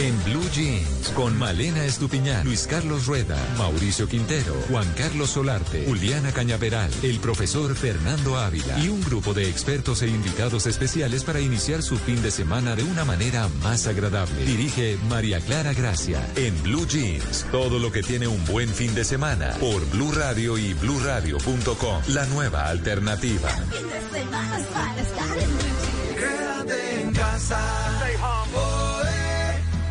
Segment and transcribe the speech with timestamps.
[0.00, 6.32] En Blue Jeans, con Malena Estupiñán, Luis Carlos Rueda, Mauricio Quintero, Juan Carlos Solarte, Juliana
[6.32, 11.82] Cañaveral, el profesor Fernando Ávila y un grupo de expertos e invitados especiales para iniciar
[11.82, 14.42] su fin de semana de una manera más agradable.
[14.46, 16.26] Dirige María Clara Gracia.
[16.34, 20.56] En Blue Jeans, todo lo que tiene un buen fin de semana por Blue Radio
[20.56, 23.50] y bluradio.com, la nueva alternativa.
[23.50, 26.16] Fin de semana es para estar en blue jeans.
[26.16, 28.89] Quédate en casa.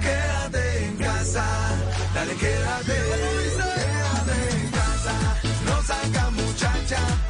[0.06, 1.46] Quédate en casa.
[2.14, 2.98] Dale, quédate.
[3.78, 5.16] Quédate en casa.
[5.66, 7.29] No saca muchacha.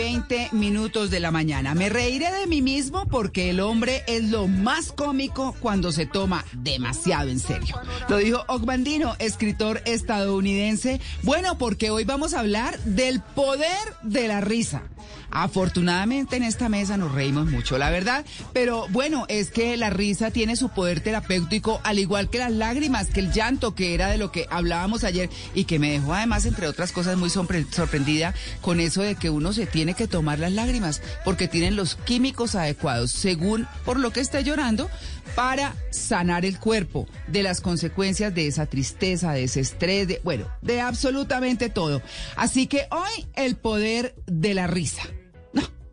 [0.00, 1.74] 20 minutos de la mañana.
[1.74, 6.42] Me reiré de mí mismo porque el hombre es lo más cómico cuando se toma
[6.54, 7.78] demasiado en serio.
[8.08, 11.02] Lo dijo Ogbandino, escritor estadounidense.
[11.22, 14.84] Bueno, porque hoy vamos a hablar del poder de la risa.
[15.30, 20.30] Afortunadamente en esta mesa nos reímos mucho, la verdad, pero bueno, es que la risa
[20.30, 24.18] tiene su poder terapéutico, al igual que las lágrimas, que el llanto, que era de
[24.18, 28.34] lo que hablábamos ayer y que me dejó además, entre otras cosas, muy sorpre- sorprendida
[28.60, 32.54] con eso de que uno se tiene que tomar las lágrimas, porque tienen los químicos
[32.54, 34.90] adecuados, según por lo que esté llorando,
[35.36, 40.48] para sanar el cuerpo de las consecuencias de esa tristeza, de ese estrés, de, bueno,
[40.60, 42.02] de absolutamente todo.
[42.36, 45.02] Así que hoy el poder de la risa.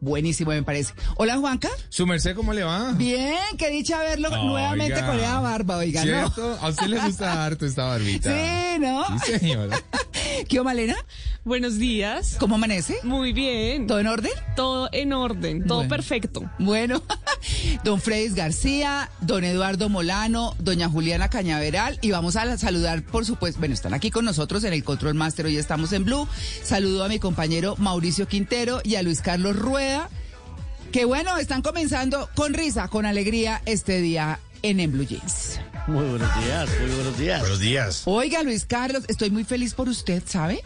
[0.02, 0.94] No, buenísimo me parece.
[1.16, 1.69] Hola Juanca.
[1.90, 2.91] ¿Su merced cómo le va?
[2.94, 4.44] Bien, qué dicha verlo Oiga.
[4.44, 6.12] nuevamente con esa barba, oiga, ¿no?
[6.34, 6.58] ¿Cierto?
[6.62, 8.30] A usted le gusta harto esta barbita.
[8.31, 9.06] Sí, ¿no?
[9.25, 9.82] Sí, señora.
[10.49, 10.96] ¿Qué, Malena?
[11.44, 12.35] Buenos días.
[12.40, 12.97] ¿Cómo amanece?
[13.03, 13.88] Muy bien.
[13.88, 14.32] ¿Todo en orden?
[14.55, 15.90] Todo en orden, todo Bueno.
[15.90, 16.52] perfecto.
[16.59, 17.02] Bueno,
[17.85, 23.26] don Fredis García, don Eduardo Molano, doña Juliana Cañaveral y vamos a la- saludar, por
[23.26, 26.28] supuesto, bueno, están aquí con nosotros en el Control Master, hoy estamos en Blue.
[26.64, 29.86] Saludo a mi compañero Mauricio Quintero y a Luis Carlos Rueda,
[30.91, 35.59] que bueno, están comenzando con risa, con alegría este día en En Blue Jeans.
[35.87, 37.39] Muy buenos días, muy buenos días.
[37.39, 38.01] Buenos días.
[38.05, 40.61] Oiga, Luis Carlos, estoy muy feliz por usted, ¿sabe?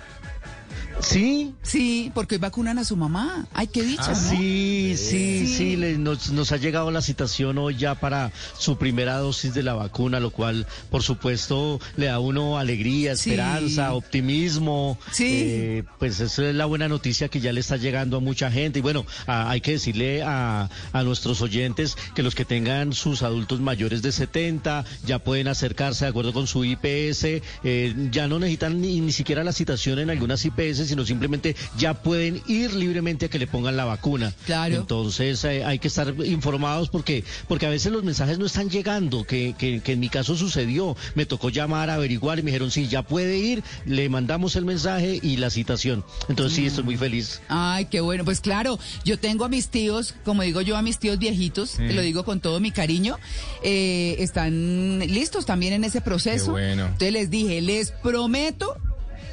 [1.00, 3.46] Sí, Sí, porque hoy vacunan a su mamá.
[3.54, 4.12] Ay, qué dicha, ¿no?
[4.12, 5.56] Ah, sí, sí, Sí.
[5.56, 9.64] sí, le- nos, nos ha llegado la citación hoy ya para su primera dosis de
[9.64, 13.30] la vacuna, lo cual, por supuesto, le da a uno alegría, Sí.
[13.32, 14.98] esperanza, optimismo.
[15.12, 15.26] Sí.
[15.30, 18.80] Eh, pues esa es la buena noticia que ya le está llegando a mucha gente.
[18.80, 23.22] Y bueno, a- hay que decirle a, a nuestros oyentes que los que tengan sus
[23.24, 28.40] adultos mayores de 70 ya pueden acercarse de acuerdo con su IPS, eh, ya no
[28.40, 33.26] necesitan ni, ni siquiera la citación en algunas IPS, sino simplemente ya pueden ir libremente
[33.26, 34.34] a que le pongan la vacuna.
[34.46, 34.76] Claro.
[34.76, 39.24] Entonces eh, hay que estar informados porque, porque a veces los mensajes no están llegando,
[39.24, 40.96] que, que, que en mi caso sucedió.
[41.16, 45.20] Me tocó llamar, averiguar y me dijeron, sí, ya puede ir, le mandamos el mensaje
[45.22, 46.04] y la citación.
[46.30, 47.42] Entonces sí, estoy muy feliz.
[47.48, 48.26] Ay, qué bueno.
[48.26, 51.94] Pues claro, yo tengo a mis tíos, como digo yo, a mis tíos viejitos, te
[51.94, 53.18] lo digo con todo mi cariño,
[53.64, 56.46] eh, están listos también en ese proceso.
[56.46, 56.86] Qué bueno.
[56.86, 58.76] Entonces les dije, les prometo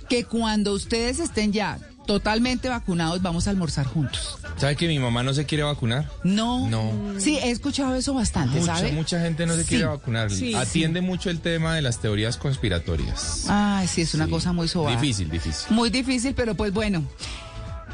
[0.09, 4.39] que cuando ustedes estén ya totalmente vacunados, vamos a almorzar juntos.
[4.57, 6.11] ¿Sabe que mi mamá no se quiere vacunar?
[6.25, 6.67] No.
[6.69, 6.91] No.
[7.21, 8.93] Sí, he escuchado eso bastante, Mucha, ¿sabe?
[8.93, 9.69] mucha gente no se Sí.
[9.69, 10.31] quiere vacunar.
[10.31, 13.45] Sí, Atiende mucho el tema de las teorías conspiratorias.
[13.49, 14.31] Ay, sí, es una Sí.
[14.31, 14.99] cosa muy sobada.
[14.99, 15.67] Difícil, difícil.
[15.77, 17.05] Muy difícil, pero pues bueno.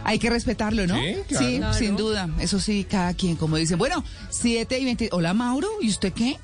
[0.07, 0.97] Hay que respetarlo, ¿no?
[0.97, 1.47] Sí, claro.
[1.47, 1.75] Sí, Claro.
[1.75, 2.29] sin duda.
[2.39, 3.79] Eso sí, cada quien, como dicen.
[3.79, 5.09] Bueno, 7 y 20.
[5.13, 5.67] Hola, Mauro.
[5.81, 6.39] ¿Y usted qué?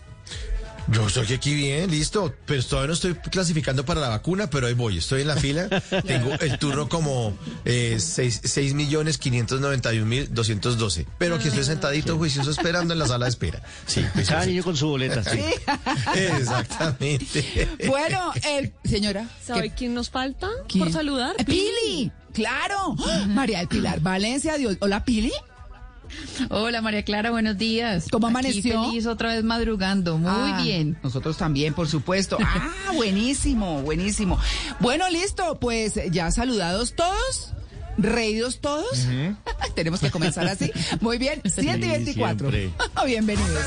[0.92, 4.74] Yo estoy aquí bien, listo, pero todavía no estoy clasificando para la vacuna, pero ahí
[4.74, 5.68] voy, estoy en la fila,
[6.06, 12.50] tengo el turno como eh, 6, millones 591 mil 212, pero aquí estoy sentadito juicioso
[12.50, 13.62] esperando en la sala de espera.
[13.86, 14.46] Sí, Cada juicioso.
[14.46, 15.22] niño con su boleta.
[15.22, 15.38] sí.
[16.14, 17.68] Exactamente.
[17.86, 19.28] Bueno, el, señora.
[19.44, 20.84] ¿Sabe ¿qué- quién nos falta quién?
[20.84, 21.34] por saludar?
[21.38, 22.10] Eh, Pili.
[22.32, 22.94] Claro.
[23.28, 24.56] María del Pilar Valencia.
[24.56, 24.76] Dios.
[24.80, 25.32] Hola, Pili.
[26.48, 28.06] Hola María Clara, buenos días.
[28.10, 28.84] ¿Cómo Aquí amaneció?
[28.84, 30.98] feliz otra vez madrugando, muy Ah, bien.
[31.02, 32.36] Nosotros también, por supuesto.
[32.44, 34.38] Ah, buenísimo, buenísimo.
[34.80, 37.52] Bueno, listo, pues ya saludados todos.
[37.98, 39.06] Reídos todos.
[39.74, 40.70] Tenemos que comenzar así.
[41.00, 42.50] Muy bien, 7 y Sí, 24.
[42.50, 42.70] siempre.
[43.06, 43.64] Bienvenidos.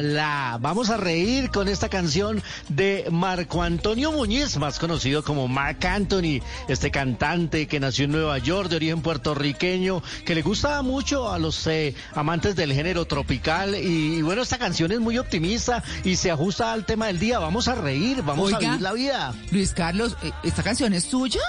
[0.00, 6.40] Vamos a reír con esta canción de Marco Antonio Muñiz, más conocido como Marc Anthony,
[6.68, 11.38] este cantante que nació en Nueva York, de origen puertorriqueño, que le gusta mucho a
[11.40, 13.74] los eh, amantes del género tropical.
[13.74, 17.40] Y, y bueno, esta canción es muy optimista y se ajusta al tema del día.
[17.40, 19.34] Vamos a reír, vamos a vivir la vida.
[19.50, 21.40] Luis Carlos, eh, ¿esta canción es suya?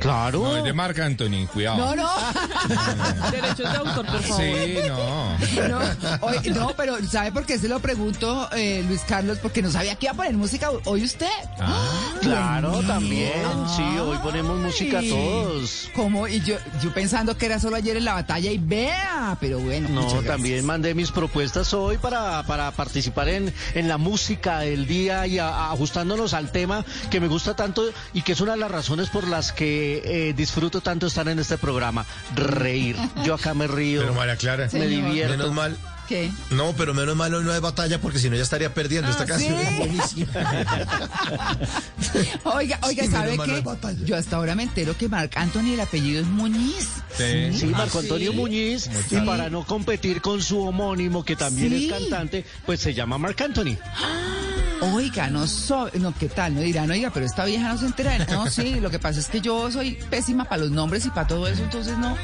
[0.00, 0.40] Claro.
[0.42, 1.76] No, es de Marc Anthony, cuidado.
[1.78, 2.10] No, no.
[3.30, 4.42] Derechos de autor, por favor.
[4.44, 5.68] Sí, no.
[5.68, 5.78] No,
[6.22, 9.38] hoy- no, pero ¿sabe por qué se lo pregunto, eh, Luis Carlos?
[9.42, 11.26] Porque no sabía que iba a poner música hoy usted.
[11.58, 12.12] Ah.
[12.20, 13.32] Claro, también,
[13.76, 15.10] sí, hoy ponemos música Ay.
[15.10, 15.88] todos.
[15.94, 16.28] ¿Cómo?
[16.28, 19.88] Y yo, yo pensando que era solo ayer en la batalla y vea, pero bueno.
[19.88, 25.26] No, también mandé mis propuestas hoy para, para participar en, en la música del día
[25.26, 28.70] y a- ajustándonos al tema que me gusta tanto y que es una de las
[28.70, 32.96] razones por las que eh, disfruto tanto estar en este programa, reír.
[33.24, 35.36] Yo acá me río, Pero María Clara, me divierto.
[35.36, 35.76] menos mal.
[36.08, 36.28] ¿Qué?
[36.50, 39.06] No, pero menos mal hoy no hay batalla porque si no ya estaría perdiendo.
[39.06, 39.66] Ah, Esta canción ¿sí?
[39.68, 40.32] es buenísima.
[42.44, 43.62] Oiga, oiga, Sí, ¿sabe no qué?
[44.04, 46.88] Yo hasta ahora me entero que Marc Anthony, el apellido es Muñiz.
[47.16, 47.52] Sí.
[47.56, 48.36] Sí, Marco Ah, Antonio sí.
[48.36, 51.84] Muñiz, y para no competir con su homónimo, que también Sí.
[51.86, 53.76] es cantante, pues se llama Marc Anthony.
[54.82, 56.54] Oiga, no so, no, ¿qué tal?
[56.54, 58.16] No dirán, oiga, pero esta vieja no se entera.
[58.18, 61.10] de- No, sí, lo que pasa es que yo soy pésima para los nombres y
[61.10, 62.16] para todo eso, entonces no.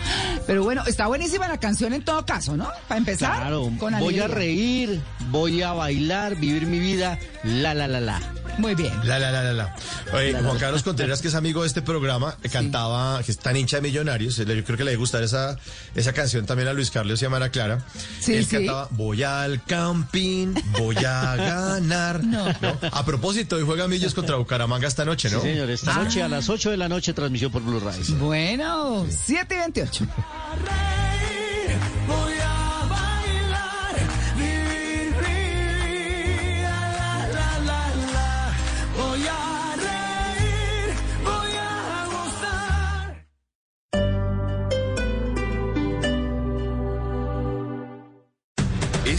[0.47, 2.69] Pero bueno, está buenísima la canción en todo caso, ¿no?
[2.89, 7.87] Para empezar, Claro, con voy a reír, voy a bailar, vivir mi vida, la la
[7.88, 8.21] la la.
[8.59, 8.91] Muy bien.
[9.05, 9.76] La, la, la, la, la.
[10.15, 10.61] Oye, La, la, Juan la.
[10.61, 14.37] Carlos Contreras, que es amigo de este programa, cantaba, que es tan hincha de Millonarios,
[14.37, 15.59] yo creo que le debe gustar esa,
[15.95, 17.85] esa canción también a Luis Carlos y a Mara Clara.
[18.19, 18.57] Sí, Él sí.
[18.57, 22.25] cantaba, voy al camping, voy a ganar.
[22.25, 22.47] No.
[22.47, 22.79] ¿No?
[22.93, 25.43] A propósito, hoy juega Millos contra Bucaramanga esta noche, ¿no?
[25.43, 26.05] Sí, señor, esta Ah.
[26.05, 28.03] noche a las 8 de la noche transmisión por Blue Radio.
[28.17, 30.07] Bueno, 7 y 28.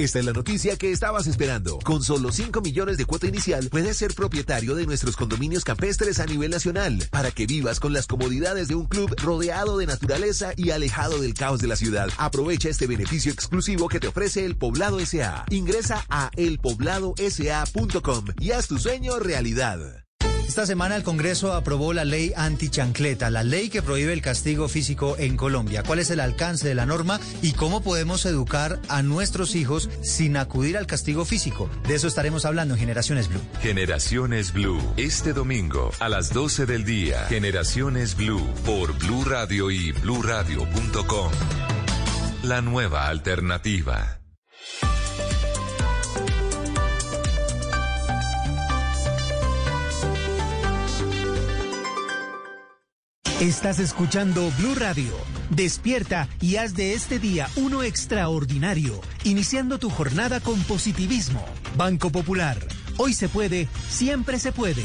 [0.00, 1.78] Esta es la noticia que estabas esperando.
[1.80, 6.24] Con solo 5 millones de cuota inicial, puedes ser propietario de nuestros condominios campestres a
[6.24, 10.70] nivel nacional, para que vivas con las comodidades de un club rodeado de naturaleza y
[10.70, 12.08] alejado del caos de la ciudad.
[12.16, 15.44] Aprovecha este beneficio exclusivo que te ofrece el Poblado SA.
[15.50, 20.06] Ingresa a elpobladosa.com y haz tu sueño realidad.
[20.50, 25.14] Esta semana el Congreso aprobó la ley antichancleta, la ley que prohíbe el castigo físico
[25.16, 25.84] en Colombia.
[25.84, 30.36] ¿Cuál es el alcance de la norma y cómo podemos educar a nuestros hijos sin
[30.36, 31.70] acudir al castigo físico?
[31.86, 33.40] De eso estaremos hablando en Generaciones Blue.
[33.62, 37.26] Generaciones Blue, este domingo a las 12 del día.
[37.28, 41.30] Generaciones Blue por Blue Radio y bluradio.com.
[42.42, 44.19] La nueva alternativa.
[53.40, 55.14] Estás escuchando Blue Radio.
[55.48, 61.42] Despierta y haz de este día uno extraordinario, iniciando tu jornada con positivismo.
[61.74, 62.58] Banco Popular.
[62.98, 64.84] Hoy se puede, siempre se puede.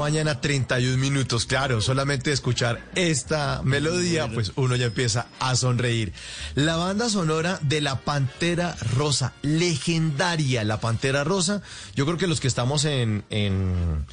[0.00, 1.46] Mañana, 31 minutos.
[1.46, 6.12] Claro, solamente escuchar esta melodía, pues uno ya empieza a sonreír.
[6.54, 11.62] La banda sonora de La Pantera Rosa, legendaria La Pantera Rosa.
[11.94, 14.06] Yo creo que los que estamos en, en,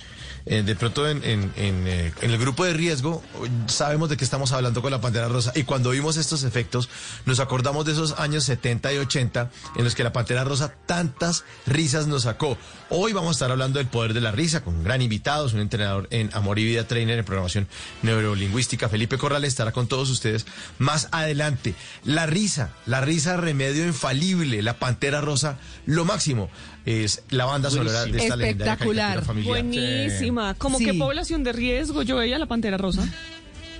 [0.50, 3.24] eh, de pronto en, eh, en el grupo de riesgo
[3.68, 6.90] sabemos de qué estamos hablando con la Pantera Rosa y cuando vimos estos efectos
[7.26, 11.44] nos acordamos de esos años 70 y 80 en los que la Pantera Rosa tantas
[11.66, 12.58] risas nos sacó.
[12.90, 15.54] Hoy vamos a estar hablando del poder de la risa con un gran invitado, es
[15.54, 17.68] un entrenador en Amor y Vida Trainer en programación
[18.02, 18.90] neurolingüística.
[18.90, 20.46] Felipe Corrales estará con todos ustedes
[20.80, 21.76] más adelante.
[22.04, 26.50] La risa, la risa remedio infalible, la Pantera Rosa, lo máximo
[26.88, 29.06] es la banda sonora de esta legendaria Espectacular.
[29.16, 29.64] caricatura familiar.
[29.64, 30.54] Buenísima.
[30.56, 30.86] Como Sí.
[30.86, 32.02] que población de riesgo.
[32.02, 33.06] Yo veía la pantera rosa.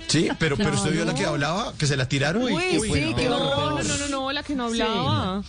[0.08, 2.42] Sí, pero, pero usted vio la que hablaba, que se la tiraron.
[2.44, 3.84] Uy, sí, qué No, horror.
[3.84, 5.42] no, no, no, no, la que no hablaba.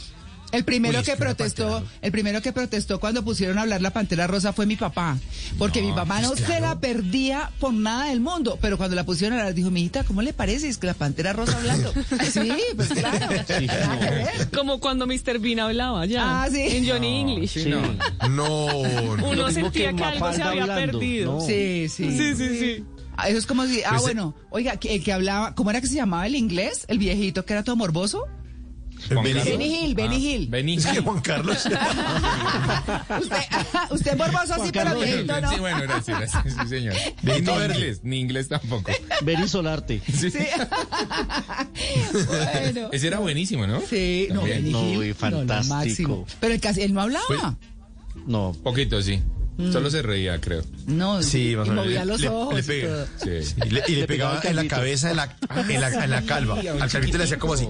[0.51, 4.25] El primero Uy, que protestó, el primero que protestó cuando pusieron a hablar la pantera
[4.27, 5.17] rosa fue mi papá,
[5.57, 6.65] porque mi papá no pues se claro.
[6.65, 10.21] la perdía por nada del mundo, pero cuando la pusieron a hablar dijo, mijita, ¿cómo
[10.21, 10.67] le parece?
[10.67, 11.93] Es que la pantera rosa hablando.
[12.31, 13.27] sí, pues claro.
[13.29, 14.49] ver.
[14.53, 15.39] Como cuando Mr.
[15.39, 16.43] Bean hablaba ya.
[16.43, 16.61] Ah, sí.
[16.61, 17.51] En Johnny English.
[17.63, 17.69] Sí.
[17.69, 17.81] No,
[18.29, 18.65] no.
[19.29, 21.33] Uno sentía que que, algo se había hablando, perdido.
[21.33, 21.41] ¿no?
[21.41, 22.09] Sí, sí.
[22.17, 22.85] Sí, sí, sí.
[23.17, 25.81] Ah, Eso es como si, ah, Pues, bueno, oiga, que- el que hablaba, ¿cómo era
[25.81, 26.85] que se llamaba el inglés?
[26.87, 28.25] El viejito que era todo morboso.
[29.09, 29.45] Benny Carlos.
[29.45, 30.47] Benny Hill, Benny Ah, Hill.
[30.49, 31.01] Benny Es Hill.
[31.03, 31.57] Juan Carlos.
[33.21, 33.37] Usted,
[33.91, 35.49] usted morboso así, pero viejito, ¿no?
[35.53, 36.93] Sí, bueno, gracias, gracias, sí, señor.
[37.21, 37.73] Ni Benito Verde.
[37.75, 38.91] inglés, ni inglés tampoco.
[39.23, 40.01] Beri Solarte.
[40.05, 40.29] Sí.
[42.27, 42.89] Bueno.
[42.91, 43.81] Ese era buenísimo, ¿no?
[43.81, 44.57] Sí, no, También.
[44.63, 45.75] Benny No, Hill, no, fantástico.
[45.75, 46.25] máximo.
[46.39, 47.25] Pero él, casi, él no hablaba.
[47.27, 47.41] Pues-
[48.27, 48.55] No.
[48.63, 49.21] Poquito, sí.
[49.73, 50.63] Solo se reía, creo.
[50.87, 51.85] no, Sí, más y o menos.
[51.85, 52.53] movía los Le- ojos.
[52.53, 52.87] le y pega.
[52.87, 53.07] todo.
[53.17, 53.53] Sí.
[53.65, 55.35] Y le, y le Le pegaba pegaba en la cabeza, en la,
[55.67, 56.59] en la, en la calva.
[56.79, 57.67] Al calvito le hacía como así.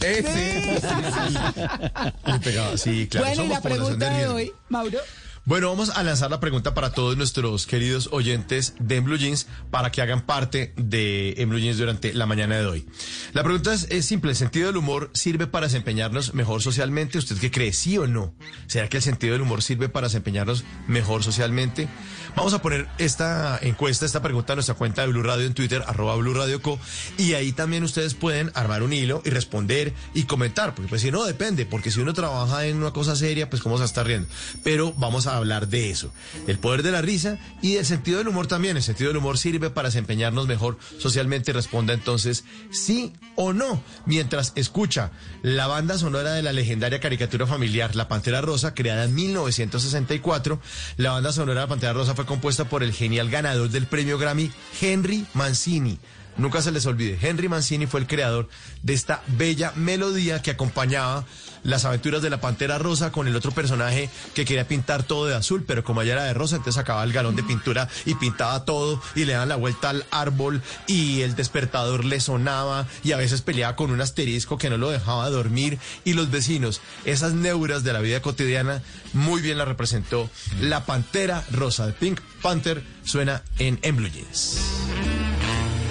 [2.42, 3.26] Pegaba, sí, claro.
[3.26, 4.98] bueno, y la pregunta de hoy, Mauro.
[5.46, 9.46] Bueno, vamos a lanzar la pregunta para todos nuestros queridos oyentes de En Blue Jeans
[9.70, 12.86] para que hagan parte de En Blue Jeans durante la mañana de hoy.
[13.32, 17.16] La pregunta es, simple, ¿el sentido del humor sirve para desempeñarnos mejor socialmente?
[17.16, 18.34] ¿Usted qué cree, sí o no?
[18.66, 21.88] ¿Será que el sentido del humor sirve para desempeñarnos mejor socialmente?
[22.36, 25.82] Vamos a poner esta encuesta, esta pregunta en nuestra cuenta de Blue Radio en Twitter,
[25.86, 26.78] arroba Blue Radio Co.
[27.16, 30.74] Y ahí también ustedes pueden armar un hilo y responder y comentar.
[30.74, 31.66] Porque pues si no, depende.
[31.66, 34.28] Porque si uno trabaja en una cosa seria, pues cómo se está riendo.
[34.62, 36.12] Pero vamos a hablar de eso.
[36.46, 38.76] El poder de la risa y del sentido del humor también.
[38.76, 41.52] El sentido del humor sirve para desempeñarnos mejor socialmente.
[41.52, 43.82] Responda entonces sí o no.
[44.06, 45.10] Mientras escucha
[45.42, 50.60] la banda sonora de la legendaria caricatura familiar La Pantera Rosa, creada en 1964.
[50.96, 54.18] La banda sonora de La Pantera Rosa fue compuesta por el genial ganador del premio
[54.18, 55.98] Grammy, Henry Mancini.
[56.40, 58.48] Nunca se les olvide, Henry Mancini fue el creador
[58.82, 61.26] de esta bella melodía que acompañaba
[61.64, 65.34] las aventuras de la Pantera Rosa con el otro personaje que quería pintar todo de
[65.34, 68.64] azul, pero como ella era de rosa, entonces sacaba el galón de pintura y pintaba
[68.64, 73.18] todo y le daban la vuelta al árbol y el despertador le sonaba y a
[73.18, 77.84] veces peleaba con un asterisco que no lo dejaba dormir y los vecinos, esas neuras
[77.84, 83.42] de la vida cotidiana, muy bien la representó la Pantera Rosa de Pink Panther, suena
[83.58, 84.00] en, en.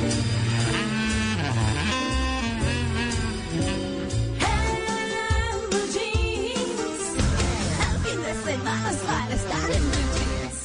[0.02, 0.12] El
[8.06, 10.58] fin de semana es para estar en Blue Jeans.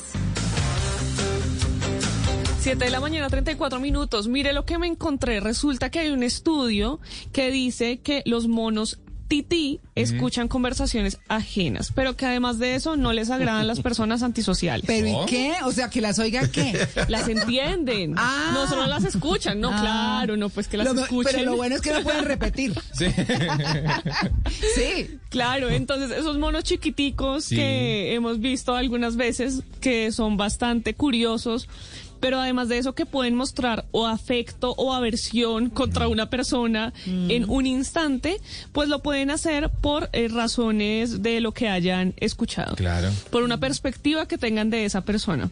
[2.60, 4.28] 7 de la mañana, 34 minutos.
[4.28, 5.40] Mire lo que me encontré.
[5.40, 7.00] Resulta que hay un estudio
[7.32, 13.12] que dice que los monos tití escuchan conversaciones ajenas, pero que además de eso no
[13.12, 14.84] les agradan las personas antisociales.
[14.86, 15.54] ¿Pero y qué?
[15.64, 16.86] O sea, que las oiga qué.
[17.08, 18.14] Las entienden.
[18.16, 18.50] Ah.
[18.54, 19.78] No solo las escuchan, no, Ah.
[19.80, 21.32] claro, no, pues que las Lo- escuchen.
[21.36, 22.74] Pero lo bueno es que no pueden repetir.
[22.92, 23.06] Sí.
[24.74, 25.18] Sí.
[25.30, 27.56] Claro, entonces esos monos chiquiticos Sí.
[27.56, 31.68] que hemos visto algunas veces que son bastante curiosos,
[32.20, 37.48] pero además de eso que pueden mostrar o afecto o aversión contra una persona en
[37.50, 38.38] un instante,
[38.72, 43.10] pues lo pueden hacer por eh, razones de lo que hayan escuchado, Claro.
[43.30, 45.50] por una perspectiva que tengan de esa persona.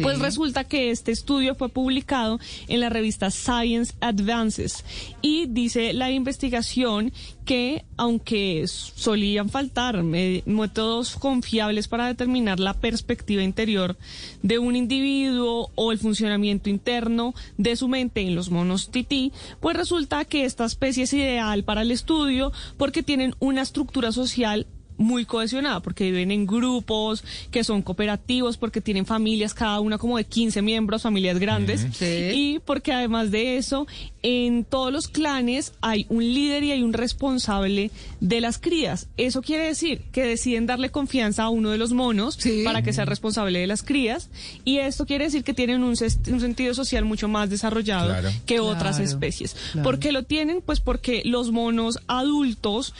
[0.00, 4.84] Pues resulta que este estudio fue publicado en la revista Science Advances
[5.20, 7.12] y dice la investigación
[7.44, 13.96] que aunque solían faltar me- métodos confiables para determinar la perspectiva interior
[14.42, 19.76] de un individuo o el funcionamiento interno de su mente en los monos tití, pues
[19.76, 25.24] resulta que esta especie es ideal para el estudio porque tienen una estructura social muy
[25.24, 30.24] cohesionada porque viven en grupos que son cooperativos, porque tienen familias, cada una como de
[30.24, 32.04] 15 miembros, familias grandes, Sí.
[32.34, 33.86] y porque además de eso,
[34.22, 39.08] en todos los clanes hay un líder y hay un responsable de las crías.
[39.16, 42.62] Eso quiere decir que deciden darle confianza a uno de los monos Sí.
[42.64, 44.30] para que sea responsable de las crías,
[44.64, 48.30] y esto quiere decir que tienen un, sentido social mucho más desarrollado Claro.
[48.46, 49.56] que otras Claro, especies.
[49.72, 49.82] claro.
[49.84, 50.60] ¿Por qué lo tienen?
[50.64, 52.94] Pues porque los monos adultos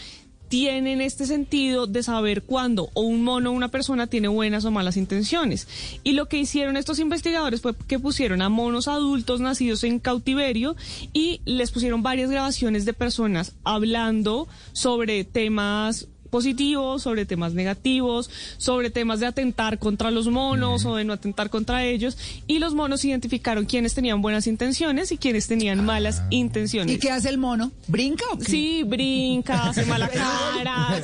[0.52, 4.70] tienen este sentido de saber cuándo o un mono o una persona tiene buenas o
[4.70, 5.66] malas intenciones.
[6.04, 10.76] Y lo que hicieron estos investigadores fue que pusieron a monos adultos nacidos en cautiverio
[11.14, 18.88] y les pusieron varias grabaciones de personas hablando sobre temas positivos, sobre temas negativos, sobre
[18.90, 22.16] temas de atentar contra los monos o de no atentar contra ellos.
[22.46, 26.96] Y los monos identificaron quiénes tenían buenas intenciones y quiénes tenían malas intenciones.
[26.96, 27.70] ¿Y qué hace el mono?
[27.86, 28.44] ¿Brinca o qué?
[28.46, 31.00] Sí, brinca, hace mala cara,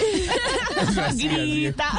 [1.14, 1.90] grita,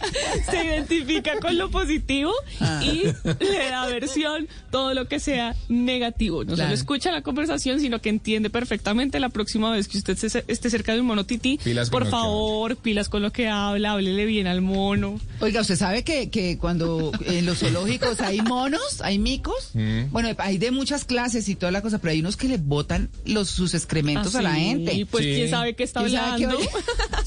[0.50, 2.80] se identifica con lo positivo Ah.
[2.82, 3.04] y
[3.44, 6.44] le da versión todo lo que sea negativo.
[6.44, 6.68] No Claro.
[6.68, 10.70] solo escucha la conversación, sino que entiende perfectamente la próxima vez que usted se- esté
[10.70, 11.58] cerca de un mono tití.
[11.62, 15.20] Pilas por favor, pilas con lo que habla, háblele bien al mono.
[15.40, 19.70] Oiga, ¿usted sabe que, que cuando en los zoológicos hay monos, hay micos?
[19.74, 20.10] Mm.
[20.10, 23.10] Bueno, hay de muchas clases y toda la cosa, pero hay unos que le botan
[23.26, 25.06] los, sus excrementos Ah, a la sí, gente.
[25.10, 25.34] pues, Sí.
[25.34, 26.58] quién sabe qué está ¿Quién sabe qué hablando.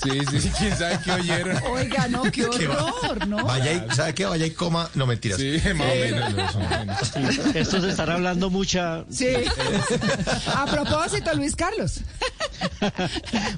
[0.03, 0.21] oye?
[0.31, 1.57] Sí, sí, quién sabe qué oyeron.
[1.71, 2.83] Oiga, no, qué ¿Qué va?
[3.03, 3.43] horror, ¿no?
[3.45, 4.25] Vaya y, ¿sabe qué?
[4.25, 4.89] Vaya y coma.
[4.95, 5.39] No, mentiras.
[5.39, 6.55] Sí, más o menos.
[6.55, 7.55] o menos.
[7.55, 9.05] Estos están hablando mucha...
[9.09, 9.27] Sí.
[10.55, 12.01] A propósito, Luis Carlos.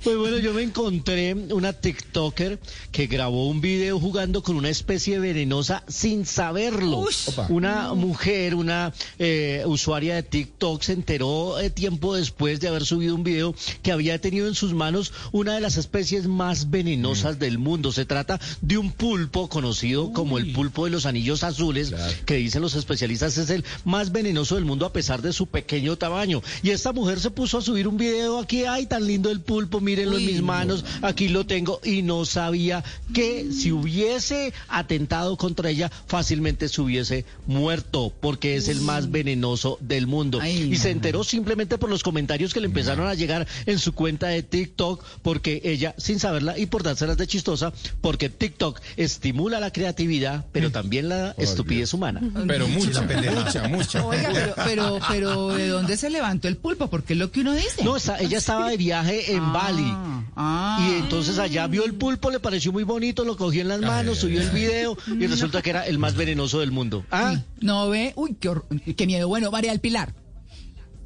[0.04, 2.60] Pues bueno, yo me encontré una TikToker
[2.92, 7.06] que grabó un video jugando con una especie venenosa sin saberlo.
[7.50, 13.16] Una mujer, una eh, usuaria de TikTok se enteró eh, tiempo después de haber subido
[13.16, 17.40] un video que había tenido en sus manos una de las especies más venenosas Mm.
[17.40, 17.92] del mundo.
[17.92, 22.14] Se trata de un pulpo conocido como el pulpo de los anillos azules, Claro.
[22.26, 25.98] que dicen los especialistas es el más venenoso del mundo a pesar de su pequeño
[25.98, 26.42] tamaño.
[26.64, 29.80] Y esta mujer se puso a subir un video aquí, ay, tan lindo el pulpo,
[29.80, 30.48] mírenlo en Uy, mis no.
[30.48, 36.82] manos, aquí lo tengo, y no sabía que si hubiese atentado contra ella, fácilmente se
[36.82, 40.40] hubiese muerto, porque es el más venenoso del mundo.
[40.42, 43.94] Ay, y se enteró simplemente por los comentarios que le empezaron a llegar en su
[43.94, 47.72] cuenta de TikTok, porque ella, sin saberla y por dárselas de chistosa,
[48.02, 52.22] porque TikTok estimula la creatividad, pero también la estupidez humana.
[52.48, 53.40] Pero mucha, pendeja.
[53.44, 54.06] mucha, mucha.
[54.06, 56.90] Oiga, pero, pero, pero, ¿de dónde se levantó el pulpo?
[56.90, 57.84] Porque es lo que uno dice.
[57.84, 59.94] No, está- ella estaba de viaje en Ah, Bali.
[60.36, 60.88] ah.
[60.90, 64.18] Y entonces allá vio el pulpo, le pareció muy bonito, lo cogió en las manos,
[64.20, 67.06] subió el video y resulta que era el más venenoso del mundo.
[67.12, 68.52] Ah, No ve, uy, qué,
[68.96, 69.28] qué miedo.
[69.28, 70.14] Bueno, María del Pilar.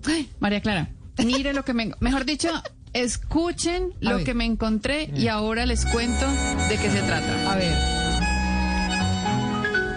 [0.05, 0.89] Ay, María Clara,
[1.25, 1.91] mire lo que me...
[1.99, 2.49] Mejor dicho,
[2.93, 4.25] escuchen A lo ver.
[4.25, 6.25] que me encontré y ahora les cuento
[6.69, 7.51] de qué se trata.
[7.51, 7.75] A ver.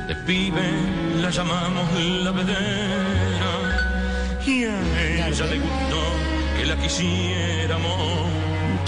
[0.08, 0.70] De pibe
[1.20, 1.92] la llamamos
[2.24, 3.52] la vedera
[4.46, 6.00] y a ella le gustó
[6.66, 8.26] la quisiéramos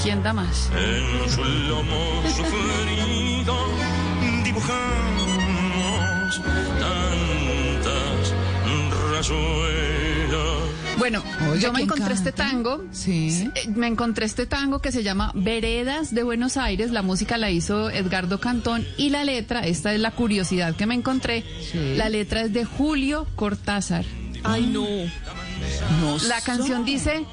[0.03, 0.71] ¿Quién da más?
[0.77, 3.57] en su lomo sufrido
[4.45, 6.41] dibujamos
[6.79, 8.35] tantas
[9.13, 10.69] rayuelas.
[10.99, 12.85] Bueno, Oiga, yo me ¿quién encontré este tango.
[12.91, 13.49] Sí.
[13.55, 16.91] Eh, Me encontré este tango que se llama Veredas de Buenos Aires.
[16.91, 20.95] La música la hizo Edgardo Cantón y la letra, esta es la curiosidad que me
[20.95, 21.45] encontré.
[21.71, 21.95] Sí.
[21.97, 24.05] La letra es de Julio Cortázar.
[24.45, 24.85] Ay, no.
[26.01, 27.25] No La canción dice,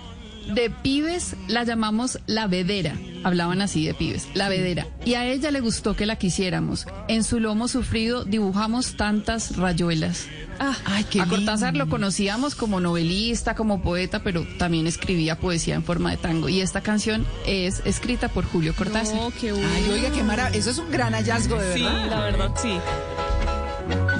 [0.53, 2.95] de pibes la llamamos la vedera.
[3.23, 4.85] Hablaban así de pibes, la vedera.
[5.03, 6.85] Y a ella le gustó que la quisiéramos.
[7.07, 10.27] En su lomo sufrido dibujamos tantas rayuelas.
[10.59, 11.85] Ah, Ay, qué a Cortázar lindo.
[11.85, 16.47] lo conocíamos como novelista, como poeta, pero también escribía poesía en forma de tango.
[16.49, 19.15] Y esta canción es escrita por Julio Cortázar.
[19.15, 19.67] No, qué bueno.
[19.75, 20.57] Ay, oiga, qué maravilla.
[20.59, 22.09] Eso es un gran hallazgo, de Sí, verdad.
[22.09, 22.77] la verdad, sí.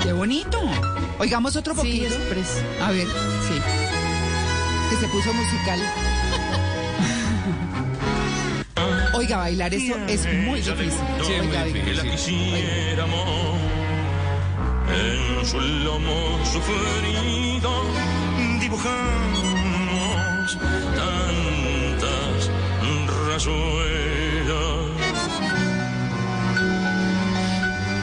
[0.04, 0.60] Qué bonito.
[1.20, 2.06] Oigamos otro Sí, poquito.
[2.08, 3.62] es pres- A ver, sí.
[4.90, 5.80] que se puso musical.
[9.17, 10.91] Oiga, bailar eso es muy difícil.
[11.23, 11.97] Sí, es muy difícil.
[11.97, 13.60] la quisiéramos
[14.89, 16.86] en su lomo sufrido
[18.60, 20.58] dibujamos
[20.95, 22.51] tantas
[23.28, 24.14] rayuelas.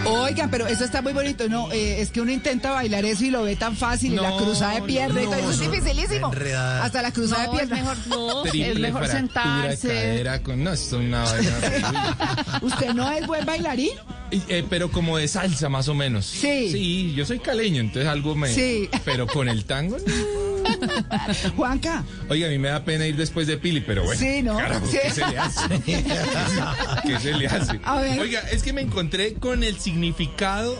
[0.07, 1.49] Oigan, pero eso está muy bonito.
[1.49, 4.13] No, eh, es que uno intenta bailar eso y lo ve tan fácil.
[4.13, 5.35] y la No, cruzada de pierna y todo.
[5.37, 6.27] no, Eso es no, dificilísimo.
[6.33, 6.85] enredada.
[6.85, 7.77] Hasta la cruzada No, de es pierna.
[7.95, 9.89] mejor, no, es mejor sentarse.
[9.89, 10.63] cadera con...
[10.65, 11.25] No, esto es una.
[12.63, 13.91] ¿Usted no es buen bailarín?
[14.31, 16.25] Eh, pero como de salsa, más o menos.
[16.27, 16.71] Sí.
[16.73, 18.49] Sí, yo soy caleño, entonces algo me...
[18.53, 18.89] Sí.
[19.05, 20.52] Pero con el tango, no.
[21.57, 22.05] Juanca.
[22.29, 24.19] Oiga, a mí me da pena ir después de Pili, pero bueno.
[24.21, 24.57] Sí, ¿no?
[24.57, 24.99] Carajo, Sí.
[25.03, 25.81] ¿qué se le hace?
[27.07, 27.81] ¿Qué se le hace?
[27.85, 28.21] A ver.
[28.21, 30.77] Oiga, es que me encontré con el significado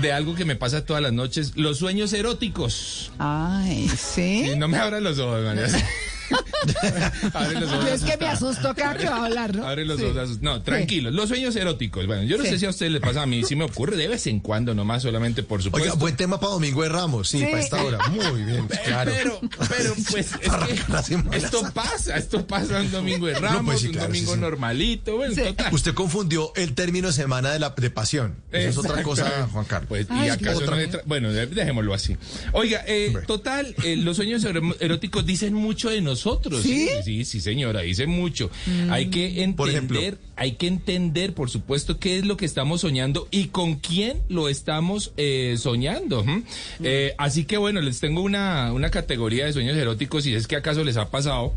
[0.00, 3.12] de algo que me pasa todas las noches, los sueños eróticos.
[3.18, 4.44] Ay, ¿sí?
[4.46, 5.66] Sí, no me abran los ojos, María.
[7.34, 7.84] Abre los ojos.
[7.86, 9.66] Yo es que me asusto cada que va a hablar, ¿no?
[9.66, 10.04] Abre los Sí.
[10.04, 10.40] ojos.
[10.40, 11.12] No, tranquilos.
[11.12, 12.06] Los sueños eróticos.
[12.06, 12.50] Bueno, yo no Sí.
[12.50, 14.74] sé si a ustedes les pasa a mí, sí me ocurre de vez en cuando,
[14.74, 15.88] nomás solamente por supuesto.
[15.90, 17.44] Oiga, buen tema para Domingo de Ramos, sí, Sí.
[17.46, 17.98] para esta hora.
[18.08, 19.12] Muy bien, claro.
[19.14, 23.80] Pero, pero, pues, es que esto pasa, esto pasa un domingo de No, Ramos, pues
[23.80, 24.40] sí, un domingo sí, sí.
[24.40, 25.72] normalito, bueno, total.
[25.74, 28.36] Usted confundió el término semana de, la, de pasión.
[28.50, 29.48] Eso es otra cosa.
[29.52, 29.88] Juan Carlos.
[29.88, 32.16] Pues, Ay, y acaso otra- no tra- bueno, de- dejémoslo así.
[32.52, 34.44] Oiga, eh, total, eh, los sueños
[34.80, 36.21] eróticos dicen mucho de nosotros.
[36.62, 36.88] ¿Sí?
[37.04, 38.50] Sí, sí, señora, dicen mucho.
[38.66, 38.92] Mm.
[38.92, 40.00] Hay que entender, Por ejemplo.
[40.36, 44.48] hay que entender, por supuesto, qué es lo que estamos soñando y con quién lo
[44.48, 46.20] estamos eh, soñando.
[46.22, 46.42] ¿m?
[46.82, 50.56] Eh, así que bueno, les tengo una, una categoría de sueños eróticos, si es que
[50.56, 51.52] acaso les ha pasado,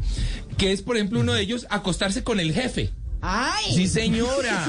[0.58, 2.90] que es, por ejemplo, uno de ellos, acostarse con el jefe.
[3.22, 3.74] ¡Ay!
[3.74, 4.68] Sí, señora.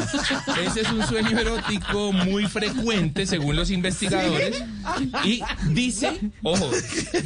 [0.64, 4.62] Ese es un sueño erótico muy frecuente, según los investigadores.
[5.24, 6.70] Y dice, ojo,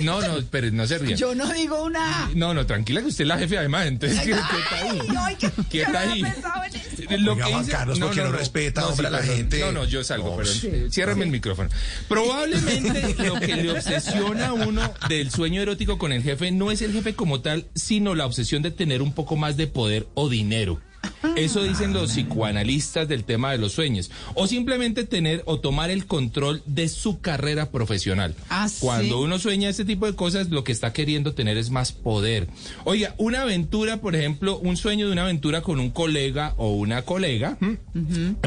[0.01, 1.17] no, no, pero no se rían.
[1.19, 2.29] Yo no digo una.
[2.35, 4.99] No, no, tranquila que usted es la jefe además, entonces ¿qué, qué está ahí?
[5.71, 6.23] ¿Qué está no ahí?
[7.19, 9.37] Lo Oiga, que dice- Carlos, ¿por qué no respeta, hombre, a la perdón.
[9.37, 9.61] gente?
[9.61, 10.55] No, no, yo salgo, No, perdón.
[10.55, 10.71] sí.
[10.91, 11.69] Ciérrame el micrófono.
[12.09, 16.83] Probablemente lo que le obsesiona a uno del sueño erótico con el jefe no es
[16.83, 20.29] el jefe como tal, sino la obsesión de tener un poco más de poder o
[20.29, 20.81] dinero.
[21.37, 24.11] Eso dicen los psicoanalistas del tema de los sueños.
[24.35, 28.35] O simplemente tener o tomar el control de su carrera profesional.
[28.49, 28.79] Ah, ¿sí?
[28.81, 32.49] Cuando uno sueña ese tipo de cosas, lo que está queriendo tener es más poder.
[32.85, 37.03] Oiga, una aventura, por ejemplo, un sueño de una aventura con un colega o una
[37.03, 37.59] colega,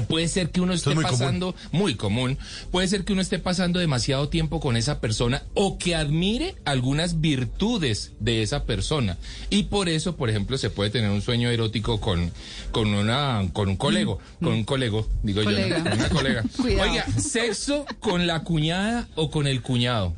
[0.08, 1.20] puede ser que uno esté es muy común.
[1.20, 2.38] pasando, muy común,
[2.72, 7.22] puede ser que uno esté pasando demasiado tiempo con esa persona o que admire algunas
[7.22, 9.18] virtudes de esa persona.
[9.50, 12.32] Y por eso, por ejemplo, se puede tener un sueño erótico con,
[12.74, 15.78] con una, con un colego, con un colego, digo Colega.
[15.78, 16.44] yo, una colega.
[16.60, 20.16] Oiga, sexo con la cuñada o con el cuñado.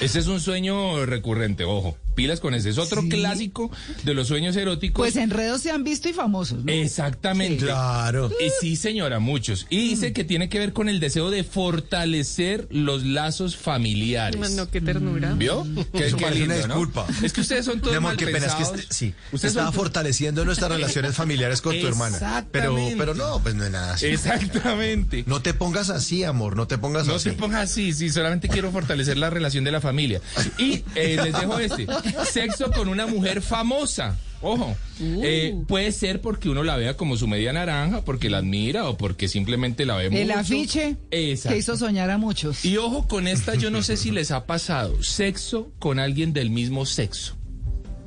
[0.00, 1.96] Ese es un sueño recurrente, ojo.
[2.14, 2.70] Pilas con ese.
[2.70, 3.08] Es otro Sí.
[3.08, 3.70] clásico
[4.04, 5.02] de los sueños eróticos.
[5.02, 6.72] Pues enredos se han visto y famosos, ¿no?
[6.72, 7.64] Exactamente.
[7.64, 8.30] Claro.
[8.40, 9.66] Y sí, señora, muchos.
[9.70, 14.50] Y dice que tiene que ver con el deseo de fortalecer los lazos familiares.
[14.52, 15.32] No, qué ternura.
[15.34, 15.66] ¿Vio?
[15.92, 16.54] Qué, Eso qué una ¿no?
[16.56, 17.06] disculpa.
[17.22, 18.80] Es que ustedes son todos mal qué pena, es que pensados.
[18.80, 22.16] este- sí, Ustedes estaba son- fortaleciendo nuestras relaciones familiares con tu hermana.
[22.50, 22.96] Pero, Exactamente.
[22.96, 24.06] pero no, pues no es nada así.
[24.06, 25.24] Exactamente.
[25.26, 27.30] No te pongas así, amor, no te pongas No así.
[27.30, 30.20] se ponga así, sí, solamente quiero fortalecer la relación de la familia.
[30.58, 31.86] Y eh, les dejo este,
[32.30, 34.16] sexo con una mujer famosa.
[34.44, 38.88] Ojo, eh, puede ser porque uno la vea como su media naranja, porque la admira
[38.88, 40.38] o porque simplemente la ve El mucho.
[40.40, 41.54] afiche Exacto.
[41.54, 42.64] que hizo soñar a muchos.
[42.64, 46.50] Y ojo con esta, yo no sé si les ha pasado, sexo con alguien del
[46.50, 47.36] mismo sexo.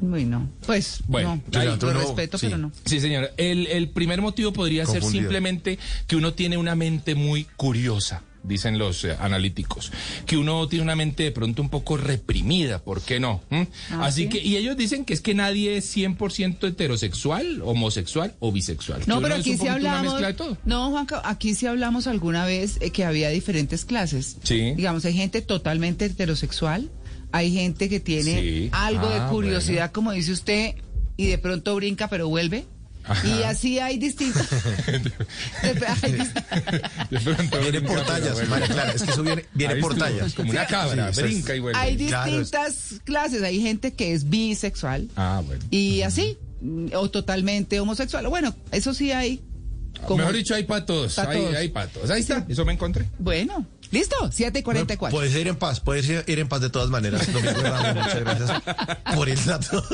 [0.01, 0.49] Uy, no.
[0.65, 1.60] Pues, Bueno, no.
[1.60, 2.47] ahí- Lo no- respeto, sí.
[2.47, 2.71] pero no.
[2.84, 3.31] Sí, señora.
[3.38, 8.77] El, el primer motivo podría ser simplemente que uno tiene una mente muy curiosa, dicen
[8.77, 9.91] los eh, analíticos.
[10.25, 13.41] Que uno tiene una mente de pronto un poco reprimida, ¿por qué no?
[13.49, 13.62] ¿Mm?
[13.91, 14.29] Ah, Así ¿sí?
[14.29, 19.01] que, y ellos dicen que es que nadie es 100% heterosexual, homosexual o bisexual.
[19.08, 20.13] No, pero aquí sí hablamos.
[20.13, 20.58] mezcla de todo.
[20.65, 24.38] No, Juanca, aquí sí hablamos alguna vez eh, que había diferentes clases.
[24.43, 24.73] Sí.
[24.75, 26.89] Digamos, hay gente totalmente heterosexual,
[27.31, 28.69] hay gente que tiene Sí.
[28.71, 30.75] algo de Ah, curiosidad, como dice usted,
[31.17, 32.65] y de pronto brinca pero vuelve.
[33.08, 33.28] Ajá.
[33.28, 34.48] Y así hay distintas.
[34.84, 38.50] hay dis- De pronto Viene por tallas, bueno.
[38.50, 40.34] María Clara, es que eso viene, viene por tallas.
[40.34, 41.80] Como una Sí, cabra, es- brinca y vuelve.
[41.80, 43.44] hay Claro, distintas clases.
[43.44, 45.63] Hay gente que es bisexual Ah, bueno.
[45.70, 46.38] y así,
[46.94, 48.28] o totalmente homosexual.
[48.28, 49.41] Bueno, eso sí hay.
[50.08, 51.13] como- Mejor dicho, hay para todos.
[51.15, 51.56] Pa' Hay, todos.
[51.56, 52.10] hay para todos.
[52.10, 53.06] Ahí está, eso me encontré.
[53.20, 55.15] Bueno, listo, 7 y 44.
[55.18, 57.32] Puedes ir en paz, puedes ir, en paz de todas maneras.
[57.32, 58.62] Domingo de Ramos, muchas gracias
[59.15, 59.84] por el dato.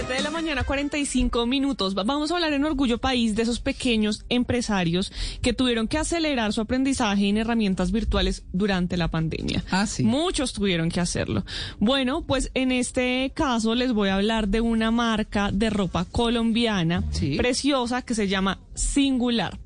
[0.00, 1.96] 7 de la mañana, 45 minutos.
[1.98, 5.10] Va- Vamos a hablar en Orgullo País de esos pequeños empresarios
[5.42, 9.64] que tuvieron que acelerar su aprendizaje en herramientas virtuales durante la pandemia.
[9.72, 10.04] Ah, sí.
[10.04, 11.44] Muchos tuvieron que hacerlo.
[11.80, 17.02] Bueno, pues en este caso les voy a hablar de una marca de ropa colombiana
[17.10, 17.36] Sí.
[17.36, 19.58] preciosa que se llama Singular.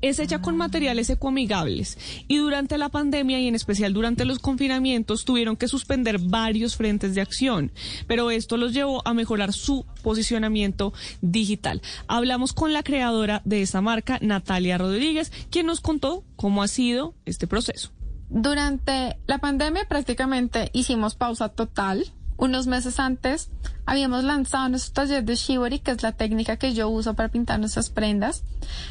[0.00, 5.24] Es hecha con materiales ecoamigables y durante la pandemia y en especial durante los confinamientos
[5.24, 7.72] tuvieron que suspender varios frentes de acción,
[8.06, 11.82] pero esto los llevó a mejorar su posicionamiento digital.
[12.08, 17.14] Hablamos con la creadora de esta marca, Natalia Rodríguez, quien nos contó cómo ha sido
[17.26, 17.90] este proceso.
[18.30, 22.12] Durante la pandemia prácticamente hicimos pausa total.
[22.40, 23.50] Unos meses antes
[23.84, 27.60] habíamos lanzado nuestro taller de Shibori, que es la técnica que yo uso para pintar
[27.60, 28.44] nuestras prendas,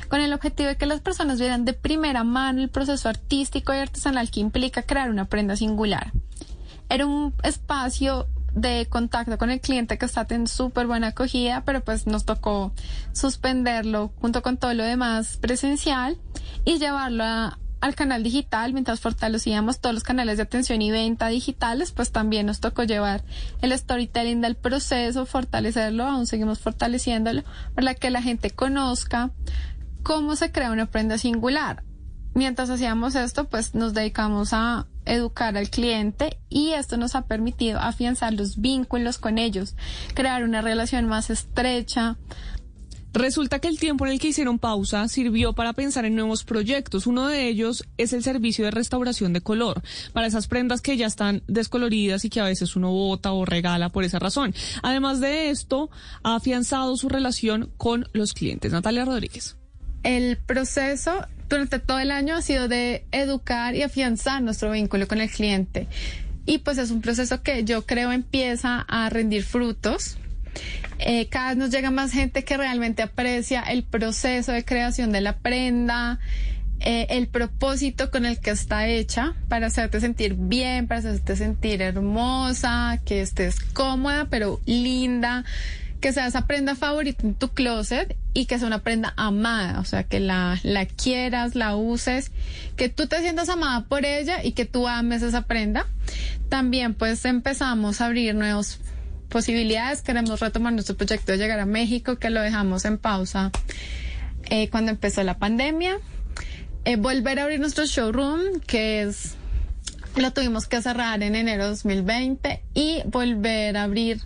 [0.07, 3.77] con el objetivo de que las personas vieran de primera mano el proceso artístico y
[3.77, 6.11] artesanal que implica crear una prenda singular.
[6.89, 11.81] Era un espacio de contacto con el cliente que está en súper buena acogida, pero
[11.83, 12.71] pues nos tocó
[13.13, 16.17] suspenderlo junto con todo lo demás presencial
[16.65, 21.27] y llevarlo a- al canal digital mientras fortalecíamos todos los canales de atención y venta
[21.27, 23.23] digitales, pues también nos tocó llevar
[23.61, 27.43] el storytelling del proceso, fortalecerlo, aún seguimos fortaleciéndolo,
[27.75, 29.31] para que la gente conozca
[30.03, 31.83] cómo se crea una prenda singular.
[32.33, 37.79] Mientras hacíamos esto, pues nos dedicamos a educar al cliente y esto nos ha permitido
[37.79, 39.75] afianzar los vínculos con ellos,
[40.13, 42.17] crear una relación más estrecha.
[43.13, 47.07] Resulta que el tiempo en el que hicieron pausa sirvió para pensar en nuevos proyectos.
[47.07, 49.81] Uno de ellos es el servicio de restauración de color,
[50.13, 53.89] para esas prendas que ya están descoloridas y que a veces uno bota o regala
[53.89, 54.53] por esa razón.
[54.83, 55.89] Además de esto,
[56.23, 58.71] ha afianzado su relación con los clientes.
[58.71, 59.55] Natalia Rodríguez.
[60.03, 65.19] El proceso durante todo el año ha sido de educar y afianzar nuestro vínculo con
[65.19, 65.87] el cliente.
[66.45, 70.17] Y pues es un proceso que yo creo empieza a rendir frutos.
[70.99, 75.21] Eh, cada vez nos llega más gente que realmente aprecia el proceso de creación de
[75.21, 76.19] la prenda,
[76.81, 81.81] eh, el propósito con el que está hecha para hacerte sentir bien, para hacerte sentir
[81.81, 85.45] hermosa, que estés cómoda pero linda,
[86.01, 89.85] que sea esa prenda favorita en tu closet y que sea una prenda amada, o
[89.85, 92.31] sea, que la, la quieras, la uses,
[92.75, 95.85] que tú te sientas amada por ella y que tú ames esa prenda.
[96.47, 98.79] También pues empezamos a abrir nuevos
[99.29, 100.01] posibilidades.
[100.01, 103.51] Queremos retomar nuestro proyecto de llegar a México, que lo dejamos en pausa
[104.49, 105.99] eh, cuando empezó la pandemia.
[106.85, 109.35] Eh, volver a abrir nuestro showroom, que es
[110.15, 114.21] lo tuvimos que cerrar en enero de 2020 y volver a abrir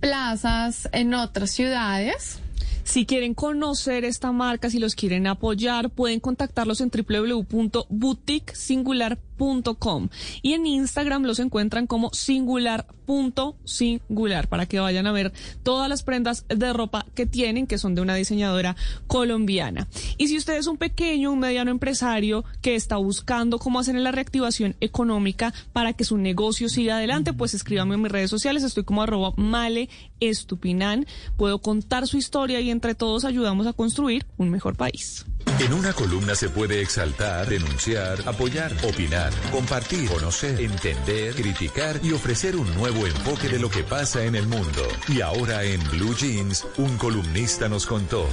[0.00, 2.40] plazas en otras ciudades.
[2.84, 9.25] Si quieren conocer esta marca, si los quieren apoyar, pueden contactarlos en www.boutiquesingular.com
[10.42, 16.44] y en Instagram los encuentran como singular.singular para que vayan a ver todas las prendas
[16.48, 19.86] de ropa que tienen, que son de una diseñadora colombiana.
[20.16, 24.12] Y si usted es un pequeño, un mediano empresario que está buscando cómo hacer la
[24.12, 28.84] reactivación económica para que su negocio siga adelante, pues escríbame en mis redes sociales, estoy
[28.84, 29.88] como arroba male
[30.20, 35.26] estupinan, puedo contar su historia y entre todos ayudamos a construir un mejor país.
[35.58, 42.56] En una columna se puede exaltar, denunciar, apoyar, opinar, compartir, conocer, entender, criticar y ofrecer
[42.56, 44.82] un nuevo enfoque de lo que pasa en el mundo.
[45.08, 48.28] Y ahora en Blue Jeans, un columnista nos contó.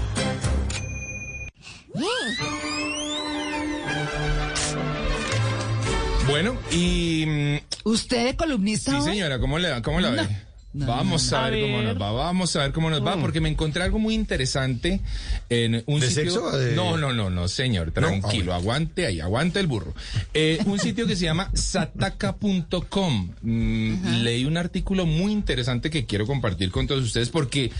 [6.28, 7.26] Bueno, y...
[7.26, 10.28] mm, ¿Usted es columnista Sí, señora, ¿cómo, le, cómo la ve?
[10.74, 13.22] Vamos no, a ver, A cómo nos va, vamos a ver cómo nos va, Mm.
[13.22, 15.00] porque me encontré algo muy interesante
[15.50, 16.24] en un ¿De sitio...
[16.32, 19.68] sexo o de- No, no, no, no, señor, No, ah, tranquilo, aguante ahí, aguante el
[19.68, 19.94] burro.
[20.34, 23.30] Eh, un sitio que se llama sataka.com.
[23.42, 27.72] Mm, leí un artículo muy interesante que quiero compartir con todos ustedes porque...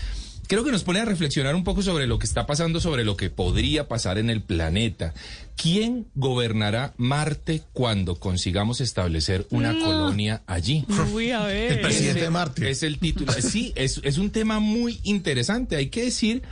[0.46, 3.16] Creo que nos pone a reflexionar un poco sobre lo que está pasando, sobre lo
[3.16, 5.14] que podría pasar en el planeta.
[5.56, 10.84] ¿Quién gobernará Marte cuando consigamos establecer una colonia allí?
[11.12, 11.72] Uy, a ver.
[11.72, 12.70] El presidente de Marte.
[12.70, 13.32] Es el título.
[13.32, 15.76] Sí, es, es un tema muy interesante.
[15.76, 16.42] Hay que decir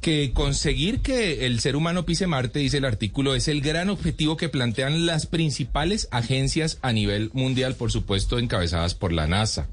[0.00, 4.36] que conseguir que el ser humano pise Marte, dice el artículo, es el gran objetivo
[4.36, 9.68] que plantean las principales agencias a nivel mundial, por supuesto, encabezadas por la NASA.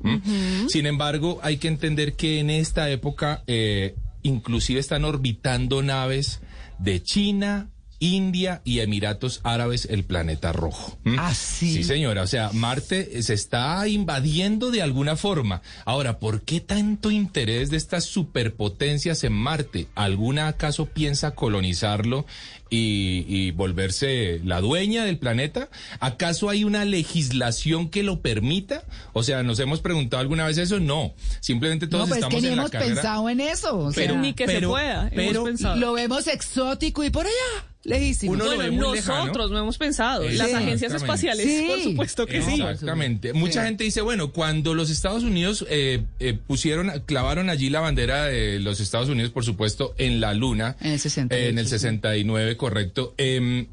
[0.67, 6.41] Sin embargo, hay que entender que en esta época eh, inclusive están orbitando naves
[6.77, 10.97] de China, India y Emiratos Árabes el planeta rojo.
[11.03, 11.17] ¿m?
[11.19, 11.73] Ah, sí.
[11.73, 12.21] Sí, señora.
[12.21, 15.61] O sea, Marte se está invadiendo de alguna forma.
[15.85, 19.87] Ahora, ¿por qué tanto interés de estas superpotencias en Marte?
[19.95, 22.25] ¿Alguna acaso piensa colonizarlo
[22.69, 25.69] y, y volverse la dueña del planeta?
[25.99, 28.83] ¿Acaso hay una legislación que lo permita?
[29.13, 30.79] O sea, ¿nos hemos preguntado alguna vez eso?
[30.79, 31.13] No.
[31.39, 32.93] Simplemente todos no, pues es estamos que ni en la carrera.
[32.95, 33.77] pensado en eso.
[33.79, 35.11] o Pero sea, Ni que pero- se pueda.
[35.15, 38.33] pero lo vemos exótico y por allá, lejísimo.
[38.33, 40.27] Uno lo bueno, ve muy nosotros no hemos pensado.
[40.29, 41.65] Las agencias espaciales, Sí.
[41.67, 42.61] por supuesto que sí.
[42.61, 43.33] Exactamente.
[43.33, 48.25] Mucha gente dice, bueno, cuando los Estados Unidos eh, eh, pusieron, clavaron allí la bandera
[48.25, 50.75] de los Estados Unidos, por supuesto, en la Luna.
[50.81, 51.71] En el 68, eh, en el sí.
[51.71, 53.13] 69, correcto.
[53.17, 53.67] Em,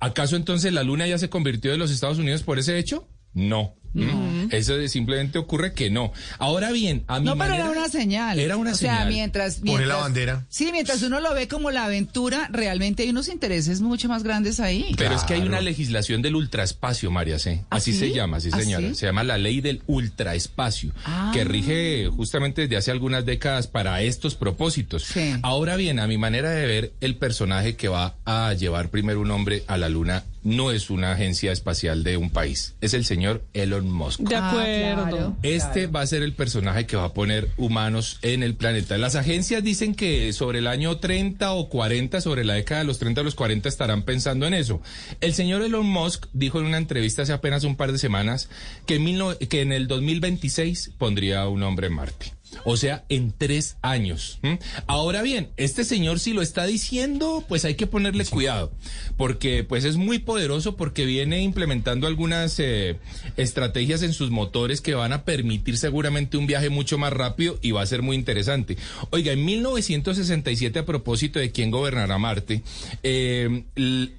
[0.00, 3.06] ¿Acaso entonces la Luna ya se convirtió de los Estados Unidos por ese hecho?
[3.34, 3.74] No.
[3.92, 4.48] ¿Mm?
[4.52, 6.12] Eso de- simplemente ocurre que no.
[6.38, 8.38] Ahora bien, a mi No, pero manera- era una señal.
[8.38, 9.08] Era una o sea, señal.
[9.08, 10.46] mientras, Pone mientras- la bandera.
[10.48, 14.60] Sí, mientras uno lo ve como la aventura, realmente hay unos intereses mucho más grandes
[14.60, 14.94] ahí.
[14.96, 17.64] Pero es que hay una legislación del ultraespacio, María C.
[17.70, 17.98] ¿Ah, Así sí?
[17.98, 18.88] se llama, sí ¿Ah, señora.
[18.88, 18.94] sí?
[18.94, 21.30] Se llama la ley del ultraespacio, Ah.
[21.32, 25.02] que rige justamente desde hace algunas décadas para estos propósitos.
[25.04, 25.34] Sí.
[25.42, 29.30] Ahora bien, a mi manera de ver, el personaje que va a llevar primero un
[29.30, 33.44] hombre a la luna no es una agencia espacial de un país, es el señor
[33.52, 34.20] Elon Musk.
[34.20, 35.08] De Ah, acuerdo.
[35.10, 35.36] claro.
[35.42, 38.96] Este va a ser el personaje que va a poner humanos en el planeta.
[38.98, 42.98] Las agencias dicen que sobre el año 30 o 40, sobre la década de los
[42.98, 44.80] 30 o los 40 estarán pensando en eso.
[45.20, 48.48] El señor Elon Musk dijo en una entrevista hace apenas un par de semanas
[48.86, 52.32] que en, mil no- que en el 2026 pondría un hombre en Marte.
[52.64, 54.38] O sea, en tres años.
[54.42, 54.58] ¿m?
[54.86, 58.72] Ahora bien, este señor si lo está diciendo, pues hay que ponerle cuidado,
[59.16, 62.98] porque pues es muy poderoso porque viene implementando algunas eh,
[63.36, 67.72] estrategias en sus motores que van a permitir seguramente un viaje mucho más rápido y
[67.72, 68.76] va a ser muy interesante.
[69.10, 72.62] Oiga, en 1967, a propósito de quién gobernará Marte,
[73.02, 73.64] eh,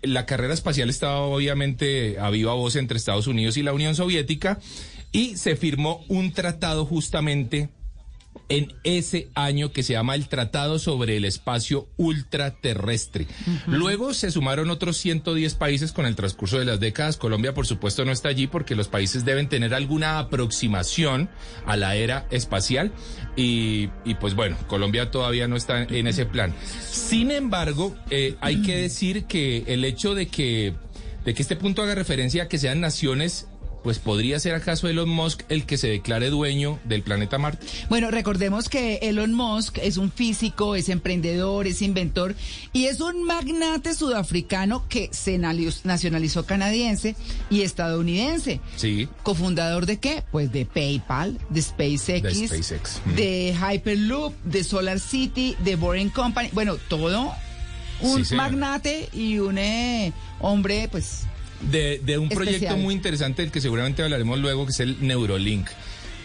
[0.01, 4.59] la carrera espacial estaba obviamente a viva voz entre Estados Unidos y la Unión Soviética
[5.11, 7.69] y se firmó un tratado justamente
[8.51, 13.25] en ese año que se llama el Tratado sobre el Espacio Ultraterrestre.
[13.65, 17.15] Luego se sumaron otros 110 países con el transcurso de las décadas.
[17.15, 21.29] Colombia, por supuesto, no está allí porque los países deben tener alguna aproximación
[21.65, 22.91] a la era espacial
[23.37, 26.53] y, y, pues bueno, Colombia todavía no está en ese plan.
[26.81, 30.73] Sin embargo, eh, hay que decir que el hecho de que,
[31.23, 33.47] de que este punto haga referencia a que sean naciones
[33.83, 37.65] pues podría ser acaso Elon Musk el que se declare dueño del planeta Marte.
[37.89, 42.35] Bueno, recordemos que Elon Musk es un físico, es emprendedor, es inventor
[42.73, 47.15] y es un magnate sudafricano que se nali- nacionalizó canadiense
[47.49, 48.59] y estadounidense.
[48.75, 49.07] Sí.
[49.23, 50.23] ¿Cofundador de qué?
[50.31, 53.01] Pues de PayPal, de SpaceX, De SpaceX.
[53.05, 53.15] Mm.
[53.15, 56.49] de Hyperloop, de Solar City, de Boring Company.
[56.53, 57.33] Bueno, todo
[58.01, 61.23] un Sí, magnate y un eh, hombre, pues,
[61.69, 65.67] De, de un proyecto muy interesante del que seguramente hablaremos luego, que es el Neurolink.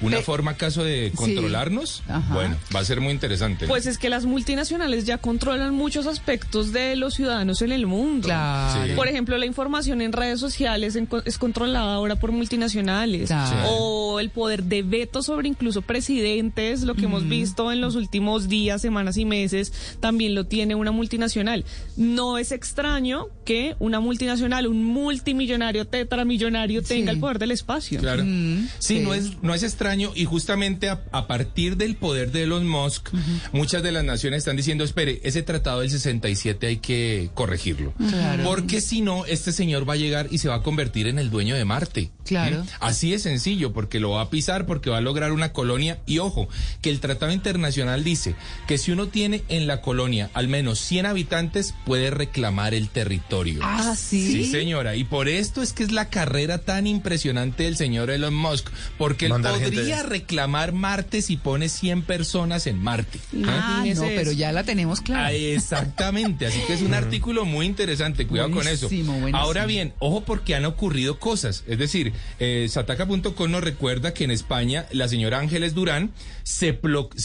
[0.03, 2.03] ¿Una Pe- forma acaso de controlarnos?
[2.31, 3.67] Bueno, va a ser muy interesante.
[3.67, 8.27] Pues es que las multinacionales ya controlan muchos aspectos de los ciudadanos en el mundo.
[8.29, 8.85] Claro.
[8.89, 8.93] Sí.
[8.95, 13.29] Por ejemplo, la información en redes sociales en- es controlada ahora por multinacionales.
[13.29, 13.71] Claro.
[13.71, 18.49] O el poder de veto sobre incluso presidentes, lo que hemos visto en los últimos
[18.49, 21.65] días, semanas y meses, también lo tiene una multinacional.
[21.97, 28.01] No es extraño que una multinacional, un multimillonario, tetramillonario, tenga el poder del espacio.
[28.01, 28.25] Claro.
[28.25, 29.01] Mm, sí, sí.
[29.01, 33.11] No, es, no es extraño y justamente a, a partir del poder de Elon Musk,
[33.53, 37.95] muchas de las naciones están diciendo, espere, ese tratado del 67 hay que corregirlo.
[37.95, 38.43] Claro.
[38.45, 41.31] Porque si no, este señor va a llegar y se va a convertir en el
[41.31, 42.11] dueño de Marte.
[42.25, 42.65] Claro.
[42.65, 42.67] ¿Mm?
[42.81, 46.01] Así de sencillo, porque lo va a pisar, porque va a lograr una colonia.
[46.05, 46.49] Y ojo,
[46.83, 48.35] que el Tratado Internacional dice
[48.67, 53.36] que si uno tiene en la colonia al menos 100 habitantes, puede reclamar el territorio.
[53.63, 54.33] Ah, ¿sí?
[54.33, 54.97] Sí, señora.
[54.97, 58.69] Y por esto es que es la carrera tan impresionante del señor Elon Musk,
[58.99, 59.49] porque él gente.
[59.49, 63.19] podría reclamar Marte si pone 100 personas en Marte.
[63.45, 65.33] Ah, Imagínese no, pero ya la tenemos Ah, clara.
[65.33, 68.89] exactamente, así que es un artículo muy interesante, cuidado con eso.
[68.89, 69.29] Buenísimo.
[69.37, 74.31] Ahora bien, ojo porque han ocurrido cosas, es decir, eh, Sataka.com nos recuerda que en
[74.31, 76.13] España la señora Ángeles Durán
[76.45, 76.73] se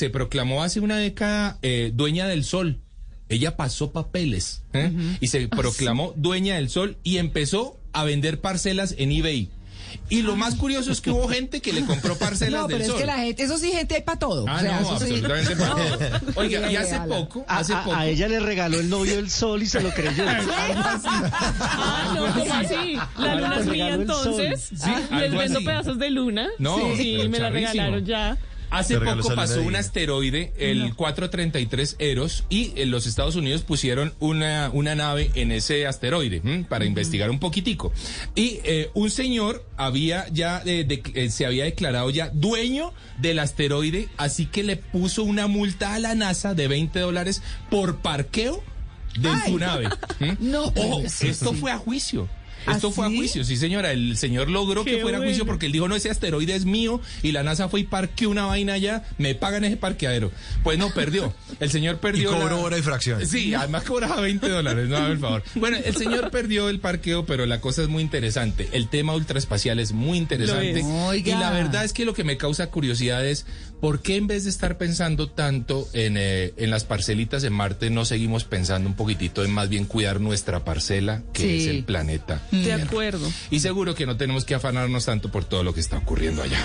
[0.09, 2.79] proclamó hace una década eh, dueña del sol.
[3.31, 4.91] Ella pasó papeles ¿eh?
[5.19, 9.49] y se proclamó dueña del sol y empezó a vender parcelas en eBay.
[10.09, 12.83] Y lo más curioso es que hubo gente que le compró parcelas No, del pero
[12.85, 12.99] es sol.
[12.99, 14.45] que la gente, eso sí, gente hay para todo.
[14.47, 15.13] Ah, O sea, no, eso sí.
[15.13, 15.99] absolutamente para todo.
[16.35, 17.95] Oiga, y hace poco, A, hace a- poco.
[17.95, 20.23] a ella le regaló el novio el sol y se lo creyó.
[20.27, 22.97] Ah, no, ¿cómo así?
[23.17, 24.01] La luna es mía, sol.
[24.01, 24.69] entonces.
[24.75, 25.65] Sí, Les vendo así.
[25.65, 26.47] pedazos de luna.
[26.59, 28.37] No, sí, pero me la regalaron ya.
[28.71, 34.69] Hace poco pasó un asteroide, el 433 Eros, y en los Estados Unidos pusieron una,
[34.73, 36.65] una nave en ese asteroide ¿m?
[36.67, 37.91] para investigar un poquitico.
[38.33, 43.39] Y eh, un señor había ya eh, de- eh, se había declarado ya dueño del
[43.39, 48.63] asteroide, así que le puso una multa a la NASA de 20 dólares por parqueo
[49.19, 49.51] de Ay.
[49.51, 49.89] su nave.
[50.21, 50.37] ¿m?
[50.39, 52.29] No, Ojo, esto fue a juicio.
[52.65, 53.17] ¿Ah, Esto fue a sí?
[53.17, 53.91] juicio, sí señora.
[53.91, 55.53] El señor logró que fuera a juicio bueno.
[55.53, 58.45] porque él dijo, no, ese asteroide es mío y la NASA fue y parqueó una
[58.45, 60.31] vaina allá, me pagan ese parqueadero.
[60.63, 61.33] Pues no, perdió.
[61.59, 62.31] El señor Y perdió.
[62.31, 63.25] cobró la- hora y fracción.
[63.25, 65.43] Sí, además cobraba 20 dólares, no, por favor.
[65.55, 68.69] Bueno, el señor perdió el parqueo, pero la cosa es muy interesante.
[68.73, 70.79] El tema ultraespacial es muy interesante.
[70.79, 70.85] Es.
[71.27, 73.45] Y la verdad es que lo que me causa curiosidad es,
[73.81, 77.89] ¿por qué en vez de estar pensando tanto en, eh, en las parcelitas en Marte,
[77.89, 81.61] no seguimos pensando un poquitito en más bien cuidar nuestra parcela, que Sí.
[81.63, 82.41] es el planeta?
[82.51, 82.83] De Tierra?
[82.85, 83.29] acuerdo.
[83.49, 86.59] Y seguro que no tenemos que afanarnos tanto por todo lo que está ocurriendo allá.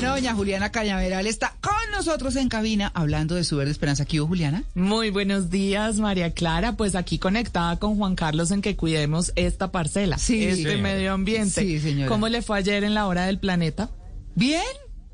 [0.00, 4.04] Bueno, doña Juliana Cañaveral está con nosotros en cabina hablando de su verde esperanza.
[4.04, 4.64] ¿Aquí, Juliana?
[4.74, 6.74] Muy buenos días, María Clara.
[6.74, 10.42] Pues aquí conectada con Juan Carlos en que cuidemos esta parcela, Sí.
[10.42, 10.80] este Sí.
[10.80, 11.60] medio ambiente.
[11.60, 12.08] Sí, señora.
[12.08, 13.90] ¿Cómo le fue ayer en la hora del planeta?
[14.34, 14.62] Bien,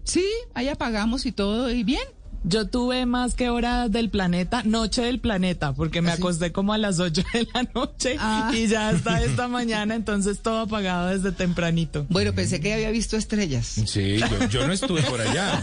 [0.05, 0.24] sí,
[0.55, 2.05] ahí apagamos y todo, y bien.
[2.49, 6.78] Yo tuve más que hora del planeta, noche del planeta, porque me acosté como a
[6.78, 8.53] las 8 de la noche Ah.
[8.55, 12.07] y ya hasta esta mañana, entonces todo apagado desde tempranito.
[12.09, 13.66] Bueno, pensé que había visto estrellas.
[13.86, 15.61] Sí, yo, yo no estuve por allá.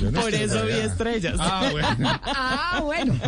[0.00, 0.84] Yo no Por estuve eso vi allá.
[0.84, 1.34] estrellas.
[1.38, 1.88] Ah, bueno.
[2.24, 3.14] Ah, bueno.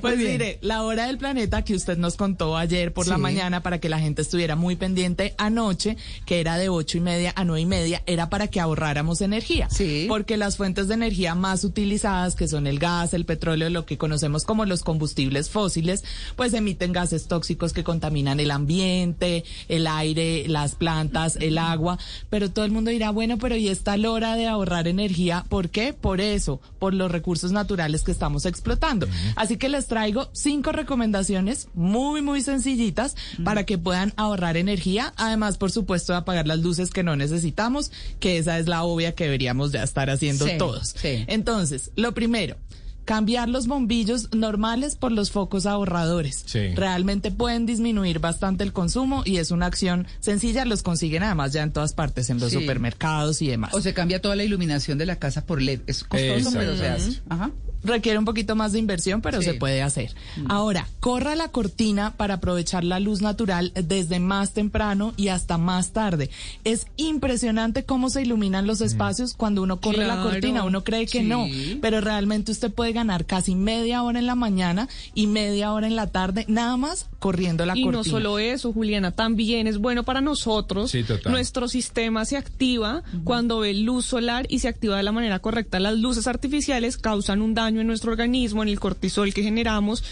[0.00, 3.78] Pues mire, la hora del planeta que usted nos contó ayer por la mañana para
[3.80, 5.96] que la gente estuviera muy pendiente anoche,
[6.26, 9.68] que era de ocho y media a nueve y media, era para que ahorráramos energía.
[9.70, 10.04] Sí.
[10.08, 13.98] Porque las fuentes de energía más utilizadas, que son el gas, el petróleo, lo que
[13.98, 16.04] conocemos como los combustibles fósiles,
[16.36, 21.98] pues emiten gases tóxicos que contaminan el ambiente, el aire, las plantas, el agua.
[22.30, 25.44] Pero todo el mundo dirá, bueno, pero ¿y está la hora de ahorrar energía?
[25.48, 25.92] ¿Por qué?
[25.92, 29.06] Por eso, por los recursos naturales que estamos explotando.
[29.36, 35.12] Así que les traigo cinco recomendaciones muy, muy sencillitas para que puedan ahorrar energía.
[35.16, 37.90] Además, por supuesto, de apagar las luces que no necesitamos,
[38.20, 40.94] que esa es la obvia que deberíamos ya estar haciendo Sí, todos.
[40.96, 41.24] sí.
[41.38, 42.56] Entonces, lo primero.
[43.04, 46.42] Cambiar los bombillos normales por los focos ahorradores.
[46.44, 46.74] Sí.
[46.74, 50.66] Realmente pueden disminuir bastante el consumo y es una acción sencilla.
[50.66, 52.58] Los consiguen además ya en todas partes, en los Sí.
[52.60, 53.72] supermercados y demás.
[53.72, 55.80] O se cambia toda la iluminación de la casa por LED.
[55.86, 57.22] Es costoso, pero se hace.
[57.30, 57.50] Ajá.
[57.88, 59.46] Requiere un poquito más de inversión, pero Sí.
[59.46, 60.14] se puede hacer.
[60.48, 65.90] Ahora, corra la cortina para aprovechar la luz natural desde más temprano y hasta más
[65.92, 66.30] tarde.
[66.64, 70.62] Es impresionante cómo se iluminan los espacios cuando uno corre la cortina.
[70.64, 71.24] Uno cree que Sí.
[71.24, 71.46] no,
[71.80, 75.96] pero realmente usted puede ganar casi media hora en la mañana y media hora en
[75.96, 77.98] la tarde, nada más corriendo la y cortina.
[77.98, 80.90] no solo eso, Juliana, también es bueno para nosotros.
[80.90, 81.32] Sí, total.
[81.32, 85.80] Nuestro sistema se activa cuando ve luz solar y se activa de la manera correcta.
[85.80, 90.02] Las luces artificiales causan un daño en nuestro organismo, en el cortisol que generamos.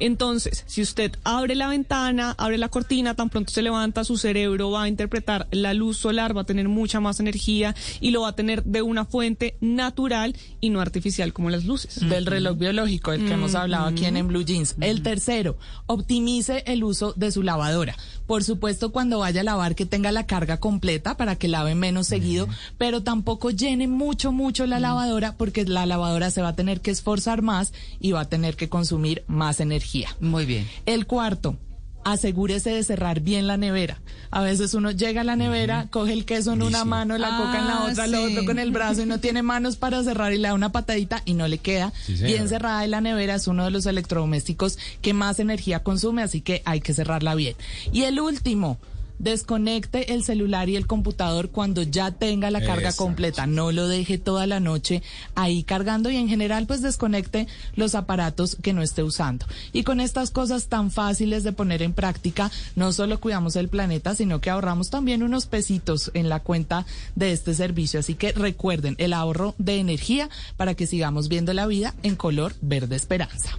[0.00, 4.70] Entonces, si usted abre la ventana, abre la cortina, tan pronto se levanta, su cerebro
[4.70, 8.28] va a interpretar la luz solar, va a tener mucha más energía y lo va
[8.28, 12.08] a tener de una fuente natural y no artificial como las luces.
[12.08, 14.76] del reloj biológico, del que hemos hablado aquí en, En Blue Jeans.
[14.80, 17.96] El tercero, optimice el uso de su lavadora.
[18.26, 22.06] Por supuesto, cuando vaya a lavar, que tenga la carga completa para que lave menos
[22.06, 22.46] seguido,
[22.76, 26.90] pero tampoco llene mucho, mucho la lavadora porque la lavadora se va a tener que
[26.90, 29.87] esforzar más y va a tener que consumir más energía.
[30.20, 30.66] Muy bien.
[30.86, 31.56] El cuarto,
[32.04, 34.00] asegúrese de cerrar bien la nevera.
[34.30, 37.58] A veces uno llega a la nevera, coge el queso en una mano, la coca
[37.58, 38.32] en la Ah, otra, lo sí.
[38.32, 41.22] otro con el brazo y no tiene manos para cerrar y le da una patadita
[41.24, 44.78] y no le queda Sí, bien cerrada y la nevera es uno de los electrodomésticos
[45.00, 47.56] que más energía consume, así que hay que cerrarla bien.
[47.92, 48.78] Y el último,
[49.18, 53.04] desconecte el celular y el computador cuando ya tenga la carga Exacto.
[53.04, 53.46] completa.
[53.46, 55.02] No lo deje toda la noche
[55.34, 59.46] ahí cargando y en general pues desconecte los aparatos que no esté usando.
[59.72, 64.14] Y con estas cosas tan fáciles de poner en práctica, no solo cuidamos el planeta,
[64.14, 68.00] sino que ahorramos también unos pesitos en la cuenta de este servicio.
[68.00, 72.54] Así que recuerden el ahorro de energía para que sigamos viendo la vida en color
[72.60, 73.58] verde esperanza.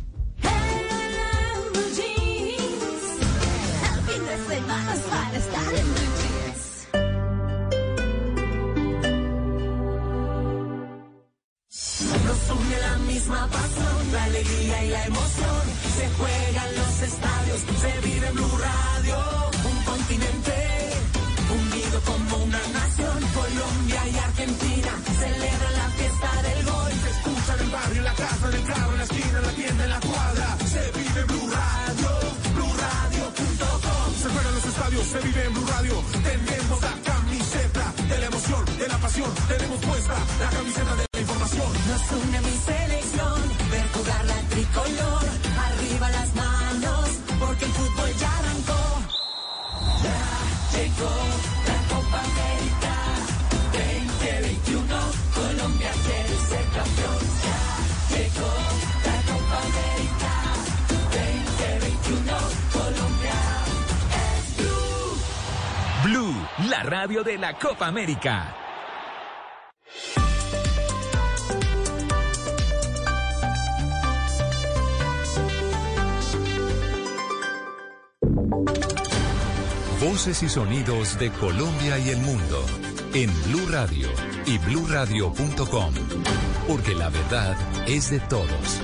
[13.19, 15.63] Misma pasión, la alegría y la emoción.
[15.97, 19.17] Se juegan los estadios, se vive en Blue Radio.
[19.71, 20.55] Un continente
[21.59, 23.17] unido como una nación.
[23.39, 24.91] Colombia y Argentina
[25.23, 26.91] celebran la fiesta del gol.
[27.03, 29.45] Se escucha en el barrio, en la casa, en el carro, en la esquina, en
[29.49, 30.47] la tienda, en la cuadra.
[30.73, 32.09] Se vive en Blue Radio,
[32.55, 34.07] BlueRadio.com.
[34.21, 35.95] Se juegan los estadios, se vive en Blue Radio.
[36.23, 39.31] Tenemos la camiseta de la emoción, de la pasión.
[39.47, 41.08] Tenemos puesta la camiseta de.
[41.89, 43.39] Nos une mi selección,
[43.71, 45.23] ver jugar la tricolor.
[45.65, 47.09] Arriba las manos,
[47.39, 48.81] porque el fútbol ya arrancó.
[50.03, 50.21] Ya
[50.75, 51.15] llegó
[51.69, 52.93] la Copa América
[53.73, 54.97] 2021.
[55.33, 57.21] Colombia quiere ser campeón.
[57.45, 57.61] Ya
[58.13, 58.51] llegó
[59.07, 60.33] la Copa América
[61.17, 62.37] 2021.
[62.77, 63.39] Colombia
[64.27, 65.09] es blue.
[66.03, 66.35] Blue,
[66.69, 68.68] la radio de la Copa América.
[80.01, 82.65] Voces y sonidos de Colombia y el mundo
[83.13, 84.07] en Blue Radio
[84.47, 85.93] y bluradio.com,
[86.67, 87.55] porque la verdad
[87.87, 88.81] es de todos.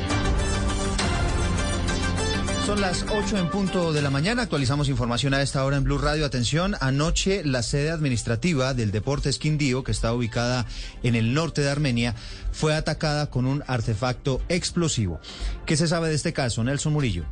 [2.66, 4.44] Son las 8 en punto de la mañana.
[4.44, 6.26] Actualizamos información a esta hora en Blue Radio.
[6.26, 10.66] Atención, anoche la sede administrativa del Deportes Quindío, que está ubicada
[11.02, 12.16] en el norte de Armenia,
[12.52, 15.20] fue atacada con un artefacto explosivo.
[15.66, 17.26] ¿Qué se sabe de este caso, Nelson Murillo?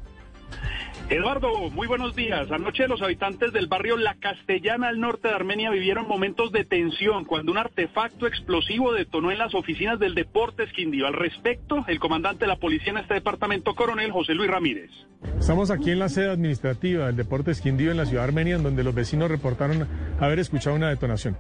[1.14, 2.52] Eduardo, muy buenos días.
[2.52, 7.26] Anoche los habitantes del barrio La Castellana al norte de Armenia vivieron momentos de tensión
[7.26, 11.06] cuando un artefacto explosivo detonó en las oficinas del Deportes Quindío.
[11.06, 14.90] Al respecto, el comandante de la policía en este departamento, coronel José Luis Ramírez.
[15.38, 18.64] Estamos aquí en la sede administrativa del Deportes Quindío en la ciudad de Armenia, en
[18.64, 19.88] donde los vecinos reportaron
[20.20, 21.38] haber escuchado una detonación.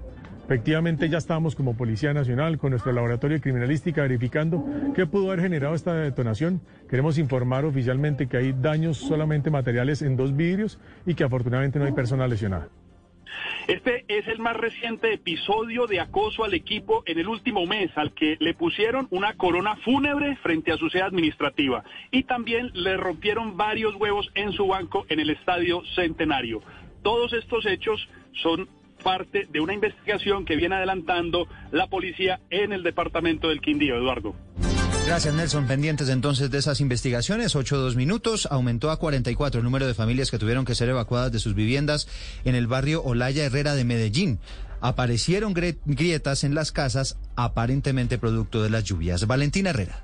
[0.53, 5.41] Efectivamente, ya estábamos como Policía Nacional con nuestro laboratorio de criminalística verificando qué pudo haber
[5.41, 6.61] generado esta detonación.
[6.87, 11.85] Queremos informar oficialmente que hay daños solamente materiales en dos vidrios y que afortunadamente no
[11.85, 12.69] hay persona lesionada.
[13.67, 18.13] Este es el más reciente episodio de acoso al equipo en el último mes, al
[18.13, 23.57] que le pusieron una corona fúnebre frente a su sede administrativa y también le rompieron
[23.57, 26.61] varios huevos en su banco en el Estadio Centenario.
[27.01, 28.69] Todos estos hechos son
[29.03, 34.33] parte de una investigación que viene adelantando la policía en el departamento del Quindío, Eduardo.
[35.05, 35.67] Gracias, Nelson.
[35.67, 40.31] Pendientes entonces de esas investigaciones, 8 dos minutos, aumentó a 44 el número de familias
[40.31, 42.07] que tuvieron que ser evacuadas de sus viviendas
[42.45, 44.39] en el barrio Olaya Herrera de Medellín.
[44.79, 49.27] Aparecieron grietas en las casas, aparentemente producto de las lluvias.
[49.27, 50.03] Valentina Herrera.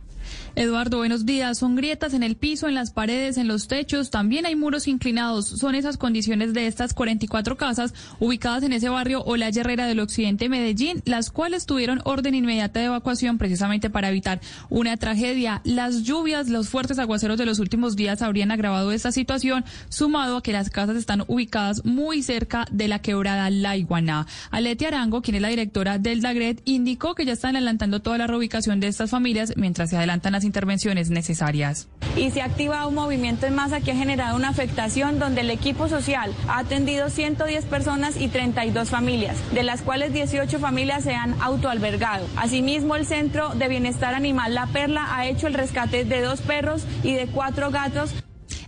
[0.55, 1.57] Eduardo, buenos días.
[1.57, 5.47] Son grietas en el piso, en las paredes, en los techos, también hay muros inclinados.
[5.47, 10.45] Son esas condiciones de estas 44 casas ubicadas en ese barrio Olaya Herrera del Occidente
[10.45, 15.61] de Medellín, las cuales tuvieron orden inmediata de evacuación precisamente para evitar una tragedia.
[15.63, 20.43] Las lluvias, los fuertes aguaceros de los últimos días habrían agravado esta situación, sumado a
[20.43, 24.27] que las casas están ubicadas muy cerca de la quebrada La Iguaná.
[24.51, 28.27] Aleti Arango, quien es la directora del DAGRET, indicó que ya están adelantando toda la
[28.27, 31.89] reubicación de estas familias mientras se adelantan las intervenciones necesarias.
[32.15, 35.51] Y se ha activado un movimiento en masa que ha generado una afectación donde el
[35.51, 41.13] equipo social ha atendido 110 personas y 32 familias, de las cuales 18 familias se
[41.13, 42.25] han autoalbergado.
[42.37, 46.85] Asimismo, el Centro de Bienestar Animal La Perla ha hecho el rescate de dos perros
[47.03, 48.13] y de cuatro gatos.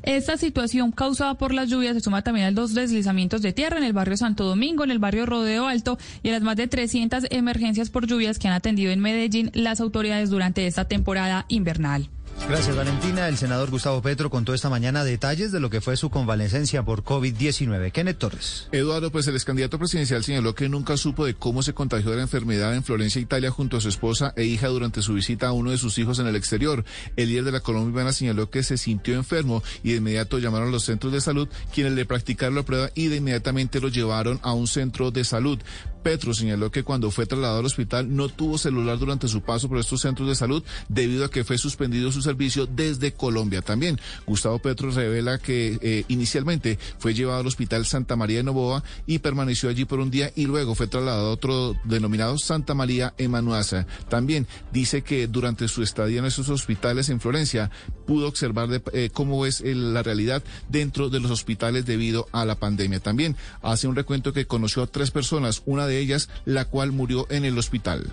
[0.03, 3.83] Esta situación causada por las lluvias se suma también a los deslizamientos de tierra en
[3.83, 7.25] el barrio Santo Domingo, en el barrio Rodeo Alto y a las más de 300
[7.29, 12.09] emergencias por lluvias que han atendido en Medellín las autoridades durante esta temporada invernal.
[12.47, 13.27] Gracias, Valentina.
[13.27, 17.03] El senador Gustavo Petro contó esta mañana detalles de lo que fue su convalecencia por
[17.03, 17.91] COVID-19.
[17.91, 18.67] Kenneth Torres.
[18.71, 22.17] Eduardo, pues el ex candidato presidencial señaló que nunca supo de cómo se contagió de
[22.17, 25.51] la enfermedad en Florencia, Italia, junto a su esposa e hija durante su visita a
[25.53, 26.83] uno de sus hijos en el exterior.
[27.15, 30.71] El líder de la colombiana señaló que se sintió enfermo y de inmediato llamaron a
[30.71, 34.53] los centros de salud, quienes le practicaron la prueba y de inmediatamente lo llevaron a
[34.53, 35.59] un centro de salud.
[36.01, 39.77] Petro señaló que cuando fue trasladado al hospital no tuvo celular durante su paso por
[39.77, 43.99] estos centros de salud debido a que fue suspendido su servicio desde Colombia también.
[44.25, 49.19] Gustavo Petro revela que eh, inicialmente fue llevado al hospital Santa María de Novoa y
[49.19, 53.87] permaneció allí por un día y luego fue trasladado a otro denominado Santa María Emanuasa.
[54.09, 57.71] También dice que durante su estadía en esos hospitales en Florencia
[58.05, 62.55] pudo observar de, eh, cómo es la realidad dentro de los hospitales debido a la
[62.55, 62.99] pandemia.
[62.99, 67.27] También hace un recuento que conoció a tres personas, una de ellas la cual murió
[67.29, 68.11] en el hospital.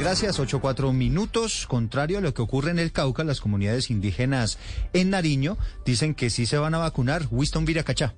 [0.00, 0.38] Gracias.
[0.38, 1.66] Ocho cuatro minutos.
[1.66, 4.58] Contrario a lo que ocurre en el Cauca, las comunidades indígenas
[4.92, 7.26] en Nariño dicen que sí se van a vacunar.
[7.30, 8.14] Winston Viracachá.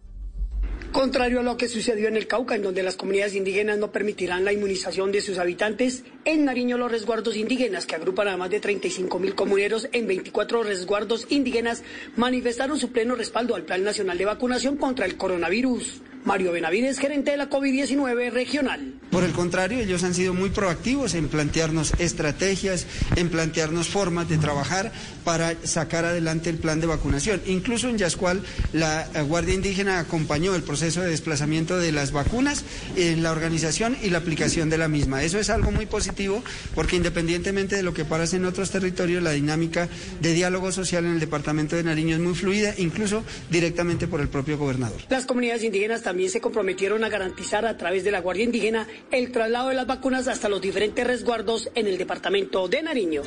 [0.93, 4.45] Contrario a lo que sucedió en el Cauca, en donde las comunidades indígenas no permitirán
[4.45, 8.59] la inmunización de sus habitantes, en Nariño los resguardos indígenas, que agrupan a más de
[8.59, 11.84] 35 mil comuneros en 24 resguardos indígenas,
[12.16, 16.03] manifestaron su pleno respaldo al Plan Nacional de Vacunación contra el coronavirus.
[16.22, 18.93] Mario Benavides, gerente de la COVID-19 regional.
[19.11, 22.86] Por el contrario, ellos han sido muy proactivos en plantearnos estrategias,
[23.16, 24.93] en plantearnos formas de trabajar
[25.24, 27.41] para sacar adelante el plan de vacunación.
[27.47, 28.43] Incluso en Yascual,
[28.74, 32.64] la Guardia Indígena acompañó el proceso de desplazamiento de las vacunas
[32.97, 35.22] en la organización y la aplicación de la misma.
[35.22, 36.43] Eso es algo muy positivo
[36.74, 39.89] porque independientemente de lo que pasa en otros territorios, la dinámica
[40.20, 44.28] de diálogo social en el departamento de Nariño es muy fluida, incluso directamente por el
[44.28, 45.01] propio gobernador.
[45.11, 49.33] Las comunidades indígenas también se comprometieron a garantizar a través de la Guardia Indígena el
[49.33, 53.22] traslado de las vacunas hasta los diferentes resguardos en el departamento de Nariño.